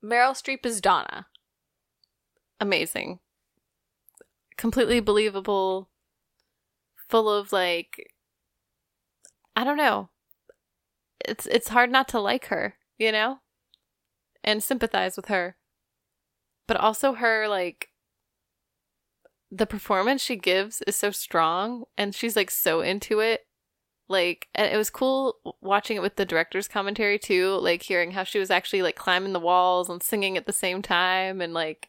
Meryl 0.00 0.30
Streep 0.30 0.64
is 0.64 0.80
Donna. 0.80 1.26
Amazing. 2.61 3.18
Completely 4.56 5.00
believable. 5.00 5.88
Full 7.09 7.28
of 7.28 7.52
like, 7.52 8.12
I 9.56 9.64
don't 9.64 9.76
know. 9.76 10.09
It's 11.26 11.46
it's 11.46 11.68
hard 11.68 11.90
not 11.90 12.08
to 12.08 12.20
like 12.20 12.46
her, 12.46 12.74
you 12.98 13.12
know, 13.12 13.40
and 14.44 14.62
sympathize 14.62 15.16
with 15.16 15.26
her. 15.26 15.56
But 16.66 16.76
also 16.76 17.14
her 17.14 17.48
like 17.48 17.90
the 19.50 19.66
performance 19.66 20.22
she 20.22 20.36
gives 20.36 20.82
is 20.82 20.96
so 20.96 21.10
strong 21.10 21.84
and 21.96 22.14
she's 22.14 22.36
like 22.36 22.50
so 22.50 22.82
into 22.82 23.20
it 23.20 23.46
like 24.06 24.48
and 24.54 24.70
it 24.70 24.76
was 24.76 24.90
cool 24.90 25.36
watching 25.62 25.96
it 25.96 26.02
with 26.02 26.16
the 26.16 26.26
director's 26.26 26.68
commentary 26.68 27.18
too 27.18 27.54
like 27.62 27.80
hearing 27.82 28.10
how 28.10 28.24
she 28.24 28.38
was 28.38 28.50
actually 28.50 28.82
like 28.82 28.94
climbing 28.94 29.32
the 29.32 29.40
walls 29.40 29.88
and 29.88 30.02
singing 30.02 30.36
at 30.36 30.44
the 30.44 30.52
same 30.52 30.82
time 30.82 31.40
and 31.40 31.54
like 31.54 31.88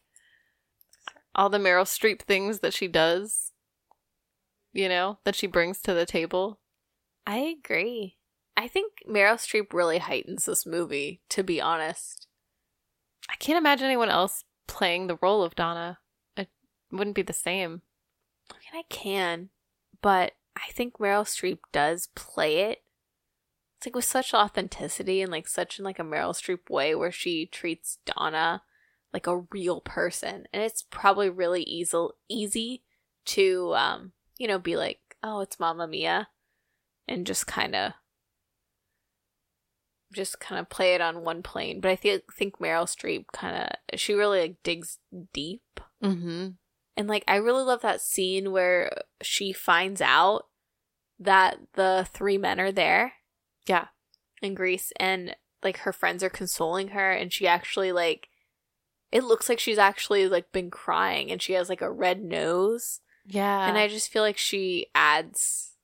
all 1.35 1.49
the 1.49 1.57
meryl 1.57 1.83
streep 1.83 2.21
things 2.21 2.59
that 2.59 2.73
she 2.73 2.87
does 2.87 3.51
you 4.71 4.87
know 4.87 5.19
that 5.25 5.35
she 5.35 5.47
brings 5.47 5.81
to 5.81 5.93
the 5.93 6.05
table 6.05 6.59
I 7.29 7.55
agree. 7.59 8.17
I 8.59 8.67
think 8.67 8.93
Meryl 9.07 9.35
Streep 9.35 9.73
really 9.73 9.99
heightens 9.99 10.45
this 10.45 10.65
movie, 10.65 11.21
to 11.29 11.43
be 11.43 11.61
honest. 11.61 12.27
i 13.29 13.35
can't 13.35 13.57
imagine 13.57 13.85
anyone 13.85 14.09
else 14.09 14.43
playing 14.67 15.07
the 15.07 15.17
role 15.21 15.43
of 15.43 15.55
donna 15.55 15.97
it 16.37 16.49
wouldn't 16.91 17.15
be 17.15 17.21
the 17.21 17.33
same 17.33 17.81
I 18.51 18.55
mean, 18.55 18.83
I 18.83 18.83
can, 18.89 19.49
but 20.01 20.33
I 20.55 20.71
think 20.71 20.97
Meryl 20.97 21.23
Streep 21.23 21.59
does 21.71 22.09
play 22.15 22.61
it. 22.71 22.83
It's 23.77 23.85
like 23.85 23.95
with 23.95 24.05
such 24.05 24.33
authenticity 24.33 25.21
and 25.21 25.31
like 25.31 25.47
such 25.47 25.79
in 25.79 25.85
like 25.85 25.99
a 25.99 26.03
Meryl 26.03 26.33
Streep 26.33 26.69
way 26.69 26.95
where 26.95 27.11
she 27.11 27.45
treats 27.45 27.99
Donna 28.05 28.63
like 29.13 29.27
a 29.27 29.43
real 29.51 29.81
person, 29.81 30.45
and 30.51 30.61
it's 30.61 30.83
probably 30.89 31.29
really 31.29 31.63
easy 31.63 32.07
easy 32.27 32.83
to 33.25 33.73
um 33.75 34.11
you 34.37 34.47
know 34.47 34.59
be 34.59 34.75
like 34.75 34.99
oh 35.23 35.39
it's 35.41 35.59
Mamma 35.59 35.87
Mia, 35.87 36.27
and 37.07 37.25
just 37.25 37.47
kind 37.47 37.75
of 37.75 37.93
just 40.13 40.39
kind 40.39 40.59
of 40.59 40.69
play 40.69 40.95
it 40.95 41.01
on 41.01 41.23
one 41.23 41.43
plane. 41.43 41.79
But 41.81 41.91
I 41.91 41.95
think 41.95 42.23
think 42.33 42.57
Meryl 42.59 42.85
Streep 42.85 43.25
kind 43.33 43.55
of 43.91 43.99
she 43.99 44.13
really 44.13 44.39
like 44.41 44.55
digs 44.63 44.97
deep 45.33 45.61
mm-hmm 46.03 46.49
And 46.97 47.07
like 47.07 47.23
I 47.27 47.35
really 47.35 47.63
love 47.63 47.81
that 47.81 48.01
scene 48.01 48.51
where 48.51 48.91
she 49.21 49.51
finds 49.53 50.01
out 50.01 50.45
that 51.19 51.57
the 51.73 52.07
three 52.11 52.37
men 52.37 52.59
are 52.59 52.71
there 52.71 53.13
Yeah. 53.67 53.87
in 54.41 54.53
Greece 54.55 54.91
and 54.99 55.35
like 55.61 55.79
her 55.79 55.91
friends 55.93 56.23
are 56.23 56.29
consoling 56.29 56.89
her 56.89 57.11
and 57.11 57.31
she 57.33 57.45
actually 57.47 57.91
like 57.91 58.29
it 59.11 59.23
looks 59.23 59.49
like 59.49 59.59
she's 59.59 59.77
actually 59.79 60.27
like 60.29 60.51
been 60.51 60.69
crying 60.71 61.31
and 61.31 61.41
she 61.41 61.53
has 61.53 61.67
like 61.67 61.81
a 61.81 61.91
red 61.91 62.23
nose 62.23 63.01
Yeah. 63.25 63.67
and 63.67 63.77
I 63.77 63.87
just 63.89 64.09
feel 64.11 64.21
like 64.23 64.37
she 64.37 64.87
adds 64.95 65.75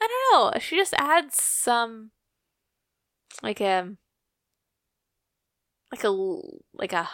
I 0.00 0.06
don't 0.06 0.52
know, 0.54 0.60
she 0.60 0.76
just 0.76 0.94
adds 0.98 1.40
some 1.42 2.10
Um, 3.42 3.48
like 3.48 3.60
a 3.60 3.94
like 5.90 6.04
a 6.04 6.10
like 6.74 6.92
a 6.92 7.08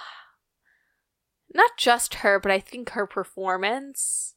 not 1.54 1.70
just 1.78 2.16
her, 2.16 2.40
but 2.40 2.50
I 2.50 2.58
think 2.58 2.90
her 2.90 3.06
performance 3.06 4.34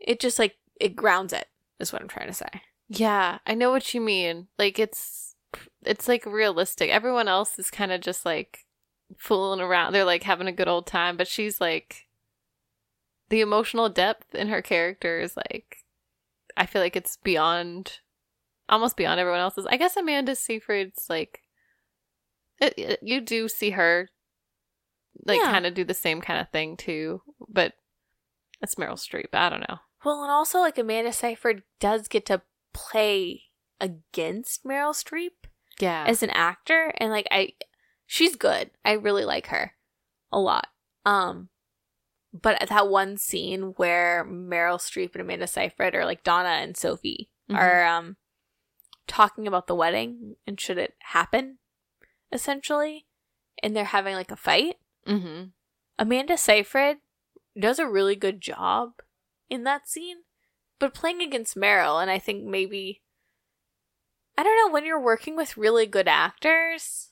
it 0.00 0.20
just 0.20 0.38
like 0.38 0.56
it 0.80 0.96
grounds 0.96 1.32
it 1.32 1.48
is 1.78 1.92
what 1.92 2.02
I'm 2.02 2.08
trying 2.08 2.28
to 2.28 2.34
say. 2.34 2.62
Yeah, 2.88 3.38
I 3.46 3.54
know 3.54 3.70
what 3.70 3.94
you 3.94 4.00
mean. 4.00 4.48
Like 4.58 4.78
it's 4.78 5.34
it's 5.84 6.08
like 6.08 6.26
realistic. 6.26 6.90
Everyone 6.90 7.28
else 7.28 7.58
is 7.58 7.70
kind 7.70 7.92
of 7.92 8.00
just 8.00 8.24
like 8.24 8.66
fooling 9.16 9.60
around. 9.60 9.92
They're 9.92 10.04
like 10.04 10.22
having 10.22 10.46
a 10.46 10.52
good 10.52 10.68
old 10.68 10.86
time, 10.86 11.16
but 11.16 11.28
she's 11.28 11.60
like 11.60 12.06
the 13.28 13.40
emotional 13.40 13.88
depth 13.88 14.34
in 14.34 14.48
her 14.48 14.62
character 14.62 15.20
is 15.20 15.36
like 15.36 15.78
I 16.56 16.66
feel 16.66 16.82
like 16.82 16.96
it's 16.96 17.16
beyond 17.16 18.00
almost 18.68 18.96
beyond 18.96 19.20
everyone 19.20 19.40
else's. 19.40 19.66
I 19.66 19.76
guess 19.76 19.96
Amanda 19.96 20.34
Seyfried's 20.34 21.06
like 21.08 21.40
it, 22.60 22.74
it- 22.76 23.00
you 23.02 23.20
do 23.20 23.48
see 23.48 23.70
her 23.70 24.08
like 25.26 25.40
Yeah. 25.40 25.50
kind 25.50 25.66
of 25.66 25.74
do 25.74 25.84
the 25.84 25.94
same 25.94 26.20
kind 26.20 26.40
of 26.40 26.48
thing 26.50 26.76
too, 26.76 27.22
but 27.48 27.74
it's 28.60 28.76
Meryl 28.76 28.94
Streep. 28.94 29.34
I 29.34 29.48
don't 29.48 29.68
know. 29.68 29.78
Well, 30.04 30.22
and 30.22 30.30
also 30.32 30.58
like 30.60 30.78
Amanda 30.78 31.12
Seyfried 31.12 31.62
does 31.80 32.08
get 32.08 32.26
to 32.26 32.42
play 32.72 33.42
against 33.80 34.64
Meryl 34.64 34.94
Streep 34.94 35.48
Yeah. 35.80 36.04
as 36.06 36.22
an 36.22 36.30
actor 36.30 36.92
and 36.98 37.10
like 37.10 37.26
I 37.30 37.54
she's 38.06 38.36
good. 38.36 38.70
I 38.84 38.92
really 38.92 39.24
like 39.24 39.48
her 39.48 39.72
a 40.30 40.38
lot. 40.40 40.68
Um 41.04 41.48
but 42.32 42.66
that 42.68 42.88
one 42.88 43.18
scene 43.18 43.74
where 43.76 44.24
Meryl 44.24 44.78
Streep 44.78 45.12
and 45.12 45.20
Amanda 45.20 45.46
Seyfried 45.46 45.94
or 45.94 46.04
like 46.06 46.24
Donna 46.24 46.48
and 46.50 46.76
Sophie 46.76 47.28
Mhm. 47.50 47.56
are 47.58 47.84
um 47.84 48.16
talking 49.06 49.46
about 49.46 49.66
the 49.66 49.74
wedding 49.74 50.36
and 50.46 50.60
should 50.60 50.78
it 50.78 50.94
happen 51.00 51.58
essentially 52.32 53.06
and 53.62 53.76
they're 53.76 53.84
having 53.84 54.14
like 54.14 54.30
a 54.30 54.36
fight. 54.36 54.76
mm-hmm. 55.06 55.44
Amanda 55.98 56.36
Seyfried 56.36 56.98
does 57.58 57.78
a 57.78 57.86
really 57.88 58.16
good 58.16 58.40
job 58.40 58.92
in 59.50 59.64
that 59.64 59.86
scene, 59.88 60.18
but 60.78 60.94
playing 60.94 61.20
against 61.20 61.56
Meryl, 61.56 62.00
and 62.00 62.10
I 62.10 62.18
think 62.18 62.44
maybe 62.44 63.02
I 64.38 64.42
don't 64.42 64.56
know 64.56 64.72
when 64.72 64.86
you're 64.86 64.98
working 65.00 65.36
with 65.36 65.58
really 65.58 65.86
good 65.86 66.08
actors. 66.08 67.10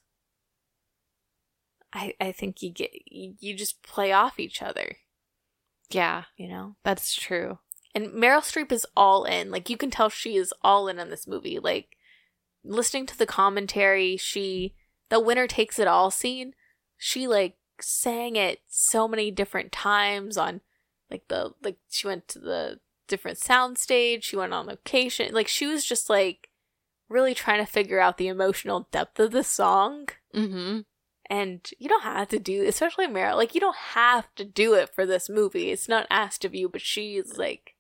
I 1.93 2.15
I 2.21 2.33
think 2.33 2.63
you 2.63 2.73
get 2.73 2.91
you, 3.07 3.35
you 3.39 3.55
just 3.55 3.83
play 3.83 4.13
off 4.13 4.41
each 4.41 4.63
other, 4.63 4.97
Yeah, 5.91 6.25
you 6.37 6.49
know. 6.49 6.77
that's 6.85 7.15
true. 7.15 7.59
And 7.95 8.09
Meryl 8.09 8.41
Streep 8.41 8.71
is 8.73 8.87
all 8.97 9.25
in. 9.25 9.51
Like 9.51 9.69
you 9.69 9.77
can 9.77 9.91
tell 9.91 10.09
she 10.09 10.37
is 10.37 10.55
all 10.63 10.89
in 10.89 10.99
on 10.99 11.11
this 11.11 11.27
movie. 11.27 11.59
Like 11.59 11.97
listening 12.65 13.07
to 13.07 13.19
the 13.19 13.27
commentary, 13.27 14.17
she 14.17 14.75
the 15.09 15.21
winner 15.21 15.47
takes 15.47 15.79
it 15.79 15.89
all 15.89 16.11
scene, 16.11 16.55
she 16.97 17.27
like 17.27 17.57
sang 17.81 18.37
it 18.37 18.61
so 18.69 19.09
many 19.09 19.31
different 19.31 19.73
times 19.73 20.37
on 20.37 20.61
like 21.11 21.27
the 21.29 21.53
like 21.63 21.79
she 21.89 22.07
went 22.07 22.29
to 22.29 22.39
the 22.39 22.79
different 23.09 23.39
sound 23.39 23.77
stage, 23.77 24.25
she 24.25 24.37
went 24.37 24.55
on 24.55 24.67
location. 24.67 25.35
Like 25.35 25.49
she 25.49 25.67
was 25.67 25.85
just 25.85 26.09
like 26.09 26.49
really 27.09 27.35
trying 27.35 27.65
to 27.65 27.71
figure 27.71 28.01
out 28.01 28.17
the 28.17 28.29
emotional 28.29 28.89
depth 28.93 29.19
of 29.19 29.33
the 29.33 29.45
song. 29.45 30.09
Mm-hmm. 30.35 30.81
And 31.29 31.71
you 31.79 31.89
don't 31.89 32.03
have 32.03 32.29
to 32.29 32.39
do, 32.39 32.67
especially 32.67 33.07
Meryl. 33.07 33.37
Like 33.37 33.55
you 33.55 33.61
don't 33.61 33.77
have 33.77 34.33
to 34.37 34.45
do 34.45 34.75
it 34.75 34.95
for 34.95 35.05
this 35.05 35.29
movie. 35.29 35.71
It's 35.71 35.89
not 35.89 36.07
asked 36.11 36.45
of 36.45 36.55
you, 36.55 36.69
but 36.69 36.81
she's 36.81 37.37
like, 37.37 37.75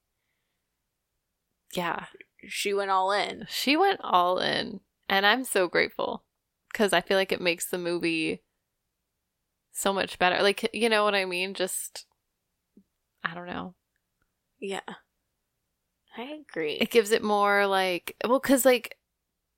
Yeah, 1.72 2.06
she 2.46 2.74
went 2.74 2.90
all 2.90 3.12
in. 3.12 3.46
she 3.48 3.76
went 3.76 4.00
all 4.02 4.38
in, 4.38 4.80
and 5.08 5.26
I'm 5.26 5.44
so 5.44 5.68
grateful 5.68 6.24
because 6.72 6.92
I 6.92 7.00
feel 7.00 7.16
like 7.16 7.32
it 7.32 7.40
makes 7.40 7.66
the 7.66 7.78
movie 7.78 8.42
so 9.72 9.92
much 9.92 10.18
better. 10.18 10.42
Like, 10.42 10.68
you 10.72 10.88
know 10.88 11.04
what 11.04 11.14
I 11.14 11.24
mean? 11.24 11.54
Just, 11.54 12.06
I 13.24 13.34
don't 13.34 13.46
know. 13.46 13.74
Yeah, 14.58 14.80
I 16.16 16.42
agree. 16.48 16.74
It 16.74 16.90
gives 16.90 17.12
it 17.12 17.22
more 17.22 17.66
like, 17.66 18.16
well, 18.26 18.40
because 18.40 18.64
like 18.64 18.96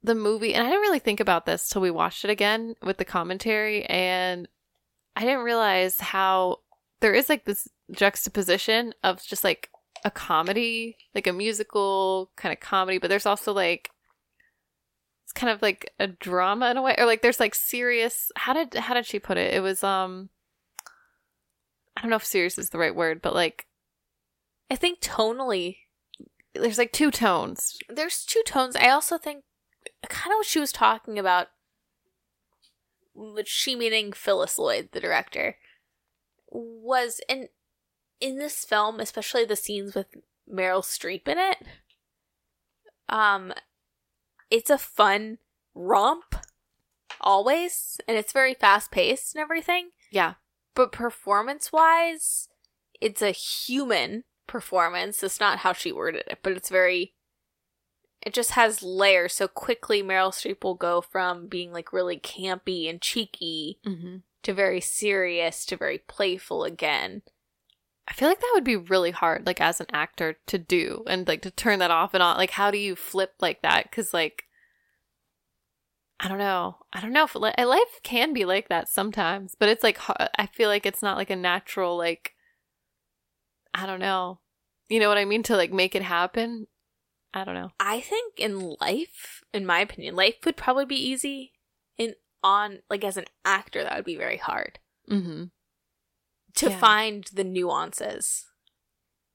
the 0.03 0.15
movie, 0.15 0.55
and 0.55 0.65
I 0.65 0.69
didn't 0.69 0.83
really 0.83 0.99
think 0.99 1.21
about 1.21 1.47
this 1.47 1.69
till 1.69 1.83
we 1.83 1.91
watched 1.91 2.25
it 2.25 2.31
again 2.31 2.75
with 2.83 2.99
the 2.99 3.05
commentary, 3.05 3.85
and 3.87 4.49
I 5.17 5.23
didn't 5.23 5.45
realize 5.45 5.99
how 6.01 6.61
there 7.01 7.15
is 7.15 7.29
like 7.29 7.45
this 7.45 7.69
juxtaposition 7.91 8.95
of 9.03 9.23
just 9.23 9.45
like 9.45 9.71
a 10.05 10.11
comedy, 10.11 10.97
like 11.15 11.27
a 11.27 11.33
musical 11.33 12.31
kind 12.37 12.53
of 12.53 12.61
comedy, 12.61 12.99
but 12.99 13.09
there's 13.09 13.27
also 13.27 13.53
like 13.53 13.91
it's 15.25 15.33
kind 15.33 15.53
of 15.53 15.63
like 15.63 15.91
a 15.99 16.07
drama 16.07 16.71
in 16.71 16.77
a 16.77 16.83
way, 16.83 16.95
or 16.99 17.07
like 17.07 17.23
there's 17.23 17.41
like 17.41 17.55
serious. 17.55 18.31
How 18.37 18.53
did 18.53 18.75
how 18.75 18.95
did 18.95 19.07
she 19.07 19.19
put 19.19 19.39
it? 19.39 19.55
It 19.55 19.61
was 19.61 19.83
um, 19.83 20.31
I 21.97 22.03
don't 22.03 22.11
know 22.11 22.17
if 22.17 22.25
serious 22.25 22.59
is 22.59 22.71
the 22.71 22.79
right 22.79 22.95
word, 22.95 23.23
but 23.23 23.35
like 23.35 23.67
I 24.71 24.77
think 24.77 25.01
tonally, 25.01 25.77
there's 26.55 26.79
like 26.79 26.93
two 26.93 27.11
tones. 27.11 27.79
there's 27.89 28.25
two 28.25 28.43
tones. 28.47 28.77
I 28.77 28.89
also 28.89 29.19
think 29.19 29.45
kind 30.09 30.33
of 30.33 30.39
what 30.39 30.47
she 30.47 30.61
was 30.61 30.73
talking 30.73 31.19
about, 31.19 31.49
she 33.45 33.77
meaning 33.77 34.13
Phyllis 34.13 34.59
Lloyd, 34.59 34.89
the 34.93 35.01
director, 35.01 35.57
was 36.49 37.21
in 37.29 37.49
in 38.23 38.39
this 38.39 38.65
film, 38.65 39.01
especially 39.01 39.45
the 39.45 39.57
scenes 39.57 39.95
with 39.97 40.07
Meryl 40.51 40.83
Streep 40.83 41.27
in 41.27 41.39
it. 41.39 41.59
Um, 43.09 43.53
it's 44.49 44.71
a 44.71 44.79
fun 44.79 45.39
romp, 45.75 46.37
always, 47.21 48.01
and 48.07 48.17
it's 48.17 48.33
very 48.33 48.55
fast 48.55 48.93
paced 48.93 49.35
and 49.35 49.43
everything. 49.43 49.91
Yeah, 50.11 50.35
But 50.75 50.93
performance 50.93 51.73
wise, 51.73 52.49
it's 53.01 53.23
a 53.23 53.33
human 53.33 54.23
performance. 54.47 55.23
It's 55.23 55.41
not 55.41 55.59
how 55.59 55.73
she 55.73 55.91
worded 55.91 56.25
it, 56.29 56.39
but 56.43 56.53
it's 56.53 56.71
very. 56.71 57.15
It 58.25 58.33
just 58.33 58.53
has 58.53 58.85
layers. 58.85 59.35
So 59.35 59.49
quickly, 59.49 60.01
Meryl 60.01 60.31
Streep 60.31 60.63
will 60.63 60.77
go 60.77 61.01
from 61.01 61.49
being 61.49 61.73
like 61.73 61.93
really 61.93 62.21
campy 62.21 62.89
and 62.89 63.01
cheeky 63.01 63.81
mm-hmm. 63.85 64.19
to 64.45 64.55
very 64.55 64.81
serious 64.81 65.67
to 65.67 65.77
very 65.77 65.99
playful 65.99 66.63
again. 66.63 67.23
I 68.09 68.15
feel 68.15 68.29
like 68.29 68.41
that 68.41 68.51
would 68.55 68.65
be 68.65 68.77
really 68.77 69.13
hard, 69.13 69.47
like 69.47 69.61
as 69.61 69.81
an 69.81 69.87
actor, 69.93 70.37
to 70.47 70.59
do 70.59 71.05
and 71.07 71.27
like 71.27 71.43
to 71.43 71.51
turn 71.51 71.79
that 71.79 71.91
off 71.91 72.15
and 72.15 72.23
on. 72.23 72.37
Like, 72.37 72.51
how 72.51 72.71
do 72.71 72.79
you 72.79 72.97
flip 72.97 73.35
like 73.41 73.63
that? 73.63 73.85
Because 73.85 74.13
like, 74.13 74.45
I 76.19 76.29
don't 76.29 76.39
know. 76.39 76.79
I 76.93 77.01
don't 77.01 77.13
know 77.13 77.25
if 77.25 77.35
li- 77.35 77.53
life 77.59 78.01
can 78.03 78.33
be 78.33 78.45
like 78.45 78.69
that 78.69 78.89
sometimes, 78.89 79.55
but 79.59 79.69
it's 79.69 79.83
like 79.83 79.99
I 80.39 80.47
feel 80.47 80.69
like 80.69 80.87
it's 80.87 81.03
not 81.03 81.17
like 81.17 81.31
a 81.31 81.37
natural 81.37 81.97
like. 81.97 82.35
I 83.75 83.87
don't 83.87 84.01
know. 84.01 84.41
You 84.89 85.01
know 85.01 85.09
what 85.09 85.19
I 85.19 85.25
mean? 85.25 85.43
To 85.45 85.57
like 85.57 85.73
make 85.73 85.95
it 85.95 86.03
happen. 86.03 86.67
I 87.33 87.45
don't 87.45 87.55
know. 87.55 87.71
I 87.81 88.01
think 88.01 88.35
in 88.39 88.77
life, 88.81 89.43
in 89.55 89.65
my 89.65 89.81
opinion, 89.81 90.15
life 90.15 90.37
would 90.45 90.57
probably 90.57 90.85
be 90.85 90.97
easy. 90.97 91.53
In 91.97 92.15
on 92.43 92.81
like 92.91 93.05
as 93.05 93.17
an 93.17 93.27
actor, 93.45 93.83
that 93.83 93.95
would 93.97 94.05
be 94.05 94.17
very 94.17 94.37
hard. 94.37 94.81
Mm-hmm. 95.11 95.45
To 96.57 96.71
Yeah. 96.71 96.79
find 96.79 97.25
the 97.33 97.45
nuances. 97.45 98.47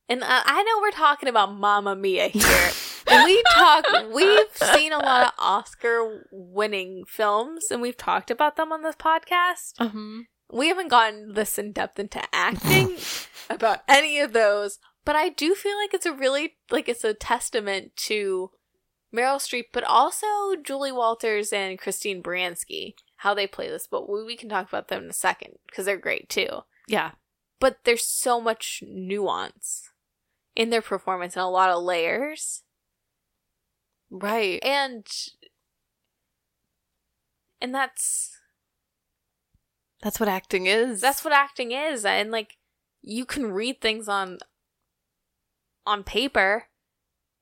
And 0.10 0.24
uh, 0.24 0.42
I 0.46 0.64
know 0.64 0.82
we're 0.82 0.92
talking 0.92 1.28
about 1.28 1.54
Mamma 1.54 1.96
Mia 1.96 2.28
here. 2.30 2.70
and 3.08 3.26
we 3.26 3.44
talk 3.54 3.86
we've 4.14 4.56
seen 4.74 4.94
a 4.94 4.98
lot 5.00 5.28
of 5.28 5.34
Oscar 5.38 6.26
winning 6.32 7.04
films 7.08 7.66
and 7.72 7.82
we've 7.82 7.98
talked 7.98 8.32
about 8.32 8.56
them 8.56 8.72
on 8.72 8.84
this 8.84 8.96
podcast. 8.96 9.74
Uh-huh. 9.80 10.24
We 10.50 10.70
haven't 10.70 10.88
gotten 10.88 11.34
this 11.34 11.58
in 11.60 11.74
depth 11.74 12.00
into 12.00 12.22
acting 12.34 12.96
about 13.50 13.80
any 13.90 14.20
of 14.20 14.32
those, 14.32 14.80
but 15.04 15.16
I 15.18 15.28
do 15.30 15.54
feel 15.56 15.78
like 15.78 15.94
it's 15.94 16.06
a 16.06 16.14
really 16.14 16.54
like 16.72 16.88
it's 16.88 17.04
a 17.04 17.14
testament 17.14 17.96
to 17.98 18.52
Meryl 19.14 19.40
Streep, 19.40 19.66
but 19.74 19.84
also 19.84 20.26
Julie 20.64 20.92
Walters 20.94 21.52
and 21.52 21.78
Christine 21.78 22.24
Baranski, 22.24 22.94
how 23.18 23.34
they 23.34 23.48
play 23.48 23.68
this. 23.68 23.88
But 23.92 24.10
we, 24.10 24.24
we 24.24 24.38
can 24.38 24.48
talk 24.48 24.70
about 24.70 24.88
them 24.88 25.04
in 25.04 25.10
a 25.10 25.14
second 25.14 25.56
because 25.66 25.86
they're 25.86 25.98
great 25.98 26.30
too 26.30 26.62
Yeah. 26.88 27.12
but 27.60 27.80
there's 27.84 28.06
so 28.06 28.40
much 28.42 28.82
nuance 28.88 29.90
in 30.56 30.70
their 30.70 30.82
performance 30.82 31.36
and 31.36 31.44
a 31.44 31.48
lot 31.48 31.70
of 31.70 31.84
layers 31.84 32.64
Right. 34.10 34.64
and 34.64 35.06
and 37.62 37.74
that's 37.76 38.40
That's 40.02 40.20
what 40.20 40.30
acting 40.30 40.66
is. 40.68 41.02
that's 41.02 41.24
what 41.24 41.34
acting 41.34 41.72
is 41.72 42.06
and 42.06 42.32
like 42.32 42.58
you 43.02 43.26
can 43.26 43.52
read 43.52 43.82
things 43.82 44.08
on 44.08 44.38
on 45.86 46.04
paper 46.04 46.66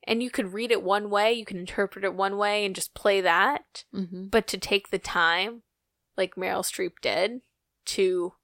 and 0.08 0.22
you 0.22 0.30
could 0.30 0.52
read 0.52 0.70
it 0.70 0.84
one 0.84 1.10
way, 1.10 1.32
you 1.32 1.44
can 1.44 1.56
interpret 1.58 2.04
it 2.04 2.14
one 2.14 2.36
way 2.36 2.64
and 2.64 2.76
just 2.76 2.94
play 2.94 3.20
that. 3.20 3.82
Mm-hmm. 3.92 4.26
But 4.26 4.46
to 4.48 4.56
take 4.58 4.90
the 4.90 5.00
time, 5.00 5.62
like 6.16 6.36
Meryl 6.36 6.62
Streep 6.62 6.92
did, 7.02 7.40
to 7.86 8.34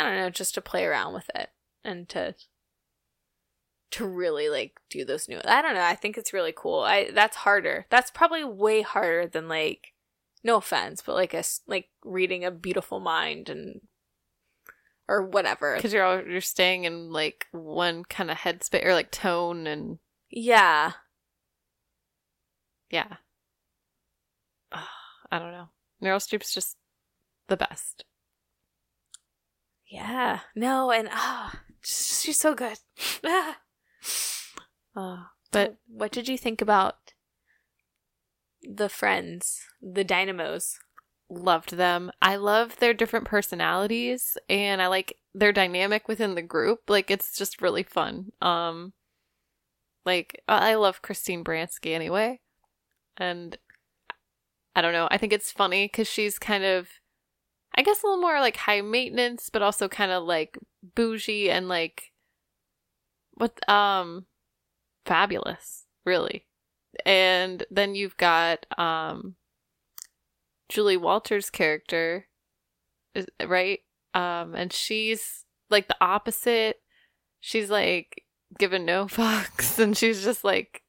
I 0.00 0.04
don't 0.04 0.16
know, 0.16 0.30
just 0.30 0.54
to 0.54 0.60
play 0.60 0.84
around 0.84 1.14
with 1.14 1.30
it 1.34 1.50
and 1.84 2.08
to 2.10 2.34
to 3.92 4.06
really 4.06 4.48
like 4.48 4.78
do 4.88 5.04
those 5.04 5.28
new 5.28 5.40
I 5.44 5.62
don't 5.62 5.74
know, 5.74 5.82
I 5.82 5.94
think 5.94 6.16
it's 6.16 6.32
really 6.32 6.54
cool. 6.56 6.80
I 6.80 7.10
that's 7.10 7.38
harder. 7.38 7.86
That's 7.90 8.10
probably 8.10 8.44
way 8.44 8.82
harder 8.82 9.26
than 9.26 9.48
like 9.48 9.92
no 10.42 10.56
offense, 10.56 11.02
but 11.04 11.14
like 11.14 11.34
a 11.34 11.42
like 11.66 11.88
reading 12.04 12.44
a 12.44 12.50
beautiful 12.50 13.00
mind 13.00 13.48
and 13.48 13.80
or 15.08 15.26
whatever. 15.26 15.74
Because 15.74 15.92
you're 15.92 16.04
all, 16.04 16.22
you're 16.22 16.40
staying 16.40 16.84
in 16.84 17.10
like 17.10 17.46
one 17.50 18.04
kind 18.04 18.30
of 18.30 18.38
headspace 18.38 18.86
or 18.86 18.94
like 18.94 19.10
tone 19.10 19.66
and 19.66 19.98
Yeah. 20.30 20.92
yeah. 22.90 23.16
Ugh, 24.72 24.84
I 25.32 25.38
don't 25.40 25.50
know. 25.50 25.68
Meryl 26.02 26.20
Streep's 26.20 26.54
just 26.54 26.76
the 27.48 27.56
best. 27.56 28.04
Yeah. 29.90 30.40
No, 30.54 30.90
and 30.90 31.08
ah, 31.10 31.60
she's 31.82 32.38
so 32.38 32.54
good. 32.54 32.78
Ah. 34.96 35.20
Uh, 35.22 35.24
but 35.52 35.76
what 35.86 36.10
did 36.10 36.28
you 36.28 36.36
think 36.36 36.60
about 36.60 36.96
the 38.62 38.88
friends, 38.88 39.60
the 39.80 40.02
dynamos? 40.02 40.78
loved 41.30 41.76
them. 41.76 42.10
I 42.20 42.36
love 42.36 42.76
their 42.78 42.92
different 42.92 43.24
personalities 43.26 44.36
and 44.48 44.82
I 44.82 44.88
like 44.88 45.16
their 45.34 45.52
dynamic 45.52 46.08
within 46.08 46.34
the 46.34 46.42
group. 46.42 46.80
Like 46.88 47.10
it's 47.10 47.36
just 47.36 47.62
really 47.62 47.84
fun. 47.84 48.32
Um 48.42 48.92
like 50.04 50.42
I 50.48 50.72
I 50.72 50.74
love 50.74 51.02
Christine 51.02 51.44
Baranski 51.44 51.94
anyway. 51.94 52.40
And 53.16 53.56
I 54.74 54.82
don't 54.82 54.92
know. 54.92 55.08
I 55.10 55.18
think 55.18 55.32
it's 55.32 55.52
funny 55.52 55.88
cuz 55.88 56.08
she's 56.08 56.38
kind 56.38 56.64
of 56.64 56.88
I 57.74 57.82
guess 57.82 58.02
a 58.02 58.06
little 58.06 58.20
more 58.20 58.40
like 58.40 58.56
high 58.56 58.80
maintenance 58.80 59.48
but 59.50 59.62
also 59.62 59.88
kind 59.88 60.10
of 60.10 60.24
like 60.24 60.58
bougie 60.94 61.50
and 61.50 61.68
like 61.68 62.12
what 63.34 63.58
um 63.68 64.26
fabulous, 65.06 65.86
really. 66.04 66.46
And 67.06 67.64
then 67.70 67.94
you've 67.94 68.16
got 68.16 68.66
um 68.78 69.36
Julie 70.68 70.96
Walters' 70.96 71.50
character, 71.50 72.26
is, 73.14 73.26
right? 73.44 73.80
Um, 74.14 74.54
and 74.54 74.72
she's 74.72 75.44
like 75.68 75.88
the 75.88 75.96
opposite. 76.00 76.80
She's 77.40 77.70
like 77.70 78.24
given 78.58 78.84
no 78.84 79.04
fucks, 79.06 79.78
and 79.78 79.96
she's 79.96 80.22
just 80.22 80.44
like, 80.44 80.82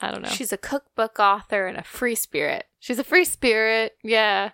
I 0.00 0.10
don't 0.10 0.22
know. 0.22 0.28
She's 0.28 0.52
a 0.52 0.58
cookbook 0.58 1.18
author 1.18 1.66
and 1.66 1.78
a 1.78 1.82
free 1.82 2.14
spirit. 2.14 2.66
she's 2.78 2.98
a 2.98 3.04
free 3.04 3.24
spirit, 3.24 3.92
yeah. 4.02 4.50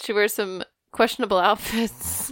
She 0.00 0.12
wears 0.12 0.34
some 0.34 0.64
questionable 0.92 1.38
outfits, 1.50 2.30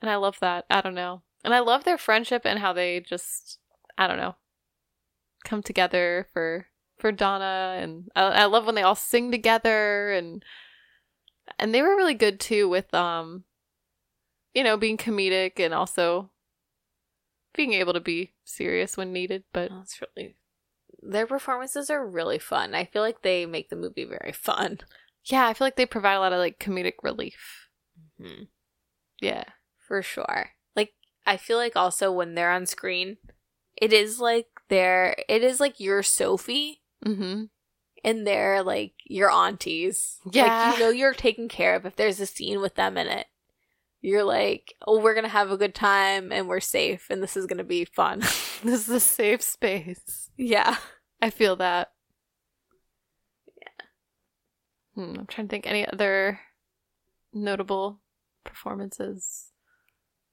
and 0.00 0.10
I 0.10 0.16
love 0.16 0.38
that. 0.40 0.64
I 0.70 0.80
don't 0.80 0.94
know, 0.94 1.22
and 1.44 1.54
I 1.54 1.60
love 1.60 1.84
their 1.84 1.98
friendship 1.98 2.42
and 2.44 2.58
how 2.58 2.72
they 2.72 3.00
just, 3.00 3.58
I 3.96 4.06
don't 4.06 4.18
know, 4.18 4.36
come 5.44 5.62
together 5.62 6.28
for 6.32 6.66
for 6.98 7.12
Donna, 7.12 7.78
and 7.80 8.10
I, 8.14 8.22
I 8.22 8.44
love 8.46 8.66
when 8.66 8.74
they 8.74 8.82
all 8.82 8.94
sing 8.94 9.30
together, 9.30 10.12
and 10.12 10.44
and 11.58 11.74
they 11.74 11.82
were 11.82 11.96
really 11.96 12.14
good 12.14 12.40
too 12.40 12.68
with 12.68 12.92
um, 12.94 13.44
you 14.54 14.64
know, 14.64 14.76
being 14.76 14.96
comedic 14.96 15.58
and 15.58 15.72
also 15.72 16.30
being 17.54 17.72
able 17.72 17.92
to 17.92 18.00
be 18.00 18.32
serious 18.44 18.96
when 18.96 19.12
needed. 19.12 19.44
But 19.52 19.70
it's 19.82 20.00
really. 20.00 20.36
Their 21.02 21.26
performances 21.26 21.88
are 21.88 22.06
really 22.06 22.38
fun. 22.38 22.74
I 22.74 22.84
feel 22.84 23.02
like 23.02 23.22
they 23.22 23.46
make 23.46 23.70
the 23.70 23.76
movie 23.76 24.04
very 24.04 24.32
fun. 24.32 24.80
Yeah, 25.24 25.46
I 25.46 25.54
feel 25.54 25.66
like 25.66 25.76
they 25.76 25.86
provide 25.86 26.14
a 26.14 26.20
lot 26.20 26.32
of 26.32 26.38
like 26.38 26.58
comedic 26.58 26.94
relief. 27.02 27.68
Mhm. 28.20 28.48
Yeah. 29.20 29.44
For 29.86 30.02
sure. 30.02 30.50
Like, 30.76 30.92
I 31.26 31.36
feel 31.36 31.56
like 31.58 31.76
also 31.76 32.10
when 32.12 32.34
they're 32.34 32.50
on 32.52 32.66
screen, 32.66 33.16
it 33.76 33.92
is 33.92 34.20
like 34.20 34.46
they're. 34.68 35.16
It 35.28 35.42
is 35.42 35.60
like 35.60 35.80
you're 35.80 36.02
Sophie 36.02 36.82
Mm-hmm. 37.04 37.44
and 38.04 38.26
they're 38.26 38.62
like 38.62 38.92
your 39.04 39.30
aunties. 39.30 40.18
Yeah. 40.30 40.68
Like, 40.70 40.78
you 40.78 40.84
know 40.84 40.90
you're 40.90 41.14
taken 41.14 41.48
care 41.48 41.74
of 41.74 41.86
if 41.86 41.96
there's 41.96 42.20
a 42.20 42.26
scene 42.26 42.60
with 42.60 42.74
them 42.76 42.96
in 42.98 43.06
it. 43.06 43.26
You're 44.02 44.24
like, 44.24 44.74
oh, 44.86 44.98
we're 45.00 45.14
gonna 45.14 45.28
have 45.28 45.50
a 45.50 45.56
good 45.58 45.74
time 45.74 46.30
and 46.32 46.46
we're 46.48 46.60
safe 46.60 47.06
and 47.10 47.22
this 47.22 47.36
is 47.36 47.46
gonna 47.46 47.64
be 47.64 47.84
fun. 47.84 48.20
This 48.62 48.86
is 48.86 48.90
a 48.90 49.00
safe 49.00 49.40
space. 49.42 50.30
yeah. 50.36 50.76
I 51.22 51.30
feel 51.30 51.56
that. 51.56 51.92
Yeah. 53.60 53.84
Hmm, 55.00 55.20
I'm 55.20 55.26
trying 55.26 55.48
to 55.48 55.50
think 55.50 55.66
any 55.66 55.88
other 55.88 56.40
notable 57.32 58.00
performances. 58.44 59.52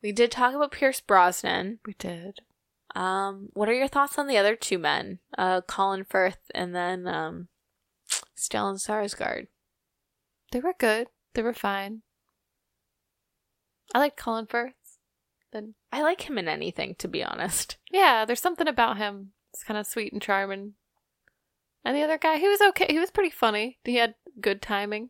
We 0.04 0.12
did 0.12 0.30
talk 0.30 0.54
about 0.54 0.72
Pierce 0.72 1.00
Brosnan. 1.00 1.80
We 1.86 1.94
did. 1.98 2.40
Um, 2.94 3.50
what 3.54 3.70
are 3.70 3.74
your 3.74 3.88
thoughts 3.88 4.18
on 4.18 4.28
the 4.28 4.38
other 4.38 4.58
two 4.58 4.78
men? 4.78 5.20
Uh, 5.38 5.62
Colin 5.62 6.04
Firth 6.04 6.52
and 6.54 6.76
then 6.76 7.08
um, 7.08 7.48
Stellan 8.38 8.76
Skarsgård. 8.76 9.48
They 10.52 10.60
were 10.60 10.74
good. 10.78 11.08
They 11.34 11.44
were 11.44 11.54
fine. 11.54 12.02
I 13.96 14.00
like 14.00 14.18
Colin 14.18 14.48
Firth. 14.48 14.74
Then 15.54 15.76
I 15.94 16.02
like 16.02 16.28
him 16.28 16.38
in 16.38 16.50
anything, 16.50 16.96
to 16.96 17.08
be 17.08 17.24
honest. 17.24 17.78
yeah, 17.90 18.26
there's 18.26 18.42
something 18.42 18.68
about 18.68 18.98
him. 18.98 19.32
It's 19.54 19.64
kind 19.64 19.80
of 19.80 19.88
sweet 19.88 20.12
and 20.12 20.22
charming. 20.22 20.74
And 21.86 21.96
the 21.96 22.04
other 22.04 22.18
guy, 22.18 22.38
he 22.38 22.50
was 22.50 22.60
okay. 22.60 22.88
He 22.90 23.00
was 23.00 23.12
pretty 23.12 23.30
funny. 23.30 23.80
He 23.86 23.96
had 23.96 24.16
good 24.40 24.62
timing. 24.62 25.10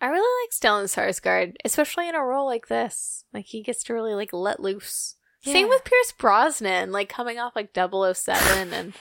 I 0.00 0.06
really 0.06 0.44
like 0.44 0.50
Stellan 0.50 0.84
Skarsgård, 0.84 1.54
especially 1.64 2.08
in 2.08 2.14
a 2.14 2.22
role 2.22 2.46
like 2.46 2.68
this. 2.68 3.24
Like 3.32 3.46
he 3.46 3.62
gets 3.62 3.84
to 3.84 3.94
really 3.94 4.14
like 4.14 4.32
let 4.32 4.60
loose. 4.60 5.16
Same 5.44 5.68
with 5.68 5.84
Pierce 5.84 6.12
Brosnan, 6.16 6.92
like 6.92 7.08
coming 7.08 7.38
off 7.38 7.56
like 7.56 7.70
007 7.74 8.72
and 8.72 8.94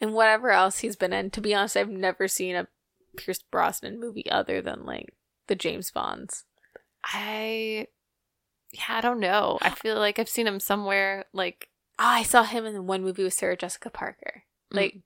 and 0.00 0.14
whatever 0.14 0.50
else 0.50 0.78
he's 0.78 0.96
been 0.96 1.12
in. 1.12 1.30
To 1.30 1.40
be 1.40 1.54
honest, 1.54 1.76
I've 1.76 1.90
never 1.90 2.26
seen 2.26 2.56
a 2.56 2.68
Pierce 3.16 3.40
Brosnan 3.50 4.00
movie 4.00 4.30
other 4.30 4.60
than 4.60 4.84
like 4.84 5.14
the 5.46 5.54
James 5.54 5.90
Bonds. 5.90 6.44
I, 7.04 7.88
yeah, 8.72 8.84
I 8.88 9.00
don't 9.02 9.20
know. 9.20 9.58
I 9.60 9.70
feel 9.82 9.96
like 9.96 10.18
I've 10.18 10.28
seen 10.28 10.46
him 10.46 10.60
somewhere. 10.60 11.26
Like, 11.32 11.68
Oh, 11.98 12.06
I 12.06 12.22
saw 12.24 12.42
him 12.42 12.66
in 12.66 12.86
one 12.86 13.02
movie 13.02 13.22
with 13.22 13.34
Sarah 13.34 13.56
Jessica 13.56 13.88
Parker. 13.88 14.44
Mm. 14.72 14.76
Like, 14.76 14.96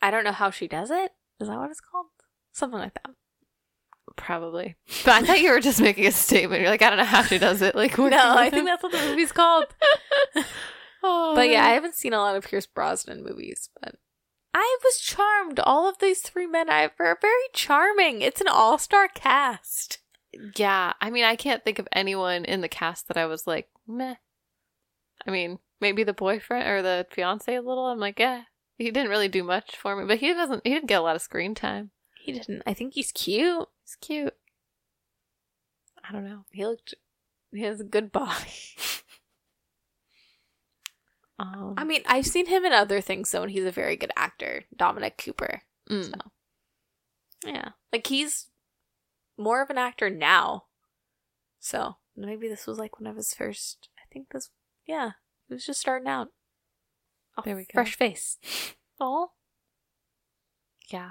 I 0.00 0.10
don't 0.10 0.24
know 0.24 0.32
how 0.32 0.50
she 0.50 0.66
does 0.66 0.90
it. 0.90 1.12
Is 1.40 1.48
that 1.48 1.58
what 1.58 1.70
it's 1.70 1.80
called? 1.80 2.06
Something 2.56 2.78
like 2.80 2.94
that. 2.94 3.10
probably. 4.16 4.76
But 5.04 5.12
I 5.22 5.26
thought 5.26 5.40
you 5.42 5.50
were 5.50 5.60
just 5.60 5.78
making 5.78 6.06
a 6.06 6.10
statement. 6.10 6.62
You're 6.62 6.70
like, 6.70 6.80
I 6.80 6.88
don't 6.88 6.98
know 6.98 7.04
how 7.04 7.22
she 7.22 7.36
does 7.36 7.60
it. 7.60 7.74
Like, 7.74 7.98
No, 7.98 8.08
I 8.10 8.48
think 8.48 8.64
that's 8.64 8.82
what 8.82 8.92
the 8.92 8.98
movie's 8.98 9.30
called. 9.30 9.66
Oh, 11.02 11.32
But 11.34 11.50
yeah, 11.50 11.66
I 11.66 11.72
oh. 11.72 11.74
haven't 11.74 11.96
seen 11.96 12.14
a 12.14 12.18
lot 12.18 12.34
of 12.34 12.44
Pierce 12.44 12.64
Brosnan 12.64 13.22
movies, 13.22 13.68
but 13.78 13.96
I 14.54 14.78
was 14.82 14.98
charmed. 14.98 15.60
All 15.60 15.86
of 15.86 15.98
these 15.98 16.22
three 16.22 16.46
men 16.46 16.70
I 16.70 16.90
are 16.98 17.18
very 17.20 17.34
charming. 17.52 18.22
It's 18.22 18.40
an 18.40 18.48
all 18.48 18.78
star 18.78 19.06
cast. 19.06 19.98
yeah. 20.56 20.94
I 20.98 21.10
mean, 21.10 21.24
I 21.24 21.36
can't 21.36 21.62
think 21.62 21.78
of 21.78 21.86
anyone 21.92 22.46
in 22.46 22.62
the 22.62 22.68
cast 22.68 23.08
that 23.08 23.18
I 23.18 23.26
was 23.26 23.46
like, 23.46 23.68
meh. 23.86 24.14
I 25.26 25.30
mean, 25.30 25.58
maybe 25.78 26.04
the 26.04 26.14
boyfriend 26.14 26.66
or 26.66 26.80
the 26.80 27.06
fiance 27.10 27.54
a 27.54 27.60
little. 27.60 27.84
I'm 27.84 28.00
like, 28.00 28.18
yeah, 28.18 28.44
he 28.78 28.90
didn't 28.90 29.10
really 29.10 29.28
do 29.28 29.44
much 29.44 29.76
for 29.76 29.94
me, 29.94 30.06
but 30.06 30.20
he 30.20 30.32
doesn't. 30.32 30.62
He 30.66 30.72
didn't 30.72 30.88
get 30.88 31.00
a 31.00 31.04
lot 31.04 31.16
of 31.16 31.22
screen 31.22 31.54
time. 31.54 31.90
He 32.26 32.32
didn't. 32.32 32.62
I 32.66 32.74
think 32.74 32.94
he's 32.94 33.12
cute. 33.12 33.68
He's 33.84 33.94
cute. 34.00 34.34
I 36.02 36.12
don't 36.12 36.24
know. 36.24 36.44
He 36.50 36.66
looked. 36.66 36.94
He 37.52 37.62
has 37.62 37.80
a 37.80 37.84
good 37.84 38.10
body. 38.12 38.50
Um, 41.38 41.74
I 41.76 41.84
mean, 41.84 42.00
I've 42.06 42.26
seen 42.26 42.46
him 42.46 42.64
in 42.64 42.72
other 42.72 43.02
things, 43.02 43.30
though, 43.30 43.42
and 43.42 43.50
he's 43.50 43.66
a 43.66 43.70
very 43.70 43.94
good 43.94 44.10
actor. 44.16 44.64
Dominic 44.74 45.20
Cooper. 45.22 45.64
mm. 45.90 46.04
So, 46.06 46.12
yeah. 47.44 47.72
Like, 47.92 48.06
he's 48.06 48.46
more 49.36 49.60
of 49.60 49.68
an 49.68 49.76
actor 49.76 50.08
now. 50.08 50.64
So, 51.60 51.96
maybe 52.16 52.48
this 52.48 52.66
was 52.66 52.78
like 52.78 52.98
one 52.98 53.06
of 53.06 53.16
his 53.16 53.34
first. 53.34 53.90
I 53.98 54.08
think 54.10 54.28
this. 54.30 54.48
Yeah. 54.86 55.10
He 55.46 55.52
was 55.52 55.66
just 55.66 55.78
starting 55.78 56.08
out. 56.08 56.28
Oh, 57.36 57.42
There 57.44 57.54
we 57.54 57.64
go. 57.64 57.68
Fresh 57.74 57.96
face. 57.96 58.38
Oh, 58.98 59.32
yeah. 60.88 61.10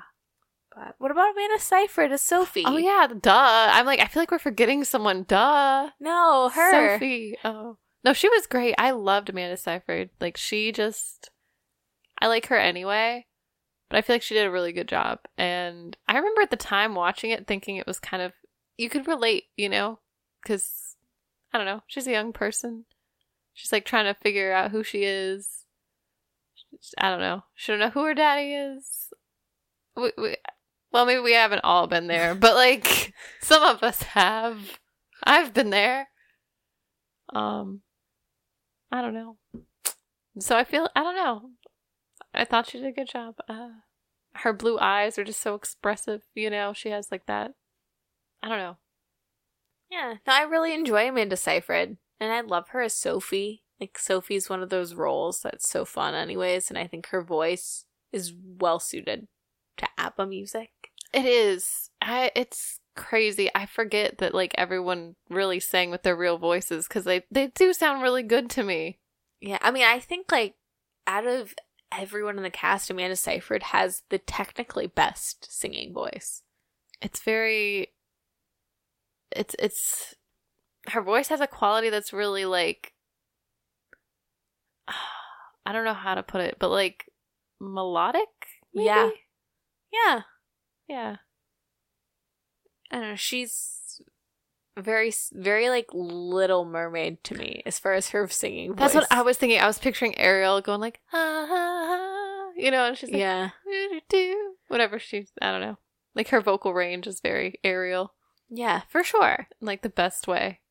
But 0.76 0.96
what 0.98 1.12
about 1.12 1.32
Amanda 1.32 1.60
Seyfried 1.60 2.12
as 2.12 2.22
Sophie? 2.22 2.64
Oh 2.66 2.78
yeah, 2.78 3.08
duh. 3.08 3.70
I'm 3.72 3.86
like, 3.86 4.02
I 4.02 4.08
feel 4.08 4.22
like 4.22 4.32
we're 4.32 4.40
forgetting 4.40 4.84
someone. 4.84 5.24
Duh. 5.24 5.90
No, 6.00 6.50
her. 6.54 6.96
Sophie. 6.96 7.38
Oh 7.46 7.78
no, 8.04 8.14
she 8.14 8.28
was 8.30 8.46
great. 8.46 8.76
I 8.78 8.92
loved 8.92 9.30
Amanda 9.30 9.58
Seyfried. 9.58 10.10
Like 10.20 10.38
she 10.38 10.72
just, 10.72 11.32
I 12.22 12.28
like 12.28 12.48
her 12.48 12.58
anyway. 12.58 13.26
But 13.90 13.98
I 13.98 14.02
feel 14.02 14.16
like 14.16 14.24
she 14.24 14.34
did 14.34 14.46
a 14.46 14.52
really 14.52 14.74
good 14.74 14.88
job. 14.88 15.20
And 15.38 15.96
I 16.08 16.18
remember 16.18 16.42
at 16.42 16.50
the 16.50 16.58
time 16.58 16.94
watching 16.96 17.32
it, 17.32 17.48
thinking 17.48 17.78
it 17.78 17.88
was 17.88 18.00
kind 18.00 18.22
of 18.22 18.34
you 18.78 18.90
could 18.90 19.08
relate, 19.08 19.46
you 19.56 19.70
know, 19.70 20.00
because 20.44 20.98
I 21.54 21.58
don't 21.58 21.68
know. 21.68 21.84
She's 21.88 22.08
a 22.08 22.12
young 22.12 22.34
person. 22.34 22.86
She's 23.54 23.72
like 23.72 23.86
trying 23.86 24.06
to 24.06 24.20
figure 24.20 24.52
out 24.52 24.72
who 24.72 24.84
she 24.84 25.04
is. 25.04 25.66
I 26.98 27.10
don't 27.10 27.22
know. 27.22 27.44
She 27.54 27.72
don't 27.72 27.80
know 27.80 27.90
who 27.90 28.04
her 28.04 28.14
daddy 28.14 28.54
is. 28.54 29.14
We, 29.96 30.12
we, 30.18 30.36
well, 30.96 31.06
maybe 31.06 31.20
we 31.20 31.34
haven't 31.34 31.66
all 31.66 31.88
been 31.88 32.08
there, 32.08 32.34
but 32.36 32.56
like 32.56 33.14
some 33.42 33.62
of 33.64 33.84
us 33.84 34.02
have. 34.04 34.80
I've 35.22 35.54
been 35.54 35.70
there. 35.70 36.08
Um, 37.34 37.82
I 38.94 39.02
don't 39.02 39.14
know. 39.14 39.36
So 40.40 40.56
I 40.56 40.64
feel 40.64 40.88
I 40.96 41.04
don't 41.04 41.18
know. 41.18 41.50
I 42.34 42.46
thought 42.46 42.68
she 42.70 42.80
did 42.80 42.88
a 42.88 42.94
good 42.94 43.10
job. 43.10 43.36
Uh, 43.50 43.72
her 44.36 44.54
blue 44.54 44.80
eyes 44.80 45.20
are 45.20 45.26
just 45.26 45.42
so 45.42 45.54
expressive. 45.54 46.22
You 46.34 46.50
know, 46.50 46.72
she 46.72 46.92
has 46.92 47.10
like 47.12 47.26
that. 47.26 47.52
I 48.42 48.48
don't 48.48 48.60
know. 48.60 48.78
Yeah, 49.92 50.14
no, 50.26 50.34
I 50.34 50.44
really 50.44 50.74
enjoy 50.74 51.10
Amanda 51.10 51.36
Seyfried, 51.36 51.98
and 52.22 52.32
I 52.32 52.40
love 52.40 52.70
her 52.70 52.82
as 52.82 52.94
Sophie. 52.94 53.64
Like 53.82 54.00
Sophie's 54.00 54.50
one 54.50 54.64
of 54.64 54.70
those 54.70 54.94
roles 54.94 55.42
that's 55.42 55.70
so 55.70 55.84
fun, 55.84 56.16
anyways, 56.16 56.70
and 56.70 56.78
I 56.78 56.88
think 56.88 57.08
her 57.08 57.22
voice 57.22 57.84
is 58.14 58.32
well 58.62 58.80
suited 58.80 59.28
to 59.78 59.88
ABBA 59.98 60.26
music. 60.28 60.70
It 61.16 61.26
is. 61.26 61.90
I. 62.02 62.30
It's 62.36 62.82
crazy. 62.98 63.50
I 63.56 63.66
forget 63.66 64.18
that 64.18 64.34
like 64.34 64.54
everyone 64.58 65.16
really 65.30 65.62
sang 65.62 65.90
with 65.90 66.04
their 66.04 66.16
real 66.16 66.38
voices 66.38 66.88
because 66.88 67.06
they 67.06 67.24
they 67.32 67.48
do 67.48 67.72
sound 67.74 68.04
really 68.04 68.22
good 68.22 68.50
to 68.52 68.64
me. 68.64 69.00
Yeah, 69.40 69.60
I 69.62 69.72
mean, 69.72 69.86
I 69.86 70.00
think 70.00 70.30
like 70.30 70.56
out 71.08 71.26
of 71.26 71.56
everyone 71.98 72.36
in 72.36 72.44
the 72.44 72.50
cast, 72.50 72.90
Amanda 72.90 73.16
Seyfried 73.16 73.64
has 73.64 74.04
the 74.10 74.18
technically 74.18 74.88
best 74.88 75.48
singing 75.50 75.94
voice. 75.94 76.44
It's 77.02 77.22
very. 77.22 77.94
It's 79.32 79.56
it's. 79.58 80.16
Her 80.90 81.02
voice 81.02 81.30
has 81.30 81.40
a 81.40 81.48
quality 81.48 81.90
that's 81.90 82.12
really 82.12 82.44
like. 82.44 82.94
I 85.66 85.72
don't 85.72 85.86
know 85.86 85.94
how 85.94 86.16
to 86.16 86.24
put 86.24 86.42
it, 86.42 86.58
but 86.60 86.72
like 86.72 87.06
melodic. 87.62 88.28
maybe? 88.74 88.88
Yeah. 88.88 89.10
Yeah, 89.94 90.22
Yeah. 90.88 91.18
I 92.92 92.96
don't 92.96 93.10
know. 93.10 93.16
She's 93.16 94.02
very, 94.78 95.14
very 95.34 95.70
like 95.70 95.88
Little 95.94 96.66
Mermaid 96.66 97.24
to 97.26 97.36
me 97.36 97.64
as 97.66 97.80
far 97.80 97.94
as 97.94 98.10
her 98.10 98.28
singing. 98.28 98.72
Voice. 98.72 98.80
That's 98.80 98.96
what 98.96 99.08
I 99.12 99.22
was 99.22 99.38
thinking. 99.38 99.60
I 99.60 99.68
was 99.68 99.80
picturing 99.80 100.18
Ariel 100.18 100.62
going 100.62 100.82
like, 100.82 101.00
ha, 101.08 101.46
ha, 101.48 101.48
ha, 101.50 102.52
you 102.56 102.72
know, 102.72 102.86
and 102.86 102.98
she's 102.98 103.10
like, 103.10 103.20
Yeah, 103.22 103.50
whatever 104.68 105.00
she's, 105.00 105.32
I 105.42 105.52
don't 105.52 105.62
know. 105.62 105.78
Like 106.14 106.30
her 106.30 106.42
vocal 106.42 106.74
range 106.74 107.08
is 107.08 107.20
very 107.20 107.56
Ariel, 107.64 108.14
yeah, 108.50 108.82
for 108.88 109.04
sure. 109.04 109.48
like 109.60 109.82
the 109.82 109.90
best 109.90 110.28
way. 110.28 110.62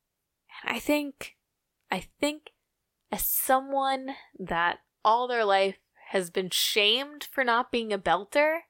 And 0.65 0.77
I 0.77 0.79
think, 0.79 1.37
I 1.91 2.05
think, 2.21 2.53
as 3.13 3.25
someone 3.25 4.15
that 4.39 4.79
all 5.05 5.29
their 5.29 5.45
life 5.45 5.77
has 6.11 6.31
been 6.31 6.49
shamed 6.51 7.25
for 7.25 7.45
not 7.45 7.71
being 7.71 7.93
a 7.93 7.99
belter, 7.99 8.61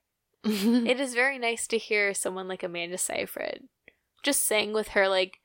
it 0.87 1.01
is 1.01 1.15
very 1.15 1.39
nice 1.39 1.67
to 1.69 1.79
hear 1.79 2.13
someone 2.15 2.49
like 2.49 2.63
Amanda 2.63 2.99
Seyfried 2.99 3.63
just 4.23 4.43
sing 4.45 4.73
with 4.73 4.89
her 4.89 5.09
like 5.09 5.39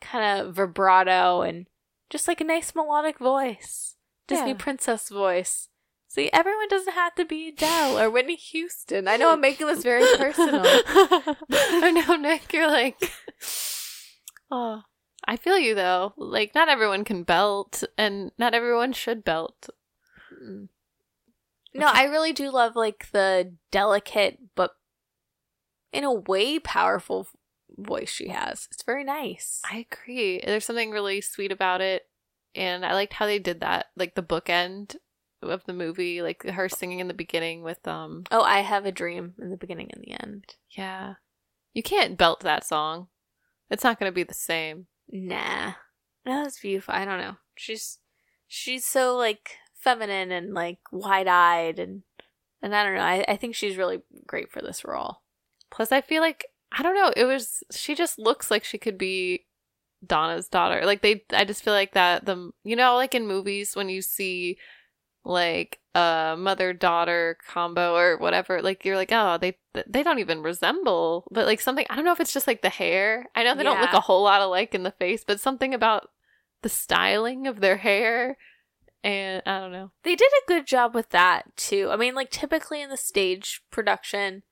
kind 0.00 0.40
of 0.40 0.54
vibrato 0.54 1.42
and 1.42 1.66
just 2.10 2.26
like 2.28 2.40
a 2.40 2.44
nice 2.44 2.74
melodic 2.74 3.18
voice, 3.18 3.96
Disney 4.26 4.50
Yeah. 4.50 4.56
princess 4.58 5.08
voice. 5.08 5.68
See, 6.08 6.30
everyone 6.32 6.68
doesn't 6.68 6.94
have 6.94 7.14
to 7.16 7.24
be 7.26 7.48
Adele 7.48 7.98
or 7.98 8.10
Whitney 8.10 8.36
Houston. 8.36 9.06
I 9.06 9.16
know 9.18 9.30
I'm 9.30 9.40
making 9.42 9.66
this 9.66 9.82
very 9.82 10.02
personal. 10.16 10.62
I 10.64 11.90
know, 11.90 12.16
Nick. 12.16 12.50
You're 12.52 12.66
like, 12.66 12.96
oh, 14.50 14.82
I 15.26 15.36
feel 15.36 15.58
you 15.58 15.74
though. 15.74 16.14
Like, 16.16 16.54
not 16.54 16.68
everyone 16.70 17.04
can 17.04 17.24
belt, 17.24 17.84
and 17.98 18.32
not 18.38 18.54
everyone 18.54 18.94
should 18.94 19.22
belt. 19.22 19.68
Mm. 20.42 20.68
No, 21.78 21.88
I 21.92 22.04
really 22.04 22.32
do 22.32 22.50
love 22.50 22.76
like 22.76 23.10
the 23.12 23.54
delicate 23.70 24.38
but 24.54 24.72
in 25.92 26.04
a 26.04 26.12
way 26.12 26.58
powerful 26.58 27.26
voice 27.76 28.10
she 28.10 28.28
has. 28.28 28.68
It's 28.72 28.82
very 28.82 29.04
nice. 29.04 29.60
I 29.70 29.86
agree. 29.90 30.40
There's 30.44 30.64
something 30.64 30.90
really 30.90 31.20
sweet 31.20 31.52
about 31.52 31.80
it, 31.80 32.02
and 32.54 32.84
I 32.84 32.92
liked 32.94 33.12
how 33.14 33.26
they 33.26 33.38
did 33.38 33.60
that, 33.60 33.86
like 33.96 34.14
the 34.14 34.22
bookend 34.22 34.96
of 35.42 35.64
the 35.64 35.72
movie, 35.72 36.20
like 36.20 36.42
her 36.42 36.68
singing 36.68 36.98
in 37.00 37.08
the 37.08 37.14
beginning 37.14 37.62
with 37.62 37.86
um, 37.86 38.24
Oh, 38.30 38.42
I 38.42 38.60
have 38.60 38.84
a 38.86 38.92
dream 38.92 39.34
in 39.40 39.50
the 39.50 39.56
beginning 39.56 39.90
and 39.92 40.02
the 40.02 40.20
end. 40.22 40.56
yeah. 40.76 41.14
You 41.74 41.82
can't 41.82 42.18
belt 42.18 42.40
that 42.40 42.64
song. 42.66 43.06
It's 43.70 43.84
not 43.84 44.00
going 44.00 44.10
to 44.10 44.14
be 44.14 44.24
the 44.24 44.34
same. 44.34 44.86
Nah. 45.10 45.74
No, 46.26 46.42
that's 46.42 46.58
beautiful. 46.58 46.92
I 46.94 47.04
don't 47.04 47.20
know. 47.20 47.36
She's 47.56 47.98
she's 48.48 48.84
so 48.84 49.14
like 49.16 49.50
feminine 49.88 50.32
and 50.32 50.54
like 50.54 50.78
wide 50.92 51.28
eyed 51.28 51.78
and 51.78 52.02
and 52.60 52.74
I 52.74 52.84
don't 52.84 52.94
know. 52.94 53.00
I, 53.00 53.24
I 53.28 53.36
think 53.36 53.54
she's 53.54 53.76
really 53.76 54.02
great 54.26 54.50
for 54.50 54.60
this 54.60 54.84
role. 54.84 55.22
Plus, 55.70 55.92
I 55.92 56.00
feel 56.00 56.22
like 56.22 56.46
I 56.72 56.82
don't 56.82 56.94
know. 56.94 57.12
It 57.16 57.24
was 57.24 57.62
she 57.70 57.94
just 57.94 58.18
looks 58.18 58.50
like 58.50 58.64
she 58.64 58.78
could 58.78 58.98
be 58.98 59.46
Donna's 60.04 60.48
daughter. 60.48 60.84
Like 60.84 61.02
they, 61.02 61.24
I 61.32 61.44
just 61.44 61.62
feel 61.62 61.74
like 61.74 61.94
that. 61.94 62.26
The 62.26 62.50
you 62.64 62.76
know, 62.76 62.96
like 62.96 63.14
in 63.14 63.26
movies 63.26 63.74
when 63.76 63.88
you 63.88 64.02
see 64.02 64.58
like 65.24 65.78
a 65.94 66.34
mother 66.38 66.72
daughter 66.72 67.38
combo 67.46 67.94
or 67.94 68.18
whatever, 68.18 68.60
like 68.60 68.84
you're 68.84 68.96
like, 68.96 69.12
oh, 69.12 69.38
they 69.40 69.56
they 69.86 70.02
don't 70.02 70.18
even 70.18 70.42
resemble. 70.42 71.28
But 71.30 71.46
like 71.46 71.60
something, 71.60 71.86
I 71.88 71.96
don't 71.96 72.04
know 72.04 72.12
if 72.12 72.20
it's 72.20 72.34
just 72.34 72.46
like 72.46 72.62
the 72.62 72.68
hair. 72.68 73.26
I 73.34 73.44
know 73.44 73.54
they 73.54 73.62
don't 73.62 73.80
look 73.80 73.92
a 73.92 74.00
whole 74.00 74.24
lot 74.24 74.42
alike 74.42 74.74
in 74.74 74.82
the 74.82 74.90
face, 74.90 75.24
but 75.24 75.40
something 75.40 75.72
about 75.72 76.10
the 76.62 76.68
styling 76.68 77.46
of 77.46 77.60
their 77.60 77.76
hair. 77.76 78.36
And 79.04 79.42
I 79.46 79.58
don't 79.60 79.72
know. 79.72 79.92
They 80.02 80.16
did 80.16 80.28
a 80.28 80.48
good 80.48 80.66
job 80.66 80.94
with 80.94 81.10
that 81.10 81.56
too. 81.56 81.88
I 81.90 81.96
mean, 81.96 82.14
like 82.14 82.30
typically 82.30 82.82
in 82.82 82.90
the 82.90 82.96
stage 82.96 83.62
production, 83.70 84.42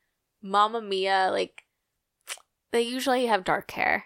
Mamma 0.42 0.80
Mia, 0.80 1.28
like 1.32 1.62
they 2.72 2.82
usually 2.82 3.26
have 3.26 3.44
dark 3.44 3.70
hair, 3.72 4.04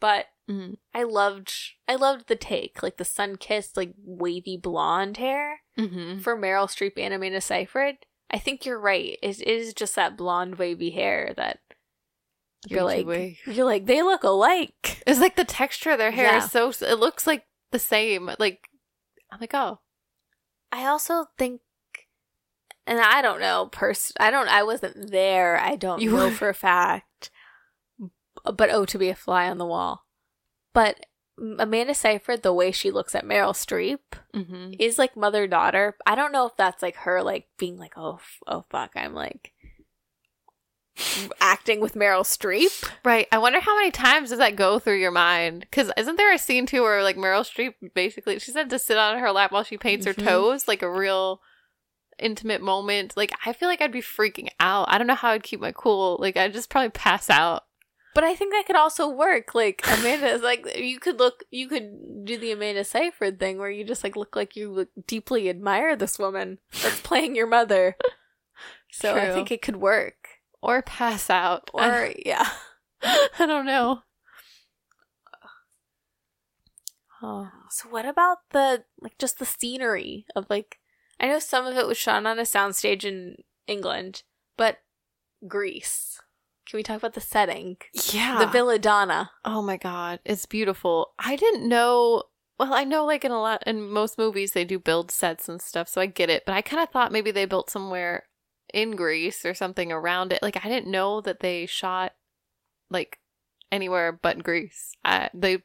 but 0.00 0.26
Mm. 0.48 0.76
I 0.94 1.02
loved 1.02 1.52
I 1.88 1.96
loved 1.96 2.28
the 2.28 2.36
take, 2.36 2.80
like 2.80 2.98
the 2.98 3.04
sun 3.04 3.34
kissed, 3.34 3.76
like 3.76 3.94
wavy 3.98 4.56
blonde 4.56 5.16
hair 5.16 5.62
Mm-hmm. 5.76 6.20
for 6.20 6.36
Meryl 6.36 6.68
Streep 6.68 6.92
and 6.96 7.12
Amanda 7.12 7.40
Seyfried. 7.40 7.96
I 8.30 8.38
think 8.38 8.64
you're 8.64 8.78
right. 8.78 9.18
It 9.24 9.42
is 9.42 9.74
just 9.74 9.96
that 9.96 10.16
blonde 10.16 10.54
wavy 10.54 10.90
hair 10.90 11.34
that 11.36 11.58
you're 12.68 12.84
like 12.84 13.06
you're 13.44 13.64
like 13.66 13.86
they 13.86 14.02
look 14.04 14.22
alike. 14.22 15.02
It's 15.04 15.18
like 15.18 15.34
the 15.34 15.44
texture 15.44 15.90
of 15.90 15.98
their 15.98 16.12
hair 16.12 16.26
Yeah. 16.26 16.44
is 16.44 16.50
so. 16.52 16.70
It 16.80 17.00
looks 17.00 17.26
like 17.26 17.44
the 17.72 17.80
same. 17.80 18.30
Like 18.38 18.68
I'm 19.30 19.40
like, 19.40 19.54
oh, 19.54 19.80
I 20.72 20.86
also 20.86 21.26
think, 21.38 21.60
and 22.86 23.00
I 23.00 23.22
don't 23.22 23.40
know, 23.40 23.68
pers- 23.72 24.12
I 24.18 24.30
don't, 24.30 24.48
I 24.48 24.62
wasn't 24.62 25.10
there. 25.10 25.58
I 25.58 25.76
don't 25.76 26.00
You 26.00 26.10
know 26.12 26.26
were- 26.26 26.30
for 26.30 26.48
a 26.48 26.54
fact. 26.54 27.30
But 28.44 28.70
oh, 28.70 28.84
to 28.84 28.98
be 28.98 29.08
a 29.08 29.14
fly 29.16 29.48
on 29.48 29.58
the 29.58 29.66
wall. 29.66 30.04
But 30.72 31.06
Amanda 31.38 31.94
Seyfried, 31.94 32.42
the 32.42 32.52
way 32.52 32.70
she 32.70 32.90
looks 32.90 33.14
at 33.14 33.24
Meryl 33.24 33.52
Streep 33.52 33.98
mm-hmm. 34.34 34.74
is 34.78 34.98
like 34.98 35.16
mother 35.16 35.46
daughter. 35.46 35.96
I 36.06 36.14
don't 36.14 36.32
know 36.32 36.46
if 36.46 36.56
that's 36.56 36.82
like 36.82 36.96
her, 36.98 37.22
like 37.22 37.48
being 37.58 37.76
like, 37.76 37.94
oh, 37.96 38.16
f- 38.16 38.38
oh 38.46 38.64
fuck, 38.70 38.92
I'm 38.94 39.14
like 39.14 39.52
acting 41.40 41.80
with 41.80 41.94
Meryl 41.94 42.22
Streep. 42.22 42.88
right. 43.04 43.26
I 43.30 43.38
wonder 43.38 43.60
how 43.60 43.76
many 43.76 43.90
times 43.90 44.30
does 44.30 44.38
that 44.38 44.56
go 44.56 44.78
through 44.78 44.98
your 45.00 45.10
mind? 45.10 45.60
Because 45.60 45.90
isn't 45.96 46.16
there 46.16 46.32
a 46.32 46.38
scene 46.38 46.66
too 46.66 46.82
where 46.82 47.02
like 47.02 47.16
Meryl 47.16 47.42
Streep 47.42 47.74
basically 47.94 48.38
she 48.38 48.50
said 48.50 48.70
to 48.70 48.78
sit 48.78 48.96
on 48.96 49.18
her 49.18 49.32
lap 49.32 49.52
while 49.52 49.62
she 49.64 49.76
paints 49.76 50.06
Mhm. 50.06 50.16
her 50.16 50.22
toes, 50.24 50.66
like 50.68 50.82
a 50.82 50.90
real 50.90 51.40
intimate 52.18 52.62
moment. 52.62 53.14
Like 53.16 53.32
I 53.44 53.52
feel 53.52 53.68
like 53.68 53.80
I'd 53.82 53.92
be 53.92 54.00
freaking 54.00 54.48
out. 54.58 54.86
I 54.90 54.96
don't 54.98 55.06
know 55.06 55.14
how 55.14 55.30
I'd 55.30 55.42
keep 55.42 55.60
my 55.60 55.72
cool. 55.72 56.16
Like 56.20 56.36
I'd 56.36 56.52
just 56.54 56.70
probably 56.70 56.90
pass 56.90 57.28
out. 57.28 57.64
But 58.14 58.24
I 58.24 58.34
think 58.34 58.52
that 58.54 58.64
could 58.66 58.76
also 58.76 59.06
work. 59.10 59.54
Like 59.54 59.82
Amanda 59.86 60.28
is 60.28 60.40
like 60.50 60.78
you 60.78 60.98
could 60.98 61.18
look 61.18 61.44
you 61.50 61.68
could 61.68 62.24
do 62.24 62.38
the 62.38 62.52
Amanda 62.52 62.84
Seyfried 62.84 63.38
thing 63.38 63.58
where 63.58 63.68
you 63.70 63.84
just 63.84 64.02
like 64.02 64.16
look 64.16 64.34
like 64.34 64.56
you 64.56 64.72
look, 64.72 64.88
deeply 65.06 65.50
admire 65.50 65.94
this 65.94 66.18
woman 66.18 66.58
that's 66.82 67.00
playing 67.00 67.36
your 67.36 67.46
mother. 67.46 67.96
So 68.92 69.14
I 69.14 69.30
think 69.34 69.50
it 69.50 69.60
could 69.60 69.76
work. 69.76 70.25
Or 70.62 70.82
pass 70.82 71.30
out. 71.30 71.70
Or 71.72 72.12
yeah. 72.26 72.48
I 73.02 73.46
don't 73.46 73.66
know. 73.66 74.02
Oh. 77.22 77.50
So 77.70 77.88
what 77.88 78.06
about 78.06 78.38
the 78.50 78.84
like 79.00 79.18
just 79.18 79.38
the 79.38 79.46
scenery 79.46 80.26
of 80.34 80.46
like 80.50 80.78
I 81.18 81.28
know 81.28 81.38
some 81.38 81.66
of 81.66 81.76
it 81.76 81.86
was 81.86 81.96
shot 81.96 82.26
on 82.26 82.38
a 82.38 82.42
soundstage 82.42 83.04
in 83.04 83.36
England, 83.66 84.22
but 84.56 84.78
Greece. 85.46 86.20
Can 86.68 86.78
we 86.78 86.82
talk 86.82 86.98
about 86.98 87.14
the 87.14 87.20
setting? 87.20 87.76
Yeah. 88.12 88.38
The 88.38 88.46
Villa 88.46 88.78
Donna. 88.78 89.30
Oh 89.44 89.62
my 89.62 89.76
god, 89.76 90.20
it's 90.24 90.46
beautiful. 90.46 91.12
I 91.18 91.36
didn't 91.36 91.68
know. 91.68 92.24
Well, 92.58 92.74
I 92.74 92.84
know 92.84 93.04
like 93.04 93.24
in 93.24 93.32
a 93.32 93.40
lot 93.40 93.62
in 93.66 93.88
most 93.90 94.18
movies 94.18 94.52
they 94.52 94.64
do 94.64 94.78
build 94.78 95.10
sets 95.10 95.48
and 95.48 95.60
stuff, 95.60 95.88
so 95.88 96.00
I 96.00 96.06
get 96.06 96.30
it. 96.30 96.44
But 96.44 96.54
I 96.54 96.62
kind 96.62 96.82
of 96.82 96.90
thought 96.90 97.12
maybe 97.12 97.30
they 97.30 97.44
built 97.44 97.70
somewhere 97.70 98.24
in 98.72 98.96
Greece 98.96 99.44
or 99.44 99.54
something 99.54 99.92
around 99.92 100.32
it. 100.32 100.42
Like 100.42 100.64
I 100.64 100.68
didn't 100.68 100.90
know 100.90 101.20
that 101.20 101.40
they 101.40 101.66
shot 101.66 102.14
like 102.90 103.18
anywhere 103.70 104.12
but 104.12 104.42
Greece. 104.42 104.92
I, 105.04 105.30
they 105.34 105.62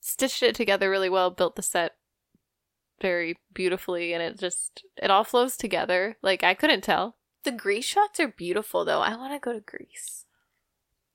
stitched 0.00 0.42
it 0.42 0.54
together 0.54 0.90
really 0.90 1.10
well, 1.10 1.30
built 1.30 1.56
the 1.56 1.62
set 1.62 1.96
very 3.00 3.38
beautifully, 3.54 4.12
and 4.12 4.22
it 4.22 4.38
just 4.38 4.84
it 4.96 5.10
all 5.10 5.24
flows 5.24 5.56
together. 5.56 6.16
Like 6.22 6.44
I 6.44 6.54
couldn't 6.54 6.82
tell. 6.82 7.16
The 7.42 7.52
Greece 7.52 7.86
shots 7.86 8.20
are 8.20 8.28
beautiful, 8.28 8.84
though. 8.84 9.00
I 9.00 9.16
want 9.16 9.32
to 9.32 9.38
go 9.38 9.54
to 9.54 9.60
Greece. 9.60 10.26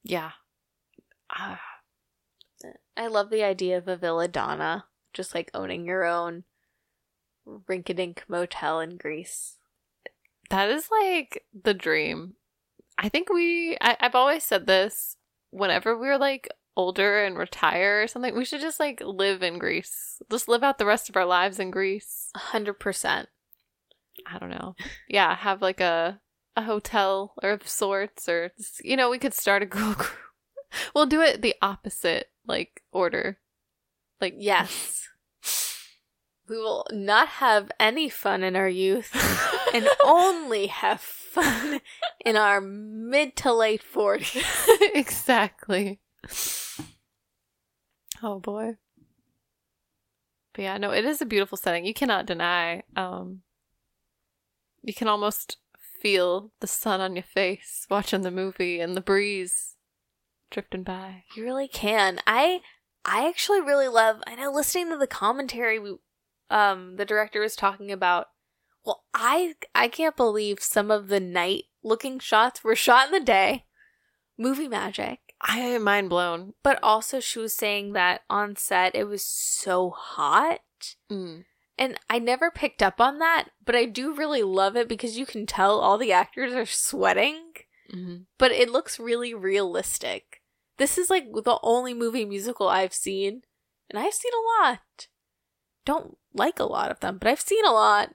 Yeah. 0.04 0.32
Ah, 1.30 1.62
I 2.98 3.08
love 3.08 3.30
the 3.30 3.44
idea 3.44 3.78
of 3.78 3.88
a 3.88 3.96
Villa 3.96 4.28
Donna, 4.28 4.86
just 5.14 5.36
like 5.36 5.52
owning 5.54 5.86
your 5.86 6.04
own 6.04 6.46
rink-a-dink 7.46 8.24
motel 8.28 8.80
in 8.80 8.98
Greece. 8.98 9.58
That 10.50 10.70
is 10.70 10.90
like 10.92 11.44
the 11.64 11.74
dream. 11.74 12.36
I 12.98 13.10
think 13.10 13.30
we. 13.30 13.78
I, 13.82 13.98
I've 14.00 14.16
always 14.16 14.44
said 14.44 14.68
this. 14.68 15.18
Whenever 15.52 15.98
we're 15.98 16.18
like 16.18 16.50
older 16.78 17.24
and 17.24 17.38
retire 17.38 18.04
or 18.04 18.08
something, 18.08 18.36
we 18.36 18.46
should 18.46 18.62
just 18.62 18.80
like 18.80 19.02
live 19.02 19.42
in 19.44 19.58
Greece. 19.58 20.22
Just 20.30 20.48
live 20.48 20.64
out 20.64 20.78
the 20.78 20.86
rest 20.86 21.10
of 21.10 21.16
our 21.16 21.26
lives 21.26 21.60
in 21.60 21.72
Greece. 21.72 22.30
A 22.36 22.40
hundred 22.40 22.80
percent. 22.80 23.30
I 24.28 24.38
don't 24.38 24.50
know. 24.50 24.76
Yeah, 25.08 25.36
have 25.36 25.62
like 25.62 25.82
a 25.82 26.20
a 26.56 26.64
hotel 26.64 27.34
or 27.44 27.52
of 27.52 27.68
sorts, 27.68 28.30
or 28.30 28.52
you 28.84 28.96
know, 28.96 29.10
we 29.10 29.20
could 29.20 29.34
start 29.34 29.64
a 29.64 29.66
girl 29.68 29.94
group. 29.94 30.12
We'll 30.94 31.06
do 31.06 31.22
it 31.22 31.42
the 31.42 31.56
opposite 31.62 32.28
like 32.46 32.82
order. 32.92 33.40
Like 34.22 34.36
Yes. 34.38 35.08
We 36.48 36.58
will 36.58 36.86
not 36.92 37.28
have 37.28 37.72
any 37.80 38.08
fun 38.10 38.44
in 38.44 38.56
our 38.56 38.70
youth 38.70 39.12
and 39.74 39.88
only 40.04 40.68
have 40.68 41.02
fun 41.02 41.82
in 42.24 42.36
our 42.36 42.62
mid 42.62 43.36
to 43.38 43.54
late 43.54 43.82
40s. 43.84 44.68
exactly. 44.94 46.00
Oh 48.22 48.40
boy. 48.40 48.78
But 50.54 50.62
yeah, 50.62 50.78
no, 50.78 50.92
it 50.92 51.04
is 51.04 51.22
a 51.22 51.26
beautiful 51.26 51.58
setting. 51.58 51.86
You 51.86 51.94
cannot 51.94 52.26
deny. 52.26 52.84
Um 52.96 53.42
you 54.82 54.94
can 54.94 55.08
almost 55.08 55.58
feel 56.00 56.52
the 56.60 56.68
sun 56.68 57.02
on 57.02 57.16
your 57.16 57.24
face 57.24 57.88
watching 57.90 58.22
the 58.22 58.30
movie 58.30 58.80
and 58.80 58.96
the 58.96 59.02
breeze 59.02 59.76
drifting 60.52 60.84
by. 60.84 61.24
You 61.36 61.44
really 61.44 61.68
can. 61.68 62.20
I 62.28 62.62
I 63.04 63.28
actually 63.28 63.62
really 63.62 63.88
love 63.88 64.22
I 64.28 64.36
know 64.36 64.52
listening 64.52 64.90
to 64.90 64.98
the 64.98 65.08
commentary 65.08 65.80
we 65.80 65.98
um 66.50 66.96
the 66.96 67.06
director 67.06 67.40
was 67.42 67.56
talking 67.56 67.92
about 67.92 68.28
well 68.86 69.04
I 69.14 69.56
I 69.74 69.88
can't 69.88 70.16
believe 70.16 70.62
some 70.62 70.92
of 70.92 71.08
the 71.08 71.20
night 71.20 71.66
looking 71.84 72.20
shots 72.20 72.64
were 72.64 72.76
shot 72.76 73.08
in 73.08 73.12
the 73.12 73.20
day. 73.20 73.66
Movie 74.38 74.68
magic. 74.68 75.20
I 75.42 75.60
am 75.60 75.84
mind 75.84 76.10
blown. 76.10 76.54
But 76.64 76.80
also 76.84 77.20
she 77.20 77.40
was 77.40 77.54
saying 77.54 77.94
that 77.94 78.22
on 78.30 78.56
set 78.56 78.96
it 78.96 79.06
was 79.08 79.24
so 79.24 79.92
hot. 79.92 80.62
Mm. 81.12 81.46
And 81.78 82.00
I 82.10 82.20
never 82.20 82.50
picked 82.52 82.82
up 82.82 83.02
on 83.02 83.20
that, 83.20 83.50
but 83.64 83.76
I 83.76 83.86
do 83.86 84.14
really 84.14 84.44
love 84.44 84.78
it 84.78 84.88
because 84.88 85.18
you 85.18 85.26
can 85.26 85.46
tell 85.46 85.80
all 85.80 85.98
the 85.98 86.14
actors 86.14 86.54
are 86.54 86.66
sweating, 86.66 87.54
hmm 87.92 88.16
but 88.38 88.52
it 88.52 88.70
looks 88.70 89.00
really 89.00 89.34
realistic. 89.34 90.42
This 90.78 90.98
is 90.98 91.10
like 91.10 91.26
the 91.32 91.60
only 91.62 91.94
movie 91.94 92.26
musical 92.26 92.70
I've 92.70 92.94
seen, 92.94 93.42
and 93.90 94.00
I've 94.00 94.14
seen 94.14 94.32
a 94.34 94.64
lot. 94.64 95.08
Don't 95.86 96.18
like 96.34 96.60
a 96.60 96.66
lot 96.66 96.92
of 96.92 97.00
them, 97.00 97.18
but 97.18 97.28
I've 97.28 97.40
seen 97.40 97.66
a 97.66 97.72
lot. 97.72 98.14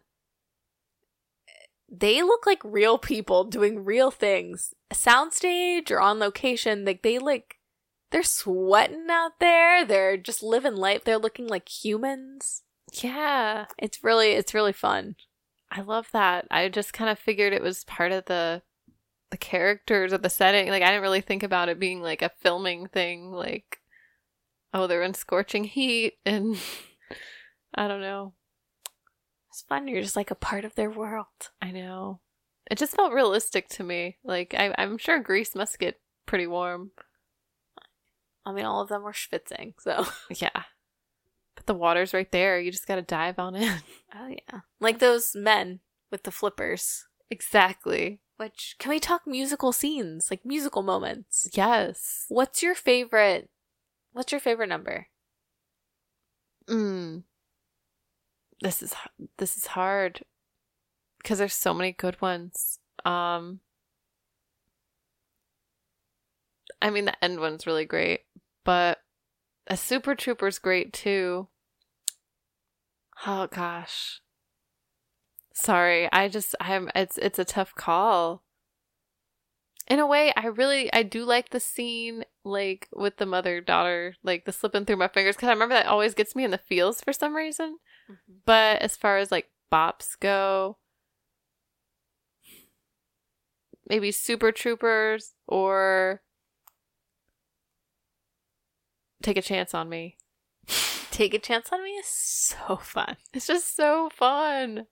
They 1.89 2.23
look 2.23 2.47
like 2.47 2.61
real 2.65 2.99
people 2.99 3.45
doing 3.45 3.85
real 3.85 4.11
things. 4.11 4.75
Soundstage 4.93 5.91
or 5.91 6.01
on 6.01 6.19
location, 6.19 6.85
like 6.85 7.03
they 7.03 7.19
like 7.19 7.57
they're 8.11 8.23
sweating 8.23 9.07
out 9.11 9.39
there. 9.41 9.85
They're 9.85 10.17
just 10.17 10.43
living 10.43 10.77
life. 10.77 11.05
They're 11.05 11.19
looking 11.19 11.47
like 11.47 11.69
humans. 11.69 12.63
Yeah. 12.93 13.67
It's 13.79 14.03
really 14.03 14.33
it's 14.33 14.55
really 14.55 14.73
fun. 14.73 15.17
I 15.71 15.83
love 15.83 16.09
that. 16.13 16.47
I 16.51 16.69
just 16.69 16.93
kind 16.93 17.11
of 17.11 17.19
figured 17.19 17.53
it 17.53 17.63
was 17.63 17.85
part 17.85 18.13
of 18.13 18.25
the 18.27 18.63
the 19.31 19.37
characters 19.37 20.13
of 20.13 20.23
the 20.23 20.31
setting. 20.31 20.69
Like 20.69 20.83
I 20.83 20.87
didn't 20.87 21.03
really 21.03 21.21
think 21.21 21.43
about 21.43 21.69
it 21.69 21.79
being 21.79 22.03
like 22.03 22.23
a 22.23 22.33
filming 22.41 22.89
thing. 22.89 23.31
Like, 23.31 23.79
oh, 24.75 24.87
they're 24.87 25.03
in 25.03 25.15
scorching 25.15 25.65
heat, 25.65 26.15
and 26.27 26.59
I 27.75 27.89
don't 27.89 28.01
know. 28.01 28.35
It's 29.51 29.63
fun. 29.63 29.89
You're 29.89 30.03
just 30.03 30.17
like 30.17 30.31
a 30.31 30.37
part 30.37 30.65
of 30.65 30.75
their 30.75 30.91
world. 30.91 31.27
I 31.61 31.71
know. 31.71 32.21
It 32.71 32.79
just 32.79 32.95
felt 32.95 33.13
realistic 33.13 33.69
to 33.71 33.83
me. 33.85 34.19
Like 34.23 34.55
I, 34.57 34.75
I'm 34.79 34.97
sure 34.99 35.19
Greece 35.19 35.55
must 35.55 35.79
get 35.79 36.01
pretty 36.27 36.47
warm. 36.47 36.93
I 38.47 38.53
mean, 38.53 38.65
all 38.65 38.81
of 38.81 38.89
them 38.89 39.03
were 39.03 39.13
schwitzing, 39.13 39.75
so. 39.81 40.07
Yeah, 40.31 40.63
but 41.57 41.67
the 41.67 41.75
water's 41.75 42.15
right 42.15 42.31
there. 42.31 42.61
You 42.61 42.71
just 42.71 42.87
gotta 42.87 43.03
dive 43.03 43.39
on 43.39 43.55
it. 43.57 43.83
Oh 44.15 44.27
yeah, 44.27 44.61
like 44.81 44.99
those 44.99 45.37
men 45.37 45.81
with 46.11 46.25
the 46.25 46.33
flippers. 46.33 47.07
exactly. 47.31 48.21
Which 48.39 48.75
can 48.79 48.91
we 48.91 48.99
talk 48.99 49.23
musical 49.27 49.71
scenes, 49.73 50.31
like 50.31 50.45
musical 50.45 50.83
moments? 50.83 51.47
Yes. 51.53 52.25
What's 52.29 52.63
your 52.63 52.75
favorite? 52.75 53.51
What's 54.13 54.33
your 54.33 54.41
favorite 54.41 54.69
number? 54.69 55.09
Mm. 56.69 57.25
This 58.61 58.83
is 58.83 58.95
this 59.39 59.57
is 59.57 59.67
hard 59.67 60.23
because 61.19 61.39
there's 61.39 61.55
so 61.55 61.73
many 61.73 61.93
good 61.93 62.21
ones. 62.21 62.79
Um 63.05 63.61
I 66.83 66.91
mean 66.91 67.07
the 67.07 67.25
end 67.25 67.41
one's 67.41 67.67
really 67.67 67.85
great, 67.85 68.21
but 68.65 68.99
a 69.67 69.77
Super 69.77 70.15
Trouper's 70.15 70.59
great 70.59 70.93
too. 70.93 71.49
Oh 73.27 73.47
gosh. 73.47 74.21
Sorry, 75.55 76.11
I 76.13 76.29
just 76.29 76.55
I'm 76.61 76.91
it's 76.95 77.19
it's 77.19 77.39
a 77.39 77.45
tough 77.45 77.75
call. 77.75 78.43
In 79.89 79.99
a 79.99 80.07
way, 80.07 80.33
I 80.37 80.47
really 80.47 80.93
I 80.93 81.03
do 81.03 81.25
like 81.25 81.51
the 81.51 81.61
scene 81.61 82.25
like 82.45 82.89
with 82.95 83.17
the 83.19 83.27
mother 83.27 83.61
daughter 83.61 84.15
like 84.23 84.45
the 84.45 84.53
slipping 84.53 84.85
through 84.87 84.97
my 84.97 85.09
fingers 85.09 85.37
because 85.37 85.49
I 85.49 85.53
remember 85.53 85.75
that 85.75 85.87
always 85.87 86.15
gets 86.15 86.35
me 86.35 86.45
in 86.45 86.51
the 86.51 86.59
feels 86.59 87.01
for 87.01 87.13
some 87.13 87.35
reason. 87.37 87.79
But 88.47 88.83
as 88.83 88.97
far 88.97 89.19
as 89.19 89.31
like 89.31 89.51
bops 89.73 90.19
go, 90.19 90.79
maybe 93.89 94.13
Super 94.13 94.53
Troupers 94.53 95.35
or 95.47 96.23
Take 99.23 99.37
a 99.37 99.43
Chance 99.43 99.75
on 99.75 99.89
Me. 99.89 100.17
Take 101.11 101.35
a 101.35 101.39
chance 101.39 101.69
on 101.73 101.85
me 101.85 101.91
is 101.91 102.07
so 102.07 102.77
fun. 102.77 103.17
It's 103.35 103.49
just 103.49 103.77
so 103.77 104.09
fun. 104.11 104.87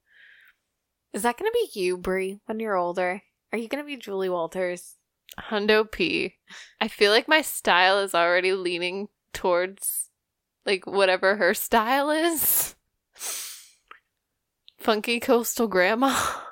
Is 1.14 1.22
that 1.22 1.38
gonna 1.38 1.50
be 1.52 1.70
you, 1.72 1.96
Brie, 1.96 2.40
when 2.45 2.61
you're 2.61 2.76
older? 2.76 3.22
Are 3.53 3.58
you 3.58 3.68
gonna 3.68 3.84
be 3.84 3.96
Julie 3.96 4.28
Walters? 4.28 4.96
Hundo 5.38 5.90
P. 5.90 6.34
I 6.80 6.88
feel 6.88 7.12
like 7.12 7.28
my 7.28 7.40
style 7.40 7.99
is 8.00 8.14
already 8.14 8.53
leaning 8.53 9.08
towards 9.32 10.11
like 10.66 10.86
whatever 10.86 11.36
her 11.36 11.54
style 11.54 12.11
is. 12.11 12.74
Funky 14.79 15.21
coastal 15.21 15.67
grandma. 15.68 16.17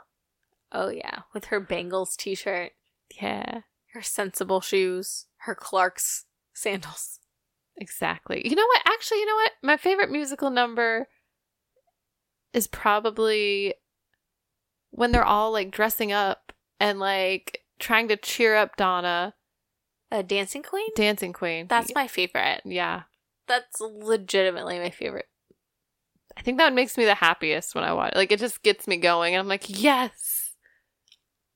Oh 0.73 0.89
yeah, 0.89 1.21
with 1.33 1.47
her 1.47 1.61
Bengals 1.61 2.17
t-shirt, 2.17 2.73
yeah, 3.23 3.61
her 3.95 4.03
sensible 4.03 4.61
shoes, 4.61 5.27
her 5.39 5.55
Clarks 5.55 6.25
sandals. 6.53 7.21
exactly. 7.77 8.43
You 8.47 8.57
know 8.57 8.67
what? 8.67 8.83
Actually, 8.85 9.21
you 9.21 9.27
know 9.27 9.37
what? 9.37 9.53
My 9.63 9.77
favorite 9.77 10.11
musical 10.11 10.51
number 10.51 11.07
is 12.53 12.67
probably 12.67 13.75
when 14.91 15.13
they're 15.13 15.25
all 15.25 15.53
like 15.53 15.71
dressing 15.71 16.11
up 16.13 16.53
and 16.81 16.99
like 16.99 17.63
trying 17.79 18.09
to 18.09 18.17
cheer 18.17 18.57
up 18.57 18.77
Donna, 18.77 19.35
A 20.11 20.25
dancing 20.25 20.65
queen? 20.65 20.89
Dancing 20.97 21.33
Queen. 21.33 21.69
That's 21.69 21.95
my 21.95 22.09
favorite. 22.09 22.63
yeah. 22.65 23.03
That's 23.47 23.81
legitimately 23.81 24.81
my 24.81 24.91
favorite. 24.91 25.29
I 26.37 26.43
think 26.43 26.59
that 26.59 26.75
makes 26.75 26.99
me 26.99 27.05
the 27.05 27.15
happiest 27.15 27.75
when 27.75 27.85
I 27.85 27.93
watch. 27.93 28.13
Like 28.15 28.33
it 28.33 28.41
just 28.41 28.63
gets 28.63 28.87
me 28.87 28.97
going, 28.97 29.35
and 29.35 29.41
I'm 29.41 29.49
like, 29.49 29.65
yes, 29.69 30.53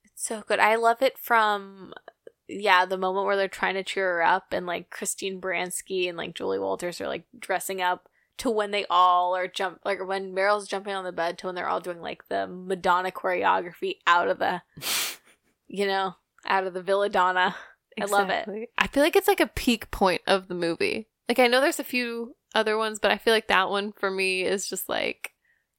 It's 0.05 0.27
so 0.27 0.43
good. 0.47 0.59
I 0.59 0.77
love 0.77 1.03
it 1.03 1.19
from 1.19 1.93
yeah, 2.49 2.85
the 2.85 2.99
moment 2.99 3.27
where 3.27 3.37
they're 3.37 3.49
trying 3.49 3.75
to 3.75 3.85
cheer 3.85 4.17
her 4.17 4.23
up 4.23 4.53
and 4.53 4.67
like 4.67 4.91
Christine 4.91 5.41
Baranski 5.41 6.09
and 6.09 6.19
like 6.19 6.35
Julie 6.35 6.59
Walters 6.59 7.01
are 7.01 7.07
like 7.07 7.25
dressing 7.39 7.81
up 7.81 8.09
to 8.39 8.51
when 8.51 8.71
they 8.71 8.87
all 8.89 9.37
are 9.37 9.47
jump 9.47 9.81
like 9.85 10.05
when 10.05 10.35
Meryl's 10.35 10.67
jumping 10.67 10.95
on 10.95 11.05
the 11.05 11.13
bed 11.13 11.39
to 11.39 11.47
when 11.47 11.55
they're 11.55 11.69
all 11.69 11.81
doing 11.81 12.01
like 12.01 12.27
the 12.29 12.47
Madonna 12.47 13.11
choreography 13.11 13.97
out 14.07 14.29
of 14.29 14.39
the 14.39 14.63
you 15.69 15.87
know, 15.87 16.17
out 16.47 16.67
of 16.67 16.75
the 16.75 16.83
Villa 16.83 17.09
Donna. 17.09 17.55
I 18.01 18.05
love 18.07 18.31
it. 18.31 18.49
I 18.79 18.87
feel 18.87 19.03
like 19.03 19.17
it's 19.17 19.29
like 19.29 19.41
a 19.41 19.47
peak 19.47 19.91
point 19.91 20.23
of 20.27 20.49
the 20.49 20.55
movie. 20.55 21.09
Like 21.29 21.39
I 21.39 21.47
know 21.47 21.61
there's 21.61 21.81
a 21.81 21.85
few 21.85 22.35
other 22.55 22.77
ones, 22.77 22.99
but 22.99 23.11
I 23.11 23.19
feel 23.19 23.33
like 23.35 23.49
that 23.49 23.71
one 23.71 23.93
for 23.93 24.11
me 24.11 24.43
is 24.43 24.69
just 24.69 24.89
like, 24.89 25.33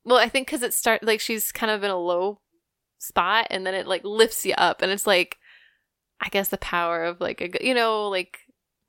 well, 0.04 0.18
I 0.18 0.30
think 0.30 0.48
because 0.48 0.64
it 0.64 0.74
start 0.74 1.04
like 1.04 1.20
she's 1.20 1.52
kind 1.52 1.72
of 1.72 1.84
in 1.84 1.92
a 1.92 1.98
low 1.98 2.40
spot, 2.98 3.48
and 3.50 3.66
then 3.66 3.74
it 3.76 3.88
like 3.88 4.04
lifts 4.04 4.46
you 4.46 4.54
up, 4.58 4.82
and 4.82 4.92
it's 4.92 5.08
like, 5.08 5.38
I 6.20 6.30
guess 6.30 6.50
the 6.50 6.58
power 6.58 7.04
of 7.04 7.20
like 7.20 7.42
a 7.42 7.66
you 7.66 7.74
know 7.74 8.08
like 8.10 8.40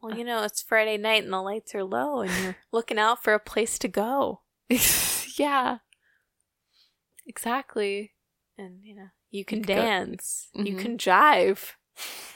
Well, 0.03 0.17
you 0.17 0.25
know, 0.25 0.43
it's 0.43 0.63
Friday 0.63 0.97
night 0.99 1.25
and 1.25 1.33
the 1.33 1.41
lights 1.41 1.75
are 1.75 1.85
low 1.85 2.21
and 2.21 2.31
you're 2.43 2.57
looking 2.73 2.99
out 2.99 3.23
for 3.23 3.33
a 3.35 3.39
place 3.41 3.79
to 3.81 3.89
go. 3.89 4.41
yeah. 5.39 5.79
Exactly. 7.27 8.13
And, 8.59 8.81
you 8.85 8.95
know, 8.97 9.09
you 9.31 9.45
can 9.45 9.63
go- 9.63 9.75
dance, 9.75 10.49
you 10.55 10.75
Mhm. 10.75 10.79
can 10.79 10.99
jive, 10.99 11.73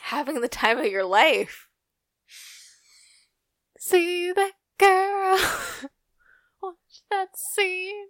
having 0.02 0.40
the 0.40 0.48
time 0.48 0.78
of 0.78 0.86
your 0.86 1.04
life. 1.04 1.68
See 3.78 4.32
that 4.32 4.52
girl. 4.78 5.38
Watch 6.62 7.02
that 7.10 7.28
scene. 7.36 8.06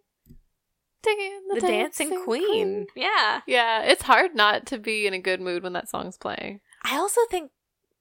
Digging 1.03 1.41
The, 1.55 1.61
dancing, 1.61 2.25
queen. 2.25 2.87
Yeah. 2.97 3.43
Yeah, 3.47 3.83
it's 3.83 4.03
hard 4.03 4.35
not 4.35 4.67
to 4.67 4.79
be 4.79 5.07
in 5.07 5.15
a 5.15 5.21
good 5.21 5.41
mood 5.41 5.63
when 5.63 5.73
that 5.75 5.89
song's 5.89 6.17
playing. 6.17 6.61
I 6.83 6.97
also 6.97 7.21
think 7.31 7.51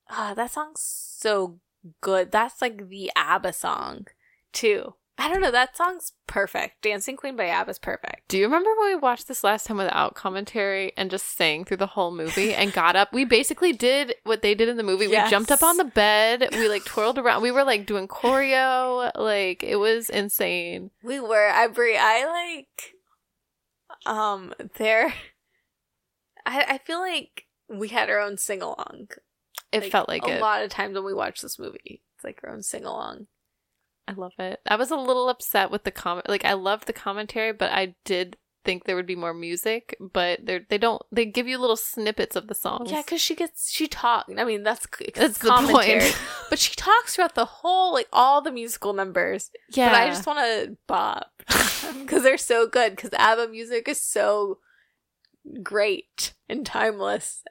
ah, 0.09 0.33
that 0.35 0.51
song's 0.51 0.81
so 0.81 1.59
good. 2.01 2.31
That's 2.31 2.61
like 2.61 2.89
the 2.89 3.11
ABBA 3.15 3.53
song, 3.53 4.07
too. 4.53 4.95
I 5.17 5.29
don't 5.29 5.41
know. 5.41 5.51
That 5.51 5.77
song's 5.77 6.11
perfect. 6.27 6.81
Dancing 6.81 7.15
Queen 7.15 7.37
by 7.37 7.47
ABBA 7.47 7.71
is 7.71 7.79
perfect. 7.79 8.27
Do 8.27 8.37
you 8.37 8.43
remember 8.43 8.69
when 8.77 8.87
we 8.89 8.95
watched 8.95 9.27
this 9.27 9.45
last 9.45 9.65
time 9.65 9.77
without 9.77 10.13
commentary 10.13 10.91
and 10.97 11.09
just 11.09 11.37
sang 11.37 11.63
through 11.63 11.77
the 11.77 11.87
whole 11.87 12.11
movie 12.11 12.53
and 12.53 12.73
got 12.73 12.97
up? 12.97 13.13
We 13.13 13.23
basically 13.23 13.71
did 13.71 14.15
what 14.23 14.41
they 14.41 14.55
did 14.55 14.67
in 14.67 14.75
the 14.75 14.83
movie. 14.83 15.05
Yes. 15.05 15.27
We 15.27 15.31
jumped 15.31 15.51
up 15.51 15.63
on 15.63 15.77
the 15.77 15.85
bed. 15.85 16.49
We 16.51 16.67
like 16.67 16.83
twirled 16.85 17.17
around. 17.17 17.41
We 17.43 17.51
were 17.51 17.63
like 17.63 17.85
doing 17.85 18.07
choreo. 18.09 19.11
Like 19.15 19.63
it 19.63 19.77
was 19.77 20.09
insane. 20.09 20.91
We 21.01 21.19
were. 21.21 21.49
I 21.49 21.67
Brie, 21.67 21.97
I 21.97 22.25
like 22.25 22.91
um 24.05 24.53
there 24.77 25.13
I 26.45 26.65
I 26.69 26.77
feel 26.79 26.99
like 26.99 27.45
we 27.69 27.87
had 27.87 28.09
our 28.09 28.19
own 28.19 28.37
sing 28.37 28.61
along. 28.61 29.09
It 29.71 29.91
felt 29.91 30.07
like 30.07 30.27
a 30.27 30.37
it. 30.37 30.41
lot 30.41 30.63
of 30.63 30.69
times 30.69 30.95
when 30.95 31.03
we 31.05 31.13
watch 31.13 31.41
this 31.41 31.57
movie. 31.59 32.01
It's 32.15 32.23
like 32.23 32.39
our 32.43 32.51
own 32.51 32.61
sing 32.61 32.85
along. 32.85 33.27
I 34.07 34.13
love 34.13 34.33
it. 34.39 34.59
I 34.67 34.75
was 34.75 34.91
a 34.91 34.95
little 34.95 35.29
upset 35.29 35.71
with 35.71 35.83
the 35.83 35.91
comment. 35.91 36.29
Like 36.29 36.45
I 36.45 36.53
loved 36.53 36.87
the 36.87 36.93
commentary, 36.93 37.53
but 37.53 37.71
I 37.71 37.95
did 38.05 38.37
think 38.63 38.83
there 38.83 38.95
would 38.95 39.05
be 39.05 39.15
more 39.15 39.33
music. 39.33 39.95
But 39.99 40.45
they 40.45 40.59
they 40.69 40.77
don't. 40.77 41.01
They 41.11 41.25
give 41.25 41.47
you 41.47 41.57
little 41.57 41.77
snippets 41.77 42.35
of 42.35 42.47
the 42.47 42.55
songs. 42.55 42.91
Yeah, 42.91 43.01
because 43.01 43.21
she 43.21 43.35
gets 43.35 43.71
she 43.71 43.87
talk. 43.87 44.27
I 44.37 44.43
mean, 44.43 44.63
that's 44.63 44.87
That's 45.13 45.37
the 45.37 45.51
point. 45.51 46.17
but 46.49 46.59
she 46.59 46.75
talks 46.75 47.15
throughout 47.15 47.35
the 47.35 47.45
whole 47.45 47.93
like 47.93 48.07
all 48.11 48.41
the 48.41 48.51
musical 48.51 48.93
numbers. 48.93 49.51
yeah. 49.71 49.89
But 49.89 50.01
I 50.01 50.07
just 50.07 50.27
want 50.27 50.39
to 50.39 50.77
bop 50.87 51.31
because 51.99 52.23
they're 52.23 52.37
so 52.37 52.67
good. 52.67 52.95
Because 52.95 53.11
ABBA 53.13 53.47
music 53.47 53.87
is 53.87 54.01
so 54.01 54.59
great 55.63 56.33
and 56.49 56.65
timeless. 56.65 57.43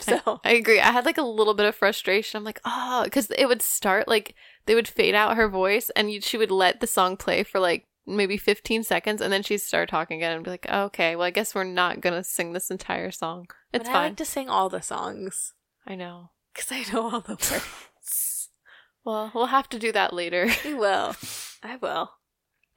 So 0.00 0.40
I 0.44 0.52
agree. 0.52 0.80
I 0.80 0.92
had 0.92 1.04
like 1.04 1.18
a 1.18 1.22
little 1.22 1.54
bit 1.54 1.66
of 1.66 1.74
frustration. 1.74 2.38
I'm 2.38 2.44
like, 2.44 2.60
oh, 2.64 3.02
because 3.04 3.30
it 3.30 3.46
would 3.46 3.62
start 3.62 4.08
like 4.08 4.34
they 4.70 4.76
would 4.76 4.86
fade 4.86 5.16
out 5.16 5.36
her 5.36 5.48
voice, 5.48 5.90
and 5.96 6.22
she 6.22 6.36
would 6.36 6.52
let 6.52 6.78
the 6.78 6.86
song 6.86 7.16
play 7.16 7.42
for 7.42 7.58
like 7.58 7.88
maybe 8.06 8.36
15 8.36 8.84
seconds, 8.84 9.20
and 9.20 9.32
then 9.32 9.42
she'd 9.42 9.58
start 9.58 9.88
talking 9.88 10.18
again 10.18 10.30
and 10.30 10.44
be 10.44 10.50
like, 10.50 10.64
oh, 10.68 10.84
okay, 10.84 11.16
well, 11.16 11.26
I 11.26 11.30
guess 11.30 11.56
we're 11.56 11.64
not 11.64 12.00
gonna 12.00 12.22
sing 12.22 12.52
this 12.52 12.70
entire 12.70 13.10
song. 13.10 13.48
It's 13.72 13.82
but 13.82 13.90
I 13.90 13.92
fine. 13.92 14.08
like 14.10 14.16
to 14.18 14.24
sing 14.24 14.48
all 14.48 14.68
the 14.68 14.80
songs 14.80 15.54
I 15.84 15.96
know. 15.96 16.30
because 16.54 16.70
I 16.70 16.84
know 16.92 17.10
all 17.10 17.20
the 17.20 17.32
words. 17.32 18.48
Well, 19.04 19.32
we'll 19.34 19.46
have 19.46 19.68
to 19.70 19.78
do 19.80 19.90
that 19.90 20.12
later. 20.12 20.46
I 20.64 20.74
will. 20.74 21.16
I 21.64 21.74
will. 21.74 22.12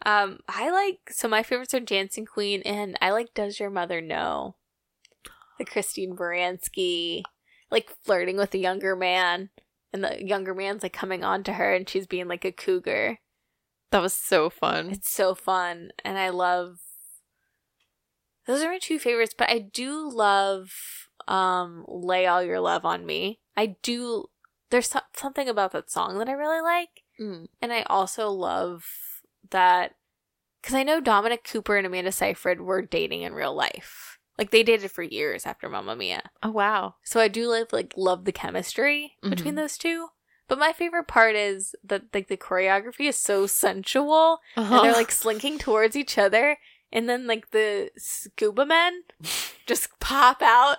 Um, 0.03 0.39
I 0.47 0.71
like 0.71 1.11
so 1.11 1.27
my 1.27 1.43
favorites 1.43 1.75
are 1.75 1.79
Dancing 1.79 2.25
Queen 2.25 2.63
and 2.65 2.97
I 3.01 3.11
like 3.11 3.35
Does 3.35 3.59
Your 3.59 3.69
Mother 3.69 4.01
Know? 4.01 4.55
The 5.59 5.65
Christine 5.65 6.15
Baranski, 6.15 7.21
like 7.69 7.91
flirting 8.03 8.37
with 8.37 8.55
a 8.55 8.57
younger 8.57 8.95
man, 8.95 9.49
and 9.93 10.03
the 10.03 10.25
younger 10.25 10.53
man's 10.55 10.83
like 10.83 10.93
coming 10.93 11.23
on 11.23 11.43
to 11.43 11.53
her 11.53 11.73
and 11.73 11.87
she's 11.87 12.07
being 12.07 12.27
like 12.27 12.43
a 12.43 12.51
cougar. 12.51 13.19
that 13.91 14.01
was 14.01 14.13
so 14.13 14.49
fun. 14.49 14.89
It's 14.89 15.11
so 15.11 15.35
fun, 15.35 15.91
and 16.03 16.17
I 16.17 16.29
love. 16.29 16.79
Those 18.45 18.61
are 18.61 18.69
my 18.71 18.79
two 18.79 18.99
favorites, 18.99 19.35
but 19.37 19.49
I 19.49 19.59
do 19.59 20.09
love 20.11 20.71
um 21.27 21.85
"Lay 21.87 22.25
All 22.25 22.43
Your 22.43 22.59
Love 22.59 22.83
on 22.85 23.05
Me." 23.05 23.39
I 23.55 23.77
do. 23.81 24.25
There's 24.71 24.89
so- 24.89 24.99
something 25.15 25.47
about 25.47 25.71
that 25.73 25.91
song 25.91 26.17
that 26.17 26.27
I 26.27 26.33
really 26.33 26.61
like. 26.61 27.03
Mm. 27.21 27.47
And 27.61 27.71
I 27.71 27.83
also 27.83 28.29
love 28.29 28.83
that 29.51 29.93
because 30.61 30.73
I 30.75 30.83
know 30.83 30.99
Dominic 30.99 31.43
Cooper 31.43 31.77
and 31.77 31.85
Amanda 31.85 32.11
Seyfried 32.11 32.59
were 32.59 32.81
dating 32.81 33.21
in 33.21 33.33
real 33.33 33.53
life. 33.53 34.12
Like 34.37 34.51
they 34.51 34.63
dated 34.63 34.89
for 34.91 35.03
years 35.03 35.45
after 35.45 35.69
Mamma 35.69 35.95
Mia. 35.95 36.23
Oh 36.41 36.51
wow. 36.51 36.95
So 37.03 37.19
I 37.19 37.27
do 37.27 37.47
like 37.47 37.71
like 37.71 37.93
love 37.95 38.25
the 38.25 38.31
chemistry 38.31 39.13
between 39.21 39.53
Mhm. 39.53 39.57
those 39.57 39.77
two. 39.77 40.07
But 40.47 40.57
my 40.59 40.73
favorite 40.73 41.07
part 41.07 41.35
is 41.35 41.73
that 41.83 42.03
like 42.13 42.27
the 42.27 42.37
choreography 42.37 43.07
is 43.07 43.17
so 43.17 43.47
sensual 43.47 44.39
Uh-huh. 44.57 44.75
and 44.75 44.85
they're 44.85 44.93
like 44.93 45.11
slinking 45.11 45.57
towards 45.59 45.95
each 45.95 46.17
other 46.17 46.57
and 46.91 47.07
then 47.07 47.27
like 47.27 47.51
the 47.51 47.91
scuba 47.97 48.65
men 48.65 49.03
just 49.67 49.87
pop 49.99 50.41
out 50.41 50.77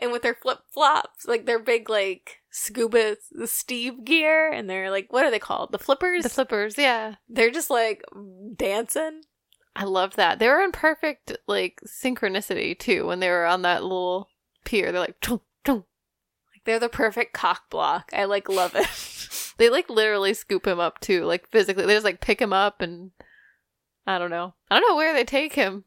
and 0.00 0.12
with 0.12 0.22
their 0.22 0.34
flip 0.34 0.60
flops, 0.70 1.24
like 1.26 1.46
their 1.46 1.58
big 1.58 1.88
like 1.90 2.36
scuba 2.50 3.16
Steve 3.46 4.04
gear 4.04 4.50
and 4.52 4.68
they're 4.68 4.90
like 4.90 5.12
what 5.12 5.24
are 5.24 5.30
they 5.30 5.38
called? 5.38 5.70
The 5.72 5.78
flippers? 5.78 6.22
the 6.24 6.28
flippers. 6.28 6.76
Yeah. 6.76 7.14
they're 7.28 7.50
just 7.50 7.70
like 7.70 8.02
dancing. 8.56 9.22
I 9.80 9.84
love 9.84 10.16
that. 10.16 10.40
They 10.40 10.48
were 10.48 10.60
in 10.60 10.72
perfect 10.72 11.36
like 11.46 11.80
synchronicity 11.86 12.76
too 12.76 13.06
when 13.06 13.20
they 13.20 13.28
were 13.30 13.46
on 13.46 13.62
that 13.62 13.82
little 13.84 14.28
pier. 14.64 14.90
They're 14.90 15.00
like, 15.00 15.20
"Chung, 15.20 15.40
chung." 15.64 15.84
Like 16.52 16.64
they're 16.64 16.80
the 16.80 16.88
perfect 16.88 17.32
cock 17.32 17.70
block. 17.70 18.10
I 18.12 18.24
like 18.24 18.48
love 18.48 18.74
it. 18.74 19.54
they 19.56 19.70
like 19.70 19.88
literally 19.88 20.34
scoop 20.34 20.66
him 20.66 20.80
up 20.80 20.98
too, 20.98 21.24
like 21.24 21.48
physically. 21.48 21.86
They 21.86 21.94
just 21.94 22.04
like 22.04 22.20
pick 22.20 22.42
him 22.42 22.52
up 22.52 22.80
and 22.82 23.12
I 24.04 24.18
don't 24.18 24.30
know. 24.30 24.54
I 24.68 24.80
don't 24.80 24.88
know 24.88 24.96
where 24.96 25.12
they 25.14 25.22
take 25.24 25.52
him. 25.54 25.84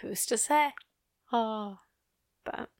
Who's 0.00 0.26
to 0.26 0.36
say? 0.36 0.72
Oh, 1.32 1.78
But 2.44 2.70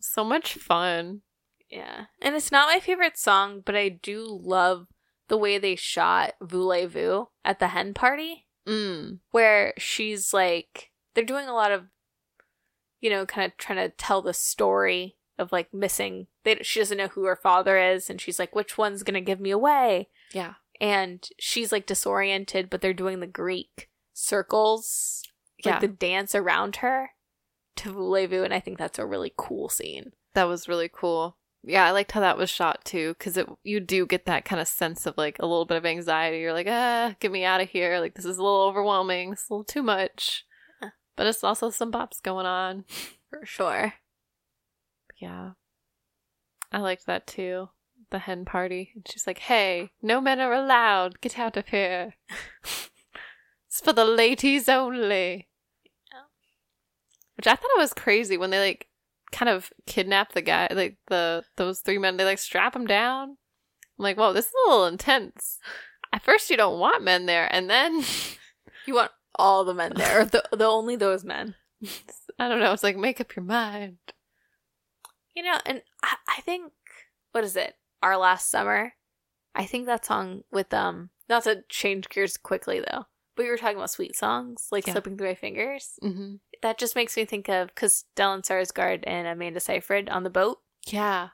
so 0.00 0.24
much 0.24 0.54
fun. 0.54 1.20
yeah. 1.68 2.06
And 2.22 2.34
it's 2.34 2.50
not 2.50 2.68
my 2.72 2.80
favorite 2.80 3.18
song, 3.18 3.62
but 3.66 3.76
I 3.76 3.90
do 3.90 4.26
love 4.42 4.86
the 5.28 5.36
way 5.36 5.58
they 5.58 5.76
shot 5.76 6.32
Voulez-Vous 6.40 7.28
at 7.44 7.58
the 7.58 7.68
hen 7.68 7.92
party. 7.92 8.46
Mm. 8.66 9.18
where 9.30 9.72
she's 9.78 10.32
like 10.34 10.90
they're 11.14 11.24
doing 11.24 11.48
a 11.48 11.54
lot 11.54 11.72
of 11.72 11.84
you 13.00 13.08
know 13.10 13.24
kind 13.26 13.50
of 13.50 13.56
trying 13.56 13.78
to 13.78 13.88
tell 13.96 14.20
the 14.22 14.34
story 14.34 15.16
of 15.38 15.50
like 15.52 15.72
missing 15.72 16.26
they 16.44 16.58
she 16.62 16.78
doesn't 16.80 16.98
know 16.98 17.08
who 17.08 17.24
her 17.24 17.36
father 17.36 17.78
is 17.78 18.10
and 18.10 18.20
she's 18.20 18.38
like 18.38 18.54
which 18.54 18.76
one's 18.76 19.02
going 19.02 19.14
to 19.14 19.20
give 19.20 19.40
me 19.40 19.50
away 19.50 20.08
Yeah. 20.32 20.54
and 20.80 21.26
she's 21.38 21.72
like 21.72 21.86
disoriented 21.86 22.68
but 22.68 22.82
they're 22.82 22.92
doing 22.92 23.20
the 23.20 23.26
greek 23.26 23.88
circles 24.12 25.22
like 25.64 25.74
Yeah. 25.74 25.80
the 25.80 25.88
dance 25.88 26.34
around 26.34 26.76
her 26.76 27.10
to 27.76 27.90
voulez-vous 27.92 28.44
and 28.44 28.52
i 28.54 28.60
think 28.60 28.76
that's 28.78 28.98
a 28.98 29.06
really 29.06 29.32
cool 29.36 29.68
scene 29.70 30.12
That 30.34 30.44
was 30.44 30.68
really 30.68 30.90
cool. 30.92 31.36
Yeah, 31.62 31.84
I 31.86 31.90
liked 31.90 32.12
how 32.12 32.20
that 32.20 32.38
was 32.38 32.48
shot 32.48 32.84
too, 32.84 33.14
because 33.18 33.36
it 33.36 33.46
you 33.62 33.80
do 33.80 34.06
get 34.06 34.24
that 34.26 34.44
kind 34.44 34.60
of 34.60 34.68
sense 34.68 35.04
of 35.04 35.18
like 35.18 35.38
a 35.38 35.46
little 35.46 35.66
bit 35.66 35.76
of 35.76 35.84
anxiety. 35.84 36.38
You're 36.38 36.54
like, 36.54 36.66
ah, 36.68 37.14
get 37.20 37.30
me 37.30 37.44
out 37.44 37.60
of 37.60 37.68
here. 37.68 38.00
Like 38.00 38.14
this 38.14 38.24
is 38.24 38.38
a 38.38 38.42
little 38.42 38.62
overwhelming. 38.62 39.32
It's 39.32 39.48
a 39.48 39.52
little 39.52 39.64
too 39.64 39.82
much. 39.82 40.46
Yeah. 40.80 40.90
But 41.16 41.26
it's 41.26 41.44
also 41.44 41.70
some 41.70 41.92
bops 41.92 42.22
going 42.22 42.46
on. 42.46 42.84
for 43.30 43.44
sure 43.44 43.94
Yeah. 45.20 45.52
I 46.72 46.78
liked 46.78 47.06
that 47.06 47.26
too. 47.26 47.70
The 48.10 48.20
hen 48.20 48.44
party. 48.44 48.92
And 48.94 49.06
she's 49.08 49.26
like, 49.26 49.38
hey, 49.38 49.90
no 50.02 50.20
men 50.20 50.40
are 50.40 50.52
allowed. 50.52 51.20
Get 51.20 51.38
out 51.38 51.56
of 51.56 51.68
here. 51.68 52.14
it's 53.68 53.80
for 53.82 53.92
the 53.92 54.04
ladies 54.04 54.68
only. 54.68 55.48
Yeah. 56.12 56.22
Which 57.36 57.46
I 57.46 57.54
thought 57.54 57.70
it 57.76 57.80
was 57.80 57.92
crazy 57.92 58.36
when 58.36 58.50
they 58.50 58.60
like 58.60 58.86
kind 59.32 59.48
of 59.48 59.70
kidnap 59.86 60.32
the 60.32 60.42
guy, 60.42 60.68
like 60.70 60.96
the 61.08 61.44
those 61.56 61.80
three 61.80 61.98
men. 61.98 62.16
They 62.16 62.24
like 62.24 62.38
strap 62.38 62.74
him 62.74 62.86
down. 62.86 63.30
I'm 63.98 64.02
like, 64.02 64.16
whoa, 64.16 64.32
this 64.32 64.46
is 64.46 64.52
a 64.66 64.70
little 64.70 64.86
intense. 64.86 65.58
At 66.12 66.22
first, 66.22 66.50
you 66.50 66.56
don't 66.56 66.78
want 66.80 67.04
men 67.04 67.26
there, 67.26 67.48
and 67.54 67.68
then 67.70 68.02
you 68.86 68.94
want 68.94 69.12
all 69.36 69.64
the 69.64 69.74
men 69.74 69.92
there 69.94 70.20
or 70.22 70.24
the, 70.24 70.42
the 70.52 70.64
only 70.66 70.96
those 70.96 71.24
men 71.24 71.54
I 72.38 72.48
don't 72.48 72.58
know. 72.60 72.72
It's 72.72 72.82
like 72.82 72.96
make 72.96 73.20
up 73.20 73.34
your 73.36 73.44
mind. 73.44 73.98
You 75.36 75.44
know, 75.44 75.58
and 75.64 75.82
I, 76.02 76.16
I 76.28 76.40
think 76.40 76.72
what 77.32 77.44
is 77.44 77.56
it? 77.56 77.74
Our 78.02 78.16
last 78.16 78.50
summer. 78.50 78.94
I 79.54 79.64
think 79.66 79.86
that 79.86 80.04
song 80.04 80.42
with 80.50 80.72
um 80.74 81.10
not 81.28 81.44
to 81.44 81.62
change 81.68 82.08
gears 82.08 82.36
quickly 82.36 82.80
though, 82.80 83.04
but 83.36 83.44
we 83.44 83.48
were 83.50 83.56
talking 83.56 83.76
about 83.76 83.90
sweet 83.90 84.16
songs 84.16 84.66
like 84.72 84.86
Yeah. 84.86 84.94
slipping 84.94 85.16
through 85.16 85.28
my 85.28 85.34
fingers. 85.34 85.92
Mm-hmm. 86.02 86.34
That 86.62 86.78
just 86.78 86.94
makes 86.94 87.16
me 87.16 87.24
think 87.24 87.48
of 87.48 87.68
because 87.68 88.04
Stellan 88.16 88.42
Skarsgård 88.42 89.04
and 89.06 89.26
Amanda 89.26 89.60
Seyfried 89.60 90.08
on 90.10 90.24
the 90.24 90.30
boat, 90.30 90.58
Yeah, 90.86 91.28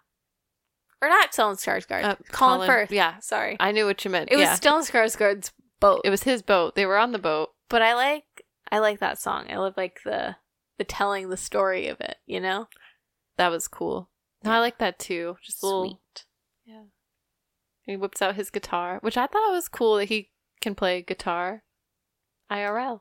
or 1.03 1.09
not 1.09 1.32
Stellan 1.32 1.57
Skarsgård, 1.57 2.05
Uh, 2.05 2.15
Colin, 2.31 2.59
Colin- 2.59 2.66
Firth. 2.69 2.93
yeah. 2.93 3.19
sorry, 3.20 3.57
I 3.59 3.73
knew 3.73 3.86
what 3.86 4.05
you 4.05 4.11
meant. 4.11 4.31
it 4.31 4.36
was 4.36 4.44
yeah. 4.44 4.55
Stellan 4.57 4.89
Skarsgård's 4.89 5.53
boat. 5.81 6.03
It 6.05 6.11
was 6.11 6.23
his 6.23 6.43
boat. 6.43 6.74
They 6.74 6.86
were 6.86 6.97
on 6.98 7.12
the 7.12 7.19
boat. 7.19 7.51
but 7.69 7.82
I 7.82 7.94
like 7.94 8.24
I 8.70 8.78
like 8.78 9.01
that 9.01 9.19
song. 9.20 9.47
I 9.51 9.57
love 9.57 9.74
like 9.77 10.01
the 10.05 10.36
the 10.78 10.85
telling 10.85 11.28
the 11.28 11.36
story 11.36 11.89
of 11.89 12.01
it. 12.01 12.16
You 12.27 12.40
know, 12.40 12.69
That 13.36 13.48
was 13.51 13.66
cool. 13.69 14.11
No, 14.44 14.53
I 14.53 14.59
like 14.61 14.78
that 14.78 14.98
too. 14.98 15.36
Just 15.43 15.62
a 15.62 15.66
little. 15.66 15.85
sweet. 15.89 16.24
Yeah. 16.65 16.82
He 17.82 17.97
whips 17.97 18.20
out 18.23 18.35
his 18.36 18.51
guitar, 18.51 18.98
which 19.01 19.16
I 19.16 19.27
thought 19.27 19.53
was 19.53 19.69
cool 19.69 19.97
that 19.97 20.09
he 20.09 20.31
can 20.61 20.74
play 20.74 21.03
guitar 21.03 21.62
IRL. 22.51 23.01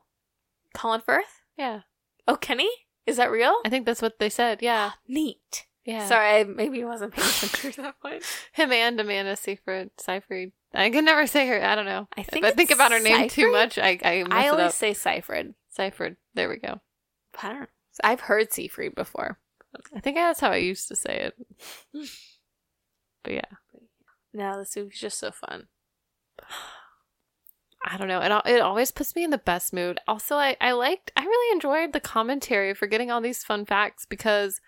Colin 0.74 1.00
Firth? 1.00 1.42
Yeah. 1.56 1.82
Oh, 2.28 2.36
Kenny? 2.36 2.70
Is 3.06 3.16
that 3.18 3.30
real? 3.30 3.54
I 3.64 3.68
think 3.68 3.86
that's 3.86 4.02
what 4.02 4.18
they 4.18 4.28
said. 4.28 4.60
Yeah. 4.62 4.92
Ah, 4.92 4.98
neat. 5.06 5.66
Yeah. 5.84 6.06
Sorry, 6.06 6.40
I 6.40 6.44
maybe 6.44 6.82
wasn't 6.84 7.14
paying 7.14 7.28
attention 7.28 7.72
to 7.72 7.82
that 7.82 8.00
point. 8.00 8.24
Him 8.52 8.72
and 8.72 8.98
Amanda 8.98 9.36
Seyfried. 9.36 9.90
Seyfried. 9.98 10.50
I 10.74 10.90
can 10.90 11.04
never 11.04 11.28
say 11.28 11.46
her. 11.46 11.64
I 11.64 11.76
don't 11.76 11.86
know. 11.86 12.08
I 12.16 12.24
think 12.24 12.44
if 12.44 12.52
I 12.52 12.54
think 12.56 12.72
about 12.72 12.90
her 12.90 12.98
name 12.98 13.28
too 13.28 13.52
much, 13.52 13.78
I 13.78 13.98
I 14.02 14.24
I 14.28 14.48
always 14.48 14.74
say 14.74 14.94
Seyfried. 14.94 15.54
Seyfried. 15.70 16.16
There 16.34 16.48
we 16.48 16.56
go. 16.56 16.80
I 17.40 17.48
don't 17.48 17.60
know. 17.60 17.66
I've 18.02 18.20
heard 18.20 18.50
Seafried 18.50 18.96
before. 18.96 19.38
I 19.94 20.00
think 20.00 20.16
that's 20.16 20.40
how 20.40 20.50
I 20.50 20.56
used 20.56 20.88
to 20.88 20.96
say 20.96 21.30
it. 21.30 21.34
but 23.22 23.32
yeah, 23.32 23.42
No, 24.32 24.58
this 24.58 24.76
movie's 24.76 24.98
just 24.98 25.18
so 25.18 25.30
fun. 25.30 25.68
I 27.86 27.96
don't 27.96 28.08
know. 28.08 28.20
It 28.20 28.32
it 28.50 28.60
always 28.60 28.90
puts 28.90 29.14
me 29.14 29.22
in 29.22 29.30
the 29.30 29.38
best 29.38 29.72
mood. 29.72 30.00
Also, 30.08 30.36
I 30.36 30.56
I 30.60 30.72
liked. 30.72 31.12
I 31.16 31.22
really 31.24 31.54
enjoyed 31.54 31.92
the 31.92 32.00
commentary 32.00 32.74
for 32.74 32.86
getting 32.88 33.10
all 33.10 33.20
these 33.20 33.44
fun 33.44 33.64
facts 33.64 34.04
because 34.06 34.60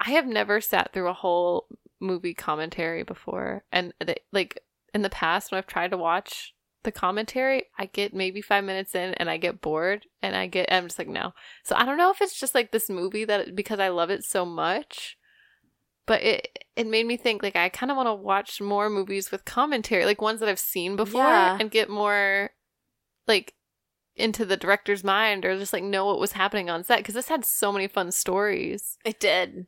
I 0.00 0.10
have 0.12 0.26
never 0.26 0.60
sat 0.60 0.92
through 0.92 1.08
a 1.08 1.14
whole 1.14 1.66
movie 2.00 2.34
commentary 2.34 3.02
before, 3.02 3.64
and 3.72 3.92
they, 4.04 4.16
like 4.32 4.60
in 4.94 5.02
the 5.02 5.10
past 5.10 5.50
when 5.50 5.58
I've 5.58 5.66
tried 5.66 5.90
to 5.90 5.96
watch 5.96 6.54
the 6.84 6.92
commentary, 6.92 7.64
I 7.78 7.86
get 7.86 8.14
maybe 8.14 8.40
five 8.40 8.62
minutes 8.62 8.94
in 8.94 9.14
and 9.14 9.28
I 9.28 9.38
get 9.38 9.60
bored 9.60 10.06
and 10.22 10.36
I 10.36 10.46
get 10.46 10.72
I'm 10.72 10.84
just 10.84 10.98
like 10.98 11.08
no. 11.08 11.32
So 11.64 11.74
I 11.74 11.84
don't 11.84 11.98
know 11.98 12.10
if 12.10 12.20
it's 12.22 12.38
just 12.38 12.54
like 12.54 12.70
this 12.70 12.88
movie 12.88 13.24
that 13.24 13.56
because 13.56 13.80
I 13.80 13.88
love 13.88 14.10
it 14.10 14.22
so 14.22 14.44
much, 14.44 15.16
but 16.06 16.22
it 16.22 16.58
it 16.76 16.86
made 16.86 17.06
me 17.06 17.16
think 17.16 17.42
like 17.42 17.56
I 17.56 17.68
kind 17.68 17.90
of 17.90 17.96
want 17.96 18.08
to 18.08 18.14
watch 18.14 18.60
more 18.60 18.90
movies 18.90 19.30
with 19.30 19.44
commentary, 19.44 20.04
like 20.04 20.20
ones 20.20 20.40
that 20.40 20.48
I've 20.48 20.58
seen 20.58 20.96
before, 20.96 21.22
Yeah. 21.22 21.56
and 21.60 21.70
get 21.70 21.88
more 21.88 22.50
like 23.26 23.54
into 24.16 24.44
the 24.44 24.56
director's 24.56 25.02
mind 25.02 25.44
or 25.44 25.58
just 25.58 25.72
like 25.72 25.82
know 25.82 26.06
what 26.06 26.20
was 26.20 26.32
happening 26.32 26.70
on 26.70 26.84
set 26.84 26.98
because 26.98 27.14
this 27.14 27.28
had 27.28 27.44
so 27.44 27.72
many 27.72 27.88
fun 27.88 28.10
stories. 28.12 28.96
It 29.04 29.18
did. 29.18 29.66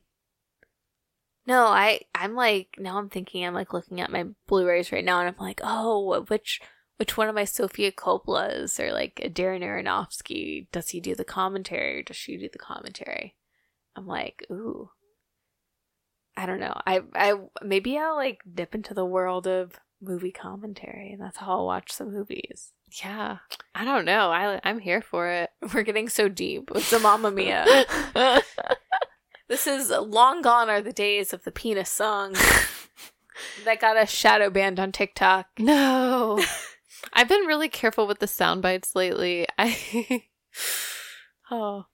No, 1.46 1.66
I 1.66 2.00
I'm 2.14 2.34
like 2.34 2.76
now 2.78 2.98
I'm 2.98 3.08
thinking 3.08 3.44
I'm 3.44 3.54
like 3.54 3.72
looking 3.72 4.00
at 4.00 4.10
my 4.10 4.24
Blu-rays 4.48 4.90
right 4.92 5.04
now 5.04 5.20
and 5.20 5.28
I'm 5.28 5.36
like, 5.44 5.60
oh, 5.62 6.24
which 6.28 6.60
which 6.96 7.16
one 7.16 7.28
of 7.28 7.34
my 7.34 7.44
Sofia 7.44 7.92
Coppola's 7.92 8.80
or 8.80 8.92
like 8.92 9.20
a 9.22 9.28
Darren 9.28 9.62
Aronofsky 9.62 10.66
does 10.72 10.90
he 10.90 11.00
do 11.00 11.14
the 11.14 11.24
commentary 11.24 12.00
or 12.00 12.02
does 12.02 12.16
she 12.16 12.36
do 12.36 12.48
the 12.52 12.58
commentary? 12.58 13.36
I'm 13.94 14.06
like, 14.06 14.44
ooh. 14.50 14.90
I 16.36 16.46
don't 16.46 16.60
know. 16.60 16.74
I 16.86 17.00
I 17.14 17.34
maybe 17.62 17.96
I'll 17.98 18.16
like 18.16 18.40
dip 18.52 18.74
into 18.74 18.94
the 18.94 19.04
world 19.04 19.46
of 19.46 19.72
movie 20.00 20.32
commentary 20.32 21.12
and 21.12 21.20
that's 21.22 21.38
how 21.38 21.52
I'll 21.52 21.66
watch 21.66 21.90
some 21.92 22.12
movies. 22.12 22.72
Yeah, 23.02 23.38
I 23.74 23.84
don't 23.84 24.04
know. 24.04 24.30
I 24.30 24.60
I'm 24.64 24.78
here 24.78 25.00
for 25.00 25.28
it. 25.28 25.50
We're 25.74 25.82
getting 25.82 26.08
so 26.08 26.28
deep 26.28 26.70
with 26.70 26.90
the 26.90 26.98
Mamma 26.98 27.30
Mia. 27.30 27.86
This 29.48 29.68
is 29.68 29.90
long 29.90 30.42
gone 30.42 30.68
are 30.68 30.82
the 30.82 30.92
days 30.92 31.32
of 31.32 31.44
the 31.44 31.52
penis 31.52 31.88
song 31.88 32.34
that 33.64 33.80
got 33.80 33.96
a 33.96 34.04
shadow 34.04 34.50
banned 34.50 34.80
on 34.80 34.90
TikTok. 34.92 35.46
No. 35.58 36.42
I've 37.12 37.28
been 37.28 37.46
really 37.46 37.68
careful 37.68 38.06
with 38.08 38.18
the 38.18 38.26
sound 38.26 38.62
bites 38.62 38.96
lately. 38.96 39.46
I 39.56 40.24
Oh. 41.50 41.86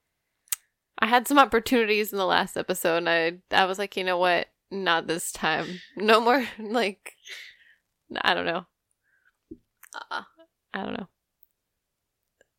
I 1.02 1.06
had 1.06 1.26
some 1.26 1.38
opportunities 1.38 2.12
in 2.12 2.18
the 2.18 2.24
last 2.24 2.56
episode 2.56 2.98
and 2.98 3.08
I 3.08 3.32
I 3.50 3.64
was 3.64 3.76
like, 3.76 3.96
"You 3.96 4.04
know 4.04 4.18
what? 4.18 4.46
Not 4.70 5.08
this 5.08 5.32
time. 5.32 5.80
No 5.96 6.20
more 6.20 6.46
like 6.58 7.16
I 8.22 8.34
don't 8.34 8.46
know. 8.46 8.66
Uh, 10.10 10.22
I 10.72 10.82
don't 10.84 10.94
know. 10.94 11.08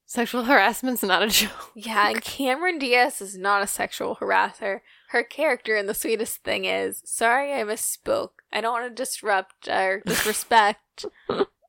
Sexual 0.06 0.44
harassment's 0.44 1.02
not 1.02 1.24
a 1.24 1.28
joke. 1.30 1.72
yeah, 1.74 2.10
and 2.10 2.22
Cameron 2.22 2.78
Diaz 2.80 3.22
is 3.22 3.38
not 3.38 3.64
a 3.64 3.68
sexual 3.68 4.18
harasser. 4.18 4.82
Her 5.10 5.24
character 5.24 5.78
in 5.78 5.88
The 5.88 5.94
Sweetest 5.96 6.44
Thing 6.44 6.66
is 6.66 7.02
sorry 7.06 7.54
I 7.54 7.64
misspoke. 7.64 8.42
I 8.52 8.60
don't 8.60 8.74
want 8.74 8.86
to 8.96 9.04
disrupt 9.04 9.70
or 9.70 10.02
disrespect, 10.06 11.06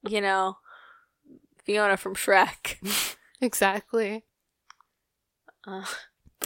you 0.07 0.21
know, 0.21 0.59
Fiona 1.65 1.97
from 1.97 2.17
Shrek. 2.17 3.17
Exactly. 3.41 4.25
Uh, 5.67 5.85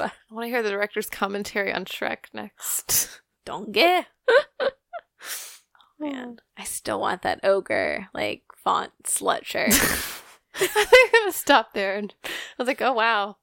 I 0.00 0.10
want 0.30 0.44
to 0.46 0.48
hear 0.50 0.62
the 0.62 0.70
director's 0.70 1.08
commentary 1.10 1.72
on 1.72 1.84
Shrek 1.84 2.26
next. 2.32 3.20
don't 3.44 3.72
get. 3.72 4.06
Oh 4.60 6.04
man, 6.06 6.36
oh. 6.38 6.42
I 6.56 6.62
still 6.62 7.00
want 7.00 7.22
that 7.22 7.40
ogre, 7.42 8.06
like, 8.14 8.42
font 8.62 8.92
slut 9.02 9.44
shirt. 9.44 9.68
I 10.54 10.66
think 10.66 11.14
I'm 11.14 11.22
gonna 11.22 11.32
stop 11.32 11.72
there. 11.72 11.96
And 11.96 12.14
I 12.24 12.28
was 12.56 12.68
like, 12.68 12.80
oh 12.80 12.92
wow, 12.92 13.38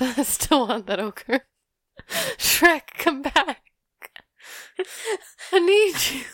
I 0.00 0.24
still 0.24 0.66
want 0.66 0.86
that 0.88 0.98
ogre. 0.98 1.42
Shrek, 2.38 2.88
come 2.98 3.22
back. 3.22 3.62
I 5.52 5.58
need 5.60 5.94
you. 6.12 6.24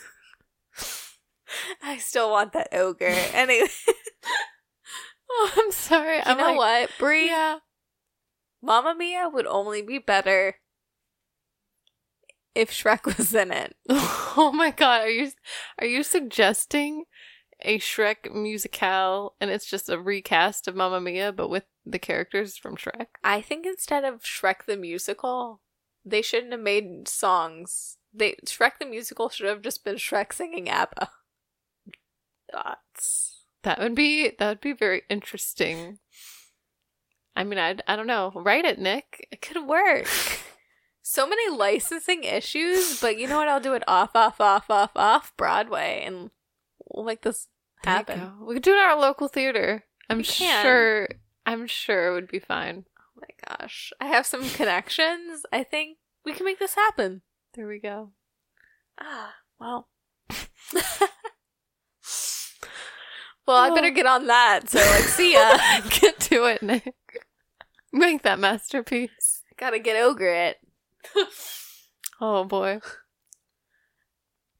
I 1.83 1.97
still 1.97 2.31
want 2.31 2.53
that 2.53 2.69
ogre. 2.73 3.05
Anyway, 3.05 3.67
Oh, 5.29 5.51
I'm 5.55 5.71
sorry. 5.71 6.15
you 6.17 6.23
I'm 6.25 6.37
know 6.37 6.53
like, 6.53 6.57
what, 6.57 6.89
Brie? 6.97 7.27
Yeah. 7.27 7.59
Mamma 8.61 8.95
Mia 8.95 9.29
would 9.29 9.47
only 9.47 9.81
be 9.81 9.99
better 9.99 10.55
if 12.55 12.71
Shrek 12.71 13.05
was 13.17 13.33
in 13.33 13.51
it. 13.51 13.75
Oh 14.37 14.53
my 14.53 14.71
god, 14.71 15.01
are 15.01 15.09
you 15.09 15.31
are 15.79 15.87
you 15.87 16.01
suggesting 16.01 17.03
a 17.61 17.77
Shrek 17.79 18.33
musicale 18.33 19.31
and 19.41 19.49
it's 19.49 19.65
just 19.65 19.89
a 19.89 19.99
recast 19.99 20.67
of 20.67 20.75
Mamma 20.75 21.01
Mia 21.01 21.33
but 21.33 21.49
with 21.49 21.65
the 21.85 21.99
characters 21.99 22.55
from 22.55 22.77
Shrek? 22.77 23.07
I 23.21 23.41
think 23.41 23.65
instead 23.65 24.05
of 24.05 24.21
Shrek 24.21 24.65
the 24.65 24.77
musical, 24.77 25.61
they 26.05 26.21
shouldn't 26.21 26.53
have 26.53 26.61
made 26.61 27.09
songs. 27.09 27.97
They 28.13 28.35
Shrek 28.45 28.73
the 28.79 28.85
musical 28.85 29.29
should 29.29 29.47
have 29.47 29.61
just 29.61 29.83
been 29.83 29.95
Shrek 29.95 30.31
singing 30.31 30.69
ABBA. 30.69 31.09
Thoughts. 32.51 33.43
That 33.63 33.79
would 33.79 33.95
be 33.95 34.31
that 34.37 34.47
would 34.47 34.61
be 34.61 34.73
very 34.73 35.01
interesting. 35.09 35.99
I 37.39 37.45
mean, 37.45 37.57
I 37.57 37.77
I 37.87 37.95
don't 37.95 38.05
know. 38.05 38.33
Write 38.35 38.65
it, 38.65 38.79
Nick. 38.79 39.25
It 39.31 39.41
could 39.41 39.65
work. 39.65 40.07
so 41.01 41.25
many 41.25 41.49
licensing 41.49 42.25
issues, 42.25 42.99
but 42.99 43.17
you 43.17 43.29
know 43.29 43.37
what? 43.37 43.47
I'll 43.47 43.61
do 43.61 43.75
it 43.75 43.83
off, 43.87 44.13
off, 44.13 44.41
off, 44.41 44.69
off, 44.69 44.91
off 44.93 45.31
Broadway, 45.37 46.03
and 46.05 46.31
we'll 46.85 47.05
make 47.05 47.21
this 47.21 47.47
There 47.85 47.93
happen. 47.93 48.45
We 48.45 48.55
could 48.55 48.63
do 48.63 48.73
it 48.73 48.79
at 48.79 48.89
our 48.89 48.99
local 48.99 49.29
theater. 49.29 49.85
I'm 50.09 50.21
sure. 50.21 51.07
I'm 51.45 51.65
sure 51.65 52.09
it 52.09 52.13
would 52.13 52.27
be 52.27 52.39
fine. 52.39 52.83
Oh 52.99 53.21
my 53.21 53.55
gosh. 53.57 53.93
I 54.01 54.07
have 54.07 54.25
some 54.25 54.49
connections. 54.49 55.45
I 55.53 55.63
think 55.63 55.97
we 56.25 56.33
can 56.33 56.45
make 56.45 56.59
this 56.59 56.75
happen. 56.75 57.21
There 57.53 57.69
we 57.69 57.79
go. 57.79 58.11
Ah, 58.99 59.35
well. 59.61 59.87
well, 63.47 63.55
I 63.55 63.73
better 63.73 63.91
get 63.91 64.05
on 64.05 64.27
that. 64.27 64.69
So, 64.69 64.79
like, 64.79 65.05
see 65.05 65.35
ya. 65.35 65.57
Get 66.01 66.19
to 66.19 66.43
it, 66.43 66.61
Nick. 66.61 66.93
Make 67.91 68.21
that 68.23 68.39
masterpiece. 68.39 69.41
Gotta 69.57 69.79
get 69.79 69.95
over 70.01 70.27
it. 70.27 70.57
Oh 72.21 72.43
boy. 72.43 72.81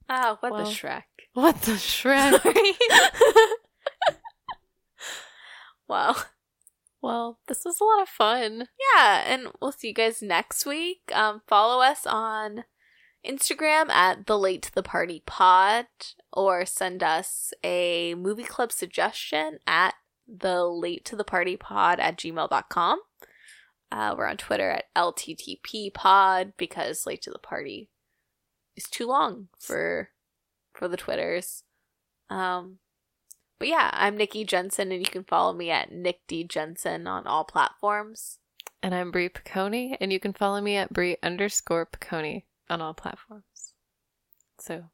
Ah, 0.07 0.37
what 0.39 0.53
Well. 0.53 0.63
the 0.63 0.69
Shrek. 0.71 1.03
What 1.33 1.61
the 1.63 1.73
Shrek? 1.73 2.39
well, 5.89 6.23
well, 7.01 7.39
this 7.47 7.63
was 7.65 7.79
a 7.81 7.83
lot 7.83 8.01
of 8.03 8.09
fun. 8.09 8.69
yeah, 8.95 9.23
and 9.25 9.47
we'll 9.61 9.71
see 9.73 9.89
you 9.89 9.93
guys 9.93 10.21
next 10.21 10.65
week. 10.65 11.01
Um, 11.13 11.41
follow 11.47 11.81
us 11.83 12.05
on 12.05 12.63
Instagram 13.27 13.89
at 13.89 14.25
the 14.25 14.37
Late 14.37 14.61
to 14.63 14.73
the 14.73 14.83
Party 14.83 15.21
Pod, 15.25 15.87
or 16.31 16.65
send 16.65 17.03
us 17.03 17.51
a 17.63 18.15
movie 18.15 18.43
club 18.43 18.71
suggestion 18.71 19.59
at 19.67 19.95
the 20.37 20.65
Late 20.65 21.05
to 21.05 21.15
the 21.15 21.23
Party 21.23 21.57
Pod 21.57 21.99
at 21.99 22.17
gmail.com. 22.17 22.99
Uh, 23.91 24.15
we're 24.17 24.27
on 24.27 24.37
Twitter 24.37 24.69
at 24.69 24.85
LTTP 24.95 25.93
Pod 25.93 26.53
because 26.57 27.05
Late 27.05 27.21
to 27.23 27.31
the 27.31 27.39
Party 27.39 27.89
is 28.75 28.85
too 28.85 29.07
long 29.07 29.47
for 29.59 30.09
for 30.73 30.87
the 30.87 30.97
Twitters. 30.97 31.63
Um, 32.29 32.77
but 33.57 33.67
yeah, 33.67 33.89
I'm 33.93 34.15
Nikki 34.15 34.45
Jensen, 34.45 34.91
and 34.91 35.01
you 35.01 35.11
can 35.11 35.23
follow 35.23 35.53
me 35.53 35.69
at 35.69 35.91
Nick 35.91 36.21
D 36.27 36.43
Jensen 36.43 37.07
on 37.07 37.27
all 37.27 37.43
platforms. 37.43 38.39
And 38.81 38.95
I'm 38.95 39.11
Brie 39.11 39.27
Piccone, 39.27 39.97
and 39.99 40.13
you 40.13 40.19
can 40.19 40.31
follow 40.31 40.61
me 40.61 40.77
at 40.77 40.93
Brie 40.93 41.17
underscore 41.21 41.85
Piccone 41.85 42.43
on 42.69 42.81
all 42.81 42.93
platforms. 42.93 43.73
So, 44.59 44.85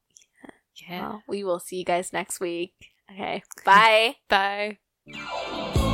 yeah. 0.89 1.01
Well, 1.01 1.23
we 1.27 1.43
will 1.43 1.59
see 1.59 1.77
you 1.77 1.85
guys 1.85 2.11
next 2.11 2.39
week. 2.39 2.73
Okay, 3.11 3.43
bye. 3.63 4.15
Bye. 4.29 4.79
Oh. 5.13 5.84